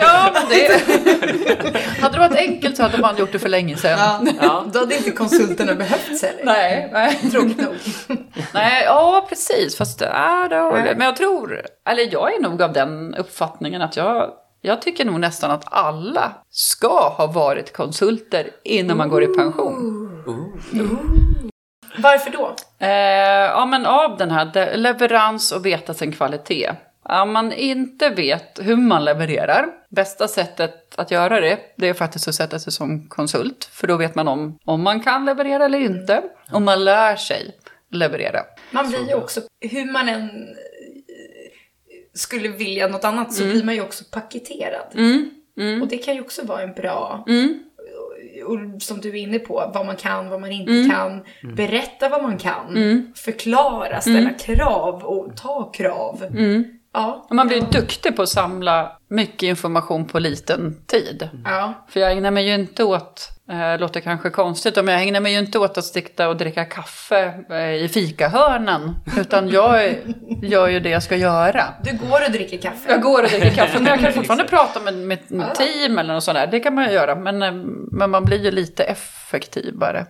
Ja, 0.00 0.30
men 0.34 0.42
det... 0.48 0.80
hade 2.00 2.14
det 2.14 2.18
varit 2.18 2.36
enkelt 2.36 2.76
så 2.76 2.82
hade 2.82 2.98
man 2.98 3.16
gjort 3.16 3.32
det 3.32 3.38
för 3.38 3.48
länge 3.48 3.76
sedan. 3.76 3.98
Ja, 3.98 4.20
Ja. 4.40 4.64
Då 4.72 4.78
hade 4.78 4.96
inte 4.96 5.10
konsulterna 5.10 5.74
behövts 5.74 6.22
heller. 6.22 6.44
Nej, 6.44 6.90
nej. 6.92 7.30
Tråkigt 7.30 7.60
nog. 7.60 7.74
Nej, 8.54 8.84
ja 8.84 9.26
precis. 9.28 9.76
Fast 9.76 9.98
det 9.98 10.06
är 10.06 10.48
det. 10.48 10.94
Men 10.96 11.06
jag 11.06 11.16
tror, 11.16 11.62
eller 11.88 12.12
jag 12.12 12.34
är 12.34 12.40
nog 12.40 12.62
av 12.62 12.72
den 12.72 13.14
uppfattningen 13.14 13.82
att 13.82 13.96
jag, 13.96 14.30
jag 14.66 14.82
tycker 14.82 15.04
nog 15.04 15.20
nästan 15.20 15.50
att 15.50 15.64
alla 15.66 16.32
ska 16.50 17.08
ha 17.08 17.26
varit 17.26 17.72
konsulter 17.72 18.50
innan 18.62 18.96
man 18.96 19.08
går 19.08 19.22
i 19.22 19.26
pension. 19.26 20.10
Varför 21.98 22.30
då? 22.30 22.54
Eh, 22.78 22.88
ja, 22.88 23.66
men 23.66 23.86
av 23.86 24.16
den 24.16 24.30
här 24.30 24.76
leverans 24.76 25.52
och 25.52 25.66
veta 25.66 25.94
sin 25.94 26.12
kvalitet. 26.12 26.72
Om 27.02 27.32
man 27.32 27.52
inte 27.52 28.08
vet 28.08 28.58
hur 28.62 28.76
man 28.76 29.04
levererar, 29.04 29.66
bästa 29.88 30.28
sättet 30.28 30.94
att 30.96 31.10
göra 31.10 31.40
det, 31.40 31.58
det 31.76 31.88
är 31.88 31.94
faktiskt 31.94 32.28
att 32.28 32.34
sätta 32.34 32.58
sig 32.58 32.72
som 32.72 33.08
konsult. 33.08 33.64
För 33.72 33.86
då 33.86 33.96
vet 33.96 34.14
man 34.14 34.28
om, 34.28 34.58
om 34.64 34.82
man 34.82 35.00
kan 35.00 35.24
leverera 35.24 35.64
eller 35.64 35.78
inte. 35.78 36.22
Och 36.52 36.62
man 36.62 36.84
lär 36.84 37.16
sig 37.16 37.56
leverera. 37.90 38.40
Man 38.70 38.88
blir 38.88 39.08
ju 39.08 39.14
också, 39.14 39.40
hur 39.60 39.92
man 39.92 40.08
än 40.08 40.30
skulle 42.14 42.48
vilja 42.48 42.88
något 42.88 43.04
annat 43.04 43.32
så 43.32 43.44
blir 43.44 43.64
man 43.64 43.74
ju 43.74 43.80
också 43.80 44.04
paketerad. 44.10 44.86
Och 45.82 45.88
det 45.88 45.98
kan 45.98 46.14
ju 46.14 46.20
också 46.20 46.44
vara 46.44 46.62
en 46.62 46.72
bra, 46.72 47.24
och 48.46 48.82
som 48.82 49.00
du 49.00 49.08
är 49.08 49.14
inne 49.14 49.38
på, 49.38 49.70
vad 49.74 49.86
man 49.86 49.96
kan, 49.96 50.28
vad 50.28 50.40
man 50.40 50.52
inte 50.52 50.94
kan. 50.94 51.24
Berätta 51.56 52.08
vad 52.08 52.22
man 52.22 52.38
kan. 52.38 53.12
Förklara, 53.16 54.00
ställa 54.00 54.30
krav 54.30 55.04
och 55.04 55.36
ta 55.36 55.70
krav. 55.72 56.24
Ja. 56.92 57.26
Och 57.28 57.36
man 57.36 57.48
blir 57.48 57.60
duktig 57.60 58.16
på 58.16 58.22
att 58.22 58.28
samla 58.28 58.98
mycket 59.08 59.42
information 59.42 60.04
på 60.04 60.18
liten 60.18 60.76
tid. 60.86 61.28
ja. 61.44 61.84
För 61.88 62.00
jag 62.00 62.12
ägnar 62.12 62.30
mig 62.30 62.48
ju 62.48 62.54
inte 62.54 62.84
åt, 62.84 63.30
eh, 63.50 63.80
låter 63.80 64.00
kanske 64.00 64.30
konstigt, 64.30 64.76
men 64.76 64.88
jag 64.88 65.02
ägnar 65.02 65.20
mig 65.20 65.32
ju 65.32 65.38
inte 65.38 65.58
åt 65.58 65.78
att 65.78 65.84
sticka 65.84 66.28
och 66.28 66.36
dricka 66.36 66.64
kaffe 66.64 67.34
eh, 67.50 67.74
i 67.84 67.88
fikahörnan. 67.88 68.96
Utan 69.18 69.48
jag 69.48 69.94
gör 70.42 70.68
ju 70.68 70.80
det 70.80 70.90
jag 70.90 71.02
ska 71.02 71.16
göra. 71.16 71.64
Du 71.82 71.90
går 72.08 72.24
och 72.26 72.32
dricker 72.32 72.58
kaffe. 72.58 72.90
Jag 72.92 73.02
går 73.02 73.22
och 73.22 73.28
dricker 73.28 73.50
kaffe, 73.50 73.78
men 73.78 73.86
jag 73.86 74.00
kan 74.00 74.12
fortfarande 74.20 74.44
prata 74.44 74.80
med 74.80 74.94
mitt 74.94 75.28
team 75.54 75.98
eller 75.98 76.14
något 76.14 76.24
sånt 76.24 76.36
där. 76.36 76.46
Det 76.46 76.60
kan 76.60 76.74
man 76.74 76.84
ju 76.84 76.90
göra, 76.92 77.14
men, 77.14 77.42
eh, 77.42 77.52
men 77.92 78.10
man 78.10 78.24
blir 78.24 78.44
ju 78.44 78.50
lite 78.50 78.84
effektivare. 78.84 80.06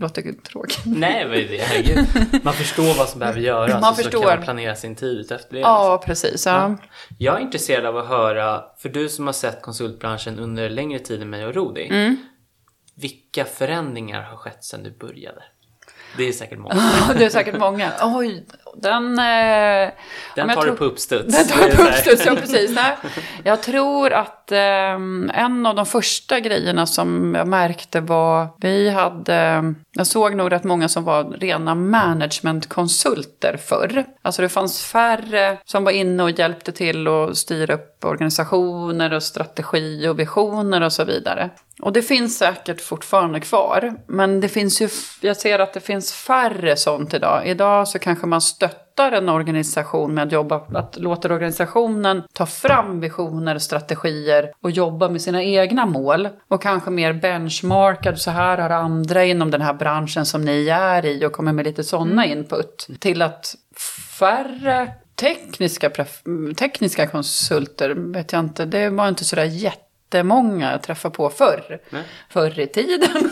Låter 0.00 0.22
ju 0.22 0.32
tråkigt. 0.32 0.82
Nej, 0.84 1.24
men 1.28 1.32
det, 1.38 1.58
herregud. 1.62 2.06
Man 2.44 2.54
förstår 2.54 2.98
vad 2.98 3.08
som 3.08 3.20
behöver 3.20 3.40
göras 3.40 3.80
Man 3.80 3.90
och 3.90 3.96
så 3.96 4.02
förstår. 4.02 4.20
kan 4.22 4.28
man 4.36 4.42
planera 4.44 4.74
sin 4.74 4.94
tid 4.96 5.32
efter 5.32 5.54
det. 5.54 5.60
Ja, 5.60 6.02
precis. 6.06 6.46
Ja. 6.46 6.76
Jag 7.18 7.36
är 7.36 7.40
intresserad 7.40 7.86
av 7.86 7.96
att 7.96 8.08
höra, 8.08 8.31
för 8.78 8.88
du 8.88 9.08
som 9.08 9.26
har 9.26 9.32
sett 9.32 9.62
konsultbranschen 9.62 10.38
under 10.38 10.70
längre 10.70 10.98
tid 10.98 11.22
än 11.22 11.30
mig 11.30 11.46
och 11.46 11.54
Rodi. 11.54 11.88
Mm. 11.90 12.16
Vilka 12.94 13.44
förändringar 13.44 14.22
har 14.22 14.36
skett 14.36 14.64
sedan 14.64 14.82
du 14.82 14.90
började? 14.90 15.42
Det 16.16 16.28
är 16.28 16.32
säkert 16.32 16.58
många. 16.58 16.74
Det 17.18 17.24
är 17.24 17.30
säkert 17.30 17.58
många. 17.58 17.92
Oj, 18.02 18.46
den... 18.76 19.18
Eh, 19.18 19.90
Den 20.34 20.48
tar 20.48 20.54
tror- 20.54 20.64
du 20.64 20.76
på 20.76 20.84
uppstuds. 20.84 21.36
Den 21.36 21.46
tar 21.48 21.66
är 21.68 21.70
på 21.76 21.82
uppstuds, 21.82 22.26
ja 22.26 22.34
precis. 22.34 22.74
Nej. 22.74 22.96
Jag 23.44 23.62
tror 23.62 24.12
att 24.12 24.52
ehm, 24.52 25.30
en 25.34 25.66
av 25.66 25.74
de 25.74 25.86
första 25.86 26.40
grejerna 26.40 26.86
som 26.86 27.34
jag 27.34 27.48
märkte 27.48 28.00
var, 28.00 28.48
vi 28.60 28.90
hade, 28.90 29.74
jag 29.92 30.06
såg 30.06 30.34
nog 30.34 30.52
rätt 30.52 30.64
många 30.64 30.88
som 30.88 31.04
var 31.04 31.24
rena 31.24 31.74
managementkonsulter 31.74 33.56
förr. 33.56 34.04
Alltså 34.22 34.42
det 34.42 34.48
fanns 34.48 34.82
färre 34.84 35.58
som 35.64 35.84
var 35.84 35.92
inne 35.92 36.22
och 36.22 36.30
hjälpte 36.30 36.72
till 36.72 37.08
att 37.08 37.36
styra 37.36 37.74
upp 37.74 38.04
organisationer 38.04 39.12
och 39.12 39.22
strategi 39.22 40.08
och 40.08 40.18
visioner 40.18 40.80
och 40.80 40.92
så 40.92 41.04
vidare. 41.04 41.50
Och 41.82 41.92
det 41.92 42.02
finns 42.02 42.38
säkert 42.38 42.80
fortfarande 42.80 43.40
kvar. 43.40 43.94
Men 44.08 44.40
det 44.40 44.48
finns 44.48 44.82
ju, 44.82 44.88
jag 45.20 45.36
ser 45.36 45.58
att 45.58 45.72
det 45.74 45.80
finns 45.80 46.12
färre 46.12 46.76
sånt 46.76 47.14
idag. 47.14 47.46
Idag 47.46 47.88
så 47.88 47.98
kanske 47.98 48.26
man 48.26 48.40
stöttar 48.92 49.12
en 49.12 49.28
organisation 49.28 50.14
med 50.14 50.26
att 50.26 50.32
jobba, 50.32 50.60
att 50.74 50.96
låta 50.98 51.34
organisationen 51.34 52.22
ta 52.32 52.46
fram 52.46 53.00
visioner, 53.00 53.58
strategier 53.58 54.52
och 54.60 54.70
jobba 54.70 55.08
med 55.08 55.22
sina 55.22 55.42
egna 55.42 55.86
mål. 55.86 56.28
Och 56.48 56.62
kanske 56.62 56.90
mer 56.90 57.12
benchmarkad, 57.12 58.18
så 58.18 58.30
här 58.30 58.58
har 58.58 58.70
andra 58.70 59.24
inom 59.24 59.50
den 59.50 59.60
här 59.60 59.74
branschen 59.74 60.26
som 60.26 60.44
ni 60.44 60.68
är 60.68 61.06
i 61.06 61.26
och 61.26 61.32
kommer 61.32 61.52
med 61.52 61.64
lite 61.64 61.84
sådana 61.84 62.26
input. 62.26 62.88
Till 63.00 63.22
att 63.22 63.54
färre 64.18 64.92
tekniska, 65.14 65.90
tekniska 66.56 67.06
konsulter, 67.06 67.94
vet 68.12 68.32
jag 68.32 68.40
inte, 68.40 68.64
det 68.64 68.90
var 68.90 69.08
inte 69.08 69.24
sådär 69.24 69.44
jättemånga 70.12 70.72
jag 70.72 70.82
träffade 70.82 71.14
på 71.14 71.30
förr. 71.30 71.78
Nej. 71.90 72.02
Förr 72.28 72.60
i 72.60 72.66
tiden. 72.66 73.08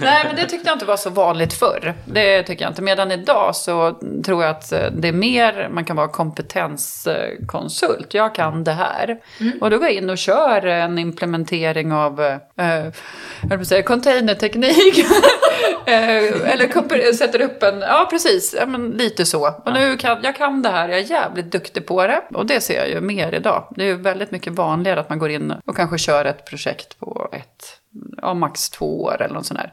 Nej, 0.00 0.24
men 0.24 0.36
det 0.36 0.46
tyckte 0.46 0.68
jag 0.68 0.74
inte 0.74 0.84
var 0.84 0.96
så 0.96 1.10
vanligt 1.10 1.52
förr. 1.52 1.94
Det 2.04 2.42
tycker 2.42 2.64
jag 2.64 2.70
inte. 2.70 2.82
Medan 2.82 3.12
idag 3.12 3.56
så 3.56 3.98
tror 4.24 4.42
jag 4.42 4.50
att 4.50 4.72
eh, 4.72 4.90
det 4.92 5.08
är 5.08 5.12
mer, 5.12 5.68
man 5.72 5.84
kan 5.84 5.96
vara 5.96 6.08
kompetenskonsult. 6.08 8.14
Jag 8.14 8.34
kan 8.34 8.64
det 8.64 8.72
här. 8.72 9.18
Och 9.60 9.70
då 9.70 9.78
går 9.78 9.86
jag 9.86 9.96
in 9.96 10.10
och 10.10 10.18
kör 10.18 10.66
en 10.66 10.98
implementering 10.98 11.92
av, 11.92 12.20
eh, 12.20 12.38
att 13.50 13.66
säga, 13.66 13.82
containerteknik. 13.82 15.06
Eh, 15.86 16.52
Eller 16.52 17.12
sätter 17.12 17.40
upp 17.40 17.62
en, 17.62 17.80
ja 17.80 18.06
precis, 18.10 18.54
ja, 18.58 18.66
men 18.66 18.90
lite 18.90 19.24
så. 19.24 19.46
Och 19.64 19.72
nu 19.72 19.96
kan, 19.96 20.18
jag 20.22 20.36
kan 20.36 20.62
det 20.62 20.68
här, 20.68 20.88
jag 20.88 20.98
är 20.98 21.10
jävligt 21.10 21.52
duktig 21.52 21.86
på 21.86 22.06
det. 22.06 22.22
Och 22.34 22.46
det 22.46 22.60
ser 22.60 22.78
jag 22.78 22.88
ju 22.88 23.00
mer 23.00 23.34
idag. 23.34 23.68
Det 23.76 23.82
är 23.82 23.86
ju 23.86 23.96
väldigt 23.96 24.30
mycket 24.30 24.52
vanligare 24.52 24.91
att 24.96 25.08
man 25.08 25.18
går 25.18 25.30
in 25.30 25.54
och 25.66 25.76
kanske 25.76 25.98
kör 25.98 26.24
ett 26.24 26.46
projekt 26.46 26.98
på 26.98 27.28
ett, 27.32 27.80
ja 28.22 28.34
max 28.34 28.70
två 28.70 29.02
år 29.02 29.22
eller 29.22 29.34
något 29.34 29.46
sånt 29.46 29.60
där. 29.60 29.72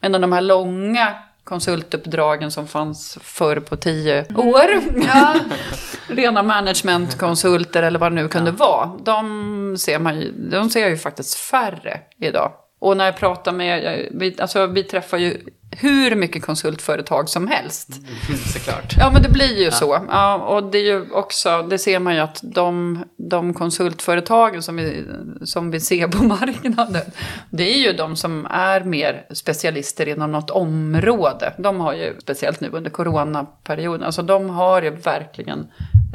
Men 0.00 0.12
de 0.12 0.32
här 0.32 0.40
långa 0.40 1.14
konsultuppdragen 1.44 2.50
som 2.50 2.66
fanns 2.66 3.18
förr 3.22 3.60
på 3.60 3.76
tio 3.76 4.34
år. 4.34 4.64
Ja. 5.06 5.34
Rena 6.08 6.42
managementkonsulter 6.42 7.82
eller 7.82 7.98
vad 7.98 8.12
det 8.12 8.22
nu 8.22 8.28
kunde 8.28 8.50
vara. 8.50 8.90
De 9.04 9.76
ser, 9.78 9.98
man 9.98 10.20
ju, 10.20 10.32
de 10.50 10.70
ser 10.70 10.80
jag 10.80 10.90
ju 10.90 10.96
faktiskt 10.96 11.34
färre 11.34 12.00
idag. 12.20 12.52
Och 12.78 12.96
när 12.96 13.04
jag 13.04 13.16
pratar 13.16 13.52
med, 13.52 14.08
vi, 14.10 14.36
alltså 14.40 14.66
vi 14.66 14.82
träffar 14.82 15.18
ju 15.18 15.40
hur 15.78 16.16
mycket 16.16 16.42
konsultföretag 16.42 17.28
som 17.28 17.48
helst. 17.48 17.88
Såklart. 18.52 18.94
Ja, 18.98 19.10
men 19.10 19.22
det 19.22 19.28
blir 19.28 19.62
ju 19.64 19.70
så. 19.70 20.06
Ja, 20.08 20.34
och 20.34 20.70
det 20.70 20.78
är 20.78 20.84
ju 20.84 21.10
också, 21.10 21.62
det 21.62 21.78
ser 21.78 21.98
man 21.98 22.14
ju 22.14 22.20
att 22.20 22.40
de, 22.42 22.98
de 23.16 23.54
konsultföretagen 23.54 24.62
som 24.62 24.76
vi, 24.76 25.04
som 25.44 25.70
vi 25.70 25.80
ser 25.80 26.08
på 26.08 26.24
marknaden, 26.24 27.04
det 27.50 27.74
är 27.74 27.78
ju 27.78 27.92
de 27.92 28.16
som 28.16 28.46
är 28.50 28.80
mer 28.80 29.26
specialister 29.30 30.08
inom 30.08 30.32
något 30.32 30.50
område. 30.50 31.54
De 31.58 31.80
har 31.80 31.94
ju, 31.94 32.16
speciellt 32.20 32.60
nu 32.60 32.68
under 32.72 32.90
coronaperioden, 32.90 34.06
alltså 34.06 34.22
de 34.22 34.50
har 34.50 34.82
ju 34.82 34.90
verkligen 34.90 35.66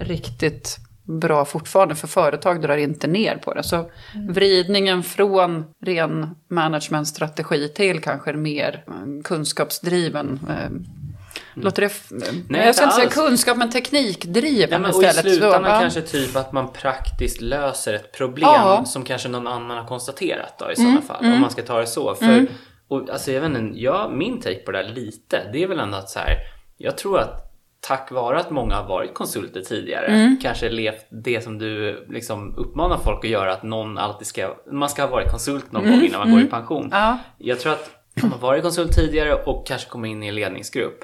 riktigt 0.02 0.89
bra 1.10 1.46
fortfarande, 1.46 1.96
för 1.96 2.08
företag 2.08 2.62
drar 2.62 2.78
inte 2.78 3.08
ner 3.08 3.36
på 3.36 3.54
det. 3.54 3.64
Så 3.64 3.92
vridningen 4.30 5.04
från 5.04 5.66
ren 5.86 6.36
managementstrategi 6.50 7.70
till 7.70 8.02
kanske 8.02 8.34
mer 8.34 8.84
eh, 8.88 9.24
kunskapsdriven 9.24 10.40
eh, 10.50 10.70
Låter 11.54 11.82
det... 11.82 11.92
Nej, 12.50 12.66
jag 12.66 12.76
ska 12.76 12.84
inte 12.84 12.96
säga 12.96 13.06
alls. 13.06 13.14
kunskap, 13.16 13.58
men 13.58 13.70
teknikdriven 13.70 14.70
Ja, 14.72 14.80
men, 14.80 14.92
och 14.96 15.04
i 15.04 15.06
istället. 15.06 15.34
slutändan 15.36 15.64
Så, 15.64 15.82
kanske 15.82 16.02
typ 16.02 16.36
att 16.36 16.52
man 16.52 16.74
praktiskt 16.74 17.42
löser 17.42 17.94
ett 17.94 18.12
problem 18.12 18.50
Ja. 18.54 18.74
Mm, 18.74 18.86
som 18.86 19.04
kanske 19.04 19.30
någon 19.30 19.48
annan 19.48 19.78
har 19.78 19.86
konstaterat 19.88 20.60
då 20.60 20.72
i 20.72 20.76
sådana 20.76 21.02
fall. 21.02 21.26
Om 21.26 21.42
man 21.42 21.52
ska 21.52 21.62
ta 21.62 21.80
det 21.80 21.88
så. 21.88 22.16
För, 22.16 22.48
och, 22.88 23.10
alltså, 23.10 23.32
jag 23.32 23.42
vet 23.42 23.58
inte, 23.58 23.80
ja, 23.80 24.10
min 24.14 24.42
take 24.42 24.60
på 24.60 24.72
det 24.72 24.78
här 24.78 24.90
lite, 24.90 25.50
det 25.54 25.64
är 25.64 25.68
väl 25.68 25.80
ändå 25.80 25.98
att 25.98 26.10
så 26.10 26.20
här, 26.20 26.36
jag 26.78 26.98
tror 26.98 27.20
att 27.20 27.49
tack 27.82 28.12
vare 28.12 28.40
att 28.40 28.50
många 28.52 28.76
har 28.76 28.88
varit 28.88 29.14
konsulter 29.14 29.62
tidigare, 29.62 30.36
kanske 30.42 30.70
levt 30.70 31.08
det 31.10 31.42
som 31.42 31.58
du 31.58 32.06
liksom 32.10 32.56
uppmanar 32.58 32.98
folk 32.98 33.26
att 33.26 33.32
göra, 33.32 33.54
att 33.54 33.64
någon 33.64 33.98
alltid 33.98 34.28
ska, 34.28 34.56
man 34.72 34.90
ska 34.90 35.02
ha 35.02 35.10
varit 35.10 35.32
konsult 35.32 35.72
någon 35.72 35.84
gång 35.92 36.02
innan 36.02 36.20
man 36.20 36.32
går 36.32 36.42
i 36.42 36.46
pension. 36.46 36.90
Ja. 36.92 37.18
Jag 37.38 37.60
tror 37.60 37.72
att 37.72 37.90
om 38.24 38.30
man 38.30 38.40
varit 38.40 38.62
konsult 38.64 38.92
tidigare 38.96 39.34
och 39.34 39.68
kanske 39.68 39.90
kommer 39.90 40.08
in 40.08 40.24
i 40.24 40.28
en 40.28 40.36
ledningsgrupp, 40.36 41.04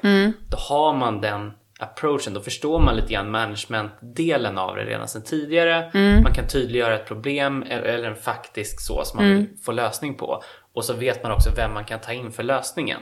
då 0.50 0.56
har 0.68 0.94
man 0.94 1.20
den 1.20 1.52
approachen, 1.78 2.34
då 2.34 2.40
förstår 2.40 2.80
man 2.80 2.96
lite 2.96 3.12
grann 3.12 3.30
management-delen 3.30 4.58
av 4.58 4.76
det 4.76 4.84
redan 4.84 5.08
sedan 5.08 5.22
tidigare. 5.22 5.90
Man 6.22 6.34
kan 6.34 6.48
tydliggöra 6.48 6.94
ett 6.94 7.06
problem 7.06 7.62
eller 7.68 7.82
eller 7.82 8.08
en 8.08 8.16
faktisk 8.16 8.80
så 8.80 9.04
som 9.04 9.16
man 9.16 9.34
vill 9.34 9.46
få 9.64 9.72
lösning 9.72 10.14
på. 10.14 10.42
Och 10.74 10.84
så 10.84 10.94
vet 10.94 11.22
man 11.22 11.32
också 11.32 11.50
vem 11.56 11.74
man 11.74 11.84
kan 11.84 12.00
ta 12.00 12.12
in 12.12 12.32
för 12.32 12.42
lösningen. 12.42 12.98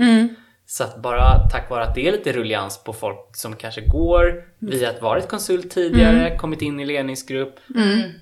Så 0.66 0.84
att 0.84 0.96
bara 0.96 1.48
tack 1.48 1.70
vare 1.70 1.82
att 1.82 1.94
det 1.94 2.08
är 2.08 2.12
lite 2.12 2.32
rullians 2.32 2.84
på 2.84 2.92
folk 2.92 3.36
som 3.36 3.56
kanske 3.56 3.80
går 3.80 4.44
via 4.58 4.90
att 4.90 5.02
varit 5.02 5.28
konsult 5.28 5.70
tidigare, 5.70 6.38
kommit 6.38 6.62
in 6.62 6.80
i 6.80 6.84
ledningsgrupp, 6.84 7.58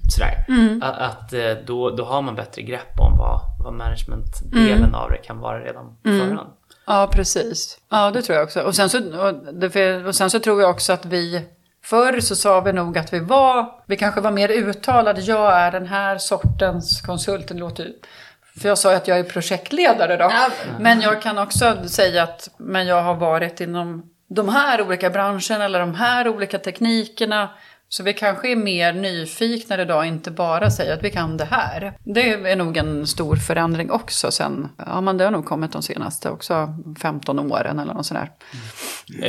sådär. 0.08 0.44
Att, 0.82 0.98
att 0.98 1.32
eh, 1.32 1.52
då, 1.66 1.90
då 1.90 2.04
har 2.04 2.22
man 2.22 2.34
bättre 2.34 2.62
grepp 2.62 3.00
om 3.00 3.18
vad, 3.18 3.40
vad 3.64 3.74
management-delen 3.74 4.94
av 4.94 5.10
det 5.10 5.16
kan 5.16 5.38
vara 5.38 5.60
redan 5.64 5.86
på 5.86 6.08
förhand. 6.08 6.50
Ja, 6.86 7.10
precis. 7.12 7.78
Ja, 7.90 8.10
det 8.10 8.22
tror 8.22 8.36
jag 8.36 8.44
också. 8.44 8.60
Och 8.60 8.74
sen 8.74 8.90
så, 8.90 8.98
och 10.06 10.14
sen 10.14 10.30
så 10.30 10.38
tror 10.38 10.60
jag 10.60 10.70
också 10.70 10.92
att 10.92 11.04
vi... 11.04 11.48
Förr 11.84 12.20
så 12.20 12.36
sa 12.36 12.60
vi 12.60 12.72
nog 12.72 12.98
att 12.98 13.12
vi 13.12 13.20
var... 13.20 13.82
Vi 13.86 13.96
kanske 13.96 14.20
var 14.20 14.30
mer 14.30 14.48
uttalade. 14.48 15.20
Jag 15.20 15.52
är 15.52 15.72
den 15.72 15.86
här 15.86 16.18
sortens 16.18 17.00
konsult. 17.00 17.48
Det 17.48 17.54
låter, 17.54 17.92
för 18.60 18.68
jag 18.68 18.78
sa 18.78 18.90
ju 18.90 18.96
att 18.96 19.08
jag 19.08 19.18
är 19.18 19.24
projektledare 19.24 20.16
då. 20.16 20.24
Ja. 20.24 20.50
Men 20.78 21.00
jag 21.00 21.22
kan 21.22 21.38
också 21.38 21.88
säga 21.88 22.22
att 22.22 22.50
men 22.56 22.86
jag 22.86 23.02
har 23.02 23.14
varit 23.14 23.60
inom 23.60 24.02
de 24.28 24.48
här 24.48 24.82
olika 24.82 25.10
branscherna 25.10 25.64
eller 25.64 25.80
de 25.80 25.94
här 25.94 26.28
olika 26.28 26.58
teknikerna. 26.58 27.50
Så 27.92 28.02
vi 28.02 28.12
kanske 28.12 28.52
är 28.52 28.56
mer 28.56 28.92
nyfikna 28.92 29.82
idag, 29.82 30.06
inte 30.06 30.30
bara 30.30 30.70
säger 30.70 30.94
att 30.94 31.02
vi 31.02 31.10
kan 31.10 31.36
det 31.36 31.44
här. 31.44 31.92
Det 32.04 32.30
är 32.30 32.56
nog 32.56 32.76
en 32.76 33.06
stor 33.06 33.36
förändring 33.36 33.90
också 33.90 34.30
sen. 34.30 34.68
Ja, 34.86 35.00
men 35.00 35.18
det 35.18 35.24
har 35.24 35.30
nog 35.30 35.44
kommit 35.44 35.72
de 35.72 35.82
senaste 35.82 36.30
också 36.30 36.74
15 37.02 37.38
åren 37.38 37.78
eller 37.78 37.94
något 37.94 38.06
sånt 38.06 38.20
där. 38.20 38.30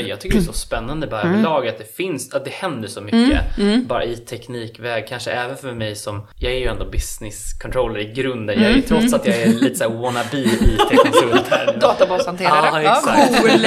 Jag, 0.07 0.19
tycker 0.19 0.37
det 0.37 0.43
är 0.43 0.45
så 0.45 0.53
spännande 0.53 1.07
bara 1.07 1.21
överlag 1.21 1.67
att 1.67 1.77
det 1.77 1.95
finns, 1.95 2.33
att 2.33 2.45
det 2.45 2.51
händer 2.51 2.87
så 2.87 3.01
mycket 3.01 3.41
bara 3.87 4.03
i 4.03 4.15
teknikväg. 4.17 5.07
Kanske 5.07 5.31
även 5.31 5.57
för 5.57 5.73
mig 5.73 5.95
som, 5.95 6.27
jag 6.35 6.51
är 6.51 6.57
ju 6.57 6.67
ändå 6.67 6.85
business 6.85 7.53
controller 7.61 7.99
i 7.99 8.13
grunden. 8.13 8.61
Jag 8.61 8.71
är 8.71 8.75
ju 8.75 8.81
trots 8.81 9.13
att 9.13 9.27
jag 9.27 9.35
är 9.35 9.47
lite 9.47 9.75
såhär 9.75 9.91
wannabe 10.01 10.37
IT-konsult 10.37 11.47
här. 11.49 11.77
Databashanterare. 11.81 12.83
Ja, 12.83 12.97
exakt. 12.97 13.41
cool. 13.41 13.65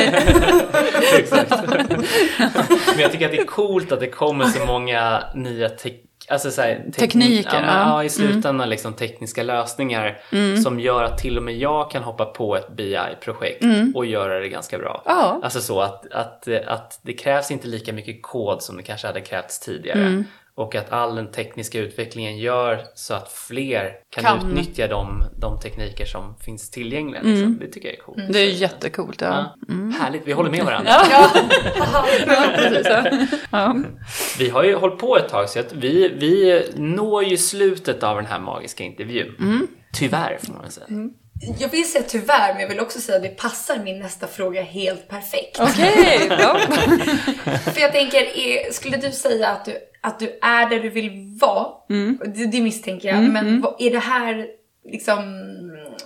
exakt. 1.19 1.69
Men 2.93 3.01
jag 3.01 3.13
tycker 3.13 3.25
att 3.25 3.33
det 3.33 3.41
är 3.41 3.45
coolt 3.47 3.93
att 3.93 4.01
det 4.01 4.11
kommer 4.11 4.45
så 4.45 4.67
många 4.67 4.86
nya 5.35 5.69
tek- 5.69 6.03
Alltså 6.29 6.51
så 6.51 6.63
här, 6.63 6.75
tekni- 6.87 6.93
Tekniker, 6.93 7.51
ja, 7.55 7.61
men, 7.61 7.69
ja. 7.89 7.95
Mm. 7.95 8.07
i 8.07 8.11
slutändan 8.11 8.69
liksom 8.69 8.93
tekniska 8.93 9.43
lösningar 9.43 10.19
som 10.63 10.81
gör 10.81 11.03
att 11.03 11.19
till 11.19 11.37
och 11.37 11.43
med 11.43 11.57
jag 11.57 11.91
kan 11.91 12.03
hoppa 12.03 12.25
på 12.25 12.57
ett 12.57 12.69
BI-projekt 12.77 13.65
och 13.95 14.07
göra 14.07 14.41
det 14.41 14.49
ganska 14.49 14.79
bra. 14.79 15.03
Mm. 15.07 15.19
Ja. 15.19 15.41
Alltså 15.43 15.61
så 15.61 15.81
att, 15.81 16.13
att, 16.13 16.49
att 16.67 16.99
det 17.03 17.13
krävs 17.13 17.51
inte 17.51 17.69
lika 17.69 17.93
mycket 17.93 18.23
kod 18.23 18.63
som 18.63 18.77
det 18.77 18.83
kanske 18.83 19.07
hade 19.07 19.21
krävts 19.21 19.61
tidigare. 19.61 20.25
Mm. 20.59 20.67
Och 20.67 20.75
att 20.75 20.93
all 20.93 21.17
den 21.17 21.31
tekniska 21.33 21.79
utvecklingen 21.79 22.39
gör 22.39 22.85
så 22.95 23.15
att 23.15 23.33
fler 23.33 23.93
kan, 24.11 24.25
Kan. 24.25 24.39
Mm. 24.39 24.51
utnyttja 24.51 24.89
de, 24.89 25.25
de 25.41 25.61
tekniker 25.61 26.05
som 26.05 26.37
finns 26.45 26.71
tillgängliga. 26.71 27.23
Liksom. 27.23 27.59
Det 27.61 27.69
tycker 27.69 27.89
jag 27.89 27.99
är 27.99 28.03
coolt. 28.03 28.33
Det 28.33 28.39
är 28.39 28.51
jättecoolt. 28.51 29.21
Ja. 29.21 29.57
Ja. 29.69 29.75
Härligt, 30.01 30.23
vi 30.25 30.33
håller 30.33 30.51
med 30.51 30.65
varandra. 30.65 30.91
Ja. 31.11 31.31
ja. 33.51 33.77
Vi 34.39 34.49
har 34.49 34.65
ju 34.65 34.75
hållit 34.75 34.99
på 34.99 35.17
ett 35.17 35.29
tag 35.29 35.49
så 35.49 35.61
att 35.61 35.73
vi, 35.73 36.09
vi 36.09 36.63
når 36.77 37.25
ju 37.25 37.37
slutet 37.37 38.03
av 38.03 38.17
den 38.17 38.27
här 38.27 38.41
magiska 38.41 38.85
intervjun. 38.85 39.35
Mm. 39.41 39.67
Tyvärr 39.93 40.39
får 40.43 40.53
man 40.53 40.63
väl 40.63 40.71
säga. 40.71 40.87
Jag 41.59 41.69
vill 41.69 41.91
säga 41.91 42.05
tyvärr, 42.09 42.53
men 42.53 42.63
jag 42.63 42.69
vill 42.69 42.81
också 42.81 43.01
säga 43.01 43.17
att 43.17 43.23
det 43.23 43.29
passar 43.29 43.79
min 43.85 43.99
nästa 43.99 44.27
fråga 44.27 44.63
helt 44.63 45.09
perfekt. 45.09 45.61
Okej. 45.61 46.27
Ja. 46.41 46.59
För 47.75 47.81
jag 47.81 47.93
tänker, 47.93 48.73
skulle 48.73 48.97
du 48.97 49.11
säga 49.13 49.49
att 49.49 49.65
du, 49.65 49.73
att 50.07 50.19
du 50.19 50.39
är 50.43 50.71
där 50.71 50.81
du 50.81 50.89
vill 50.89 51.39
vara? 51.41 51.67
Mm. 51.91 52.19
Det, 52.25 52.47
det 52.47 52.61
misstänker 52.61 53.09
jag. 53.09 53.23
men 53.23 53.61
vad, 53.61 53.75
är 53.79 53.91
det 53.91 53.99
här 53.99 54.47
liksom 54.85 55.23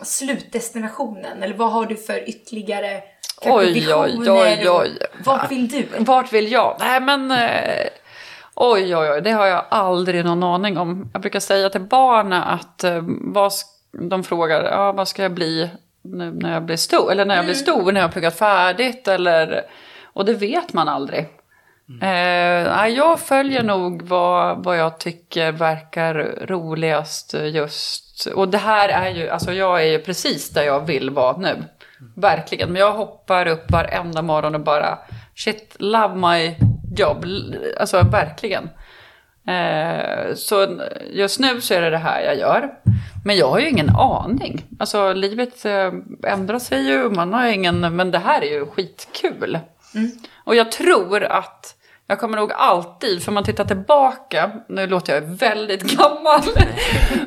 slutdestinationen? 0.02 1.42
Eller 1.42 1.54
vad 1.54 1.72
har 1.72 1.86
du 1.86 1.96
för 1.96 2.28
ytterligare 2.28 3.02
Oj, 3.42 3.94
oj, 3.94 4.30
oj, 4.30 4.70
oj. 4.70 4.98
Vart 5.24 5.50
vill 5.50 5.68
du? 5.68 5.86
Vart 5.98 6.32
vill 6.32 6.52
jag? 6.52 6.76
Nej 6.80 7.00
men... 7.00 7.30
Eh, 7.30 7.88
oj, 8.54 8.96
oj, 8.96 9.10
oj. 9.10 9.20
Det 9.22 9.30
har 9.30 9.46
jag 9.46 9.64
aldrig 9.68 10.24
någon 10.24 10.42
aning 10.42 10.78
om. 10.78 11.10
Jag 11.12 11.22
brukar 11.22 11.40
säga 11.40 11.70
till 11.70 11.80
barnen 11.80 12.42
att 12.42 12.84
eh, 12.84 13.02
vad, 13.20 13.52
de 14.10 14.24
frågar 14.24 14.64
ja, 14.64 14.92
vad 14.92 15.08
ska 15.08 15.22
jag 15.22 15.34
bli 15.34 15.70
nu 16.02 16.32
när 16.32 16.52
jag 16.52 16.64
blir 16.64 16.76
stor? 16.76 17.12
Eller 17.12 17.24
när 17.24 17.36
jag 17.36 17.44
blir 17.44 17.54
stor, 17.54 17.92
när 17.92 18.00
jag 18.00 18.08
har 18.08 18.12
pluggat 18.12 18.38
färdigt? 18.38 19.08
Eller, 19.08 19.62
och 20.04 20.24
det 20.24 20.34
vet 20.34 20.72
man 20.72 20.88
aldrig. 20.88 21.28
Nej, 21.98 22.92
jag 22.92 23.20
följer 23.20 23.62
nog 23.62 24.02
vad, 24.02 24.64
vad 24.64 24.78
jag 24.78 24.98
tycker 24.98 25.52
verkar 25.52 26.14
roligast 26.46 27.34
just. 27.34 28.26
Och 28.26 28.48
det 28.48 28.58
här 28.58 28.88
är 28.88 29.10
ju, 29.10 29.28
alltså 29.28 29.52
jag 29.52 29.82
är 29.82 29.86
ju 29.86 29.98
precis 29.98 30.50
där 30.50 30.62
jag 30.62 30.86
vill 30.86 31.10
vara 31.10 31.36
nu. 31.36 31.64
Verkligen. 32.16 32.72
Men 32.72 32.80
jag 32.80 32.92
hoppar 32.92 33.46
upp 33.46 33.70
varenda 33.70 34.22
morgon 34.22 34.54
och 34.54 34.60
bara 34.60 34.98
shit, 35.34 35.76
love 35.78 36.14
my 36.14 36.56
job. 36.96 37.24
Alltså 37.80 38.02
verkligen. 38.02 38.70
Eh, 39.46 40.34
så 40.34 40.80
just 41.10 41.40
nu 41.40 41.60
så 41.60 41.74
är 41.74 41.80
det 41.80 41.90
det 41.90 41.98
här 41.98 42.20
jag 42.22 42.38
gör. 42.38 42.70
Men 43.24 43.36
jag 43.36 43.50
har 43.50 43.58
ju 43.58 43.68
ingen 43.68 43.90
aning. 43.96 44.64
Alltså 44.78 45.12
livet 45.12 45.64
eh, 45.64 45.92
ändrar 46.22 46.58
sig 46.58 46.88
ju, 46.88 47.10
man 47.10 47.32
har 47.32 47.46
ingen, 47.46 47.96
men 47.96 48.10
det 48.10 48.18
här 48.18 48.42
är 48.42 48.52
ju 48.52 48.66
skitkul. 48.66 49.58
Och 50.44 50.54
jag 50.54 50.72
tror 50.72 51.24
att 51.24 51.76
jag 52.10 52.20
kommer 52.20 52.36
nog 52.36 52.52
alltid, 52.52 53.22
för 53.22 53.32
man 53.32 53.44
tittar 53.44 53.64
tillbaka, 53.64 54.50
nu 54.68 54.86
låter 54.86 55.14
jag 55.14 55.20
väldigt 55.20 55.82
gammal, 55.82 56.40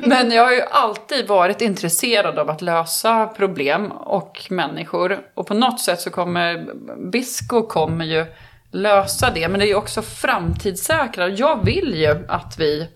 men 0.00 0.30
jag 0.30 0.44
har 0.44 0.52
ju 0.52 0.62
alltid 0.70 1.28
varit 1.28 1.60
intresserad 1.60 2.38
av 2.38 2.50
att 2.50 2.62
lösa 2.62 3.26
problem 3.26 3.92
och 3.92 4.46
människor. 4.50 5.18
Och 5.34 5.46
på 5.46 5.54
något 5.54 5.80
sätt 5.80 6.00
så 6.00 6.10
kommer 6.10 6.66
Bisco 7.10 7.66
kommer 7.66 8.04
ju 8.04 8.26
lösa 8.70 9.30
det, 9.30 9.48
men 9.48 9.60
det 9.60 9.66
är 9.66 9.68
ju 9.68 9.74
också 9.74 10.02
framtidssäkra. 10.02 11.28
Jag 11.28 11.64
vill 11.64 11.94
ju 11.94 12.26
att 12.28 12.58
vi, 12.58 12.88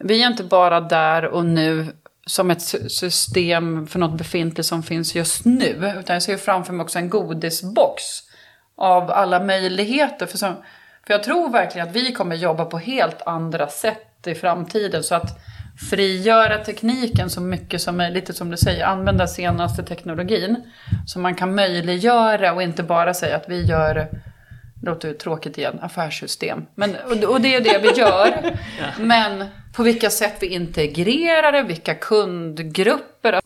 vi 0.00 0.22
är 0.22 0.26
inte 0.26 0.44
bara 0.44 0.80
där 0.80 1.24
och 1.24 1.44
nu 1.44 1.86
som 2.26 2.50
ett 2.50 2.62
sy- 2.62 2.88
system 2.88 3.86
för 3.86 3.98
något 3.98 4.18
befintligt 4.18 4.68
som 4.68 4.82
finns 4.82 5.14
just 5.14 5.44
nu, 5.44 5.94
utan 6.00 6.14
jag 6.14 6.22
ser 6.22 6.32
ju 6.32 6.38
framför 6.38 6.72
mig 6.72 6.84
också 6.84 6.98
en 6.98 7.10
godisbox 7.10 8.02
av 8.76 9.10
alla 9.10 9.40
möjligheter. 9.40 10.26
För, 10.26 10.38
som, 10.38 10.54
för 11.06 11.14
jag 11.14 11.22
tror 11.22 11.50
verkligen 11.50 11.88
att 11.88 11.96
vi 11.96 12.12
kommer 12.12 12.36
jobba 12.36 12.64
på 12.64 12.78
helt 12.78 13.22
andra 13.26 13.68
sätt 13.68 14.26
i 14.26 14.34
framtiden. 14.34 15.02
Så 15.02 15.14
att 15.14 15.38
frigöra 15.90 16.64
tekniken 16.64 17.30
så 17.30 17.40
mycket 17.40 17.80
som 17.80 17.96
möjligt, 17.96 18.14
lite 18.22 18.32
som 18.32 18.50
du 18.50 18.56
säger, 18.56 18.84
använda 18.84 19.26
senaste 19.26 19.82
teknologin. 19.82 20.72
Så 21.06 21.18
man 21.18 21.34
kan 21.34 21.54
möjliggöra 21.54 22.52
och 22.52 22.62
inte 22.62 22.82
bara 22.82 23.14
säga 23.14 23.36
att 23.36 23.48
vi 23.48 23.62
gör, 23.62 23.94
det 23.94 24.90
låter 24.90 25.08
ju 25.08 25.14
tråkigt 25.14 25.58
igen, 25.58 25.78
affärssystem. 25.82 26.66
Men, 26.74 26.96
och, 27.28 27.40
det 27.40 27.54
är 27.54 27.60
det 27.60 27.78
vi 27.78 28.00
gör. 28.00 28.58
Men 29.00 29.44
på 29.76 29.82
vilka 29.82 30.10
sätt 30.10 30.36
vi 30.40 30.46
integrerar 30.46 31.52
det, 31.52 31.62
vilka 31.62 31.94
kundgrupper. 31.94 33.40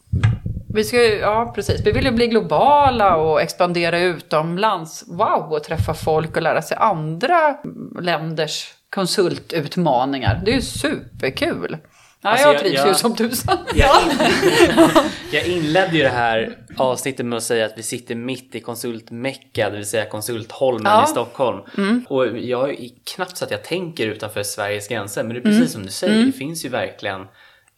Vi 0.74 0.84
ska 0.84 1.04
ju, 1.04 1.14
ja 1.18 1.52
precis, 1.54 1.80
vi 1.86 1.92
vill 1.92 2.04
ju 2.04 2.10
bli 2.10 2.26
globala 2.26 3.16
och 3.16 3.40
expandera 3.42 4.00
utomlands. 4.00 5.04
Wow, 5.08 5.52
och 5.52 5.64
träffa 5.64 5.94
folk 5.94 6.36
och 6.36 6.42
lära 6.42 6.62
sig 6.62 6.76
andra 6.80 7.56
länders 8.00 8.72
konsultutmaningar. 8.90 10.42
Det 10.44 10.50
är 10.50 10.54
ju 10.54 10.62
superkul. 10.62 11.76
Ja, 12.20 12.30
Alltså, 12.30 12.48
jag 12.48 12.58
trivs 12.58 12.74
jag- 12.74 12.88
ju 12.88 12.94
som 12.94 13.16
tusan. 13.16 13.58
Jag, 13.74 13.96
jag 15.32 15.46
inledde 15.46 15.96
ju 15.96 16.02
det 16.02 16.08
här 16.08 16.56
avsnittet 16.76 17.26
med 17.26 17.36
att 17.36 17.42
säga 17.42 17.66
att 17.66 17.72
vi 17.76 17.82
sitter 17.82 18.14
mitt 18.14 18.54
i 18.54 18.60
konsultmecka, 18.60 19.70
det 19.70 19.76
vill 19.76 19.86
säga 19.86 20.04
konsultholmen 20.04 20.92
Ja. 20.92 21.04
i 21.04 21.06
Stockholm. 21.06 21.60
Och 22.08 22.26
jag 22.38 22.70
är 22.70 22.88
knappt 23.14 23.36
så 23.36 23.44
att 23.44 23.50
jag 23.50 23.64
tänker 23.64 24.06
utanför 24.06 24.42
Sveriges 24.42 24.88
gränser, 24.88 25.22
men 25.24 25.34
det 25.34 25.40
är 25.40 25.42
precis 25.42 25.72
som 25.72 25.82
du 25.82 25.88
säger, 25.92 26.22
det 26.26 26.32
finns 26.32 26.64
ju 26.64 26.68
verkligen 26.68 27.26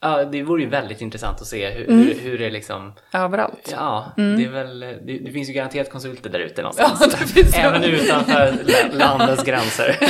Ja, 0.03 0.24
det 0.24 0.42
vore 0.42 0.62
ju 0.62 0.68
väldigt 0.68 1.01
intressant 1.01 1.40
att 1.40 1.46
se 1.46 1.70
hur, 1.70 1.86
hur, 1.86 2.14
hur 2.14 2.38
det 2.38 2.51
liksom... 2.51 2.92
Överallt. 3.12 3.68
Ja, 3.72 4.12
det 4.16 4.44
är 4.44 4.48
väl... 4.51 4.80
Det, 4.80 5.18
det 5.24 5.32
finns 5.32 5.48
ju 5.48 5.53
garanterat 5.53 5.90
konsulter 5.90 6.30
där 6.30 6.38
ute 6.38 6.62
någonstans. 6.62 7.01
Ja, 7.01 7.07
det 7.20 7.26
finns 7.26 7.51
det. 7.53 7.59
Även 7.59 7.84
utanför 7.84 8.53
la- 8.64 8.98
landets 8.98 9.44
gränser. 9.44 9.96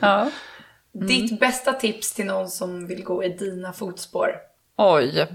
Ja. 0.00 0.30
Ditt 0.92 1.40
bästa 1.40 1.72
tips 1.72 2.14
till 2.14 2.26
någon 2.26 2.48
som 2.48 2.86
vill 2.86 3.04
gå 3.04 3.24
i 3.24 3.28
dina 3.28 3.72
fotspår? 3.72 4.28
Oj. 4.76 5.26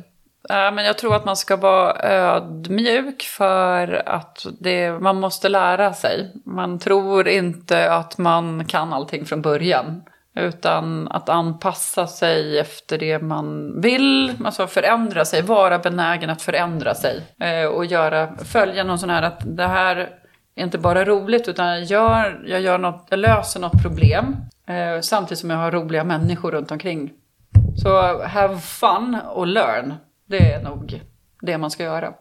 Ja, 0.49 0.71
men 0.71 0.85
jag 0.85 0.97
tror 0.97 1.15
att 1.15 1.25
man 1.25 1.37
ska 1.37 1.55
vara 1.55 1.93
ödmjuk 2.03 3.21
för 3.23 4.03
att 4.09 4.45
det, 4.59 4.91
man 4.91 5.19
måste 5.19 5.49
lära 5.49 5.93
sig. 5.93 6.31
Man 6.45 6.79
tror 6.79 7.27
inte 7.27 7.91
att 7.91 8.17
man 8.17 8.65
kan 8.65 8.93
allting 8.93 9.25
från 9.25 9.41
början. 9.41 10.01
Utan 10.35 11.07
att 11.07 11.29
anpassa 11.29 12.07
sig 12.07 12.59
efter 12.59 12.97
det 12.97 13.19
man 13.19 13.81
vill, 13.81 14.33
alltså 14.45 14.67
förändra 14.67 15.25
sig, 15.25 15.41
vara 15.41 15.79
benägen 15.79 16.29
att 16.29 16.41
förändra 16.41 16.93
sig. 16.93 17.21
Eh, 17.39 17.65
och 17.65 17.85
göra, 17.85 18.37
följa 18.37 18.83
någon 18.83 18.99
sån 18.99 19.09
här 19.09 19.21
att 19.21 19.41
det 19.45 19.67
här 19.67 20.09
är 20.55 20.63
inte 20.63 20.77
bara 20.77 21.05
roligt 21.05 21.47
utan 21.47 21.67
jag, 21.67 21.83
gör, 21.83 22.43
jag, 22.45 22.61
gör 22.61 22.77
något, 22.77 23.07
jag 23.09 23.19
löser 23.19 23.59
något 23.59 23.81
problem. 23.81 24.35
Eh, 24.67 25.01
samtidigt 25.01 25.39
som 25.39 25.49
jag 25.49 25.57
har 25.57 25.71
roliga 25.71 26.03
människor 26.03 26.51
runt 26.51 26.71
omkring. 26.71 27.13
Så 27.75 28.23
have 28.23 28.57
fun 28.59 29.17
och 29.33 29.47
learn. 29.47 29.93
Det 30.27 30.53
är 30.53 30.63
nog 30.63 31.01
det 31.41 31.57
man 31.57 31.71
ska 31.71 31.83
göra. 31.83 32.13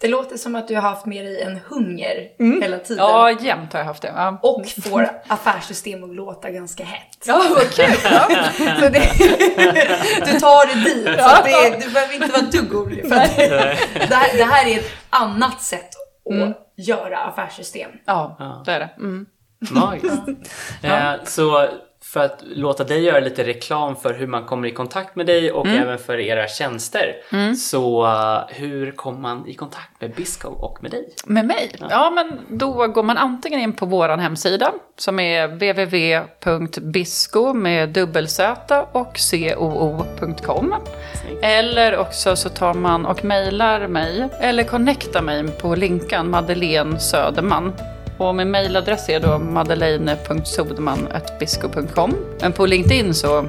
Det 0.00 0.08
låter 0.08 0.36
som 0.36 0.54
att 0.54 0.68
du 0.68 0.74
har 0.74 0.82
haft 0.82 1.06
med 1.06 1.24
dig 1.24 1.42
en 1.42 1.60
hunger 1.68 2.28
hela 2.62 2.78
tiden. 2.78 3.04
Ja, 3.04 3.30
jämt 3.30 3.72
har 3.72 3.80
jag 3.80 3.86
haft 3.86 4.02
det. 4.02 4.12
Ja. 4.16 4.38
Och 4.42 4.66
får 4.90 5.10
affärssystem 5.26 6.04
att 6.04 6.14
låta 6.14 6.50
ganska 6.50 6.84
hett. 6.84 7.24
Ja, 7.26 7.42
vad 7.50 7.70
kul! 7.70 7.94
Ja. 8.04 8.28
Så 8.80 8.88
det, 8.88 9.12
du 10.32 10.40
tar 10.40 10.66
det 10.74 10.84
dit. 10.84 11.04
Så 11.04 11.42
det, 11.44 11.86
du 11.86 11.92
behöver 11.92 12.14
inte 12.14 12.26
vara 12.26 12.42
ett 12.42 12.52
dugg 12.52 12.74
orolig. 12.74 13.08
För 13.08 13.16
att 13.16 13.36
det, 14.08 14.14
här, 14.14 14.36
det 14.36 14.44
här 14.44 14.66
är 14.66 14.78
ett 14.78 14.90
annat 15.10 15.62
sätt 15.62 15.88
att 16.30 16.56
göra 16.86 17.18
affärssystem. 17.18 17.90
ja, 18.04 18.62
det 18.66 18.72
är 18.72 18.80
det. 18.80 18.90
Mm. 18.96 19.26
Magiskt. 19.70 20.28
eh, 20.82 21.12
så 21.24 21.68
för 22.04 22.20
att 22.20 22.42
låta 22.42 22.84
dig 22.84 23.02
göra 23.02 23.20
lite 23.20 23.44
reklam 23.44 23.96
för 23.96 24.14
hur 24.14 24.26
man 24.26 24.44
kommer 24.44 24.68
i 24.68 24.70
kontakt 24.70 25.16
med 25.16 25.26
dig 25.26 25.52
och 25.52 25.66
även 25.66 25.98
för 25.98 26.18
era 26.18 26.48
tjänster. 26.48 27.16
Så 27.54 28.06
uh, 28.06 28.40
hur 28.48 28.92
kommer 28.92 29.18
man 29.18 29.48
i 29.48 29.54
kontakt 29.54 30.00
med 30.00 30.14
Bisco 30.14 30.48
och 30.48 30.82
med 30.82 30.90
dig? 30.90 31.08
Med 31.26 31.46
mig? 31.46 31.72
Ja. 31.90 32.10
men 32.10 32.58
då 32.58 32.86
går 32.86 33.02
man 33.02 33.16
antingen 33.16 33.60
in 33.60 33.72
på 33.72 33.86
vår 33.86 34.08
hemsida 34.08 34.72
som 34.96 35.20
är 35.20 35.48
www.bisco 35.48 36.72
med 37.54 37.88
dubbel 37.88 38.28
Z 38.28 38.86
och 38.92 39.18
coo.com. 39.30 40.74
Eller 41.42 41.96
också 41.96 42.36
så 42.36 42.48
tar 42.48 42.74
man 42.74 43.06
och 43.06 43.24
mejlar 43.24 43.86
mig 43.86 44.28
eller 44.40 44.62
connectar 44.62 45.22
mig 45.22 45.48
på 45.48 45.74
linkan 45.74 46.30
Madeleine 46.30 47.00
Söderman. 47.00 47.72
Och 48.20 48.34
min 48.34 48.50
mejladress 48.50 49.08
är 49.08 49.20
då 49.20 49.38
madeleine.soderman.bisco.com. 49.38 52.16
Men 52.40 52.52
på 52.52 52.66
LinkedIn 52.66 53.14
så 53.14 53.38
eh, 53.38 53.44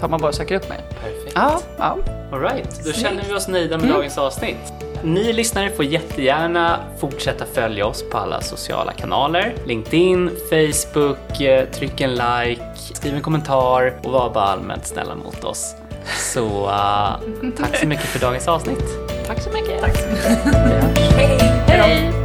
tar 0.00 0.08
man 0.08 0.20
bara 0.20 0.28
och 0.28 0.34
söker 0.34 0.54
upp 0.54 0.68
mig. 0.68 0.78
Perfekt. 0.88 1.32
Ja, 1.34 1.60
ja. 1.78 1.98
Alright, 2.32 2.84
då 2.84 2.92
känner 2.92 3.24
vi 3.28 3.34
oss 3.34 3.48
nöjda 3.48 3.78
med 3.78 3.88
dagens 3.88 4.18
avsnitt. 4.18 4.72
Ni 5.02 5.32
lyssnare 5.32 5.70
får 5.70 5.84
jättegärna 5.84 6.80
fortsätta 6.98 7.44
följa 7.54 7.86
oss 7.86 8.04
på 8.10 8.18
alla 8.18 8.40
sociala 8.40 8.92
kanaler. 8.92 9.54
LinkedIn, 9.66 10.30
Facebook, 10.50 11.40
eh, 11.40 11.68
tryck 11.68 12.00
en 12.00 12.10
like, 12.10 12.62
skriv 12.74 13.14
en 13.14 13.22
kommentar 13.22 13.94
och 14.02 14.12
var 14.12 14.30
bara 14.30 14.44
allmänt 14.44 14.86
snälla 14.86 15.14
mot 15.14 15.44
oss. 15.44 15.74
Så 16.32 16.66
uh, 16.66 17.16
tack 17.56 17.76
så 17.76 17.86
mycket 17.86 18.06
för 18.06 18.20
dagens 18.20 18.48
avsnitt. 18.48 18.84
Tack 19.26 19.40
så 19.40 19.50
mycket. 19.50 19.80
Tack 19.80 19.96
så 19.96 20.08
mycket. 20.08 20.32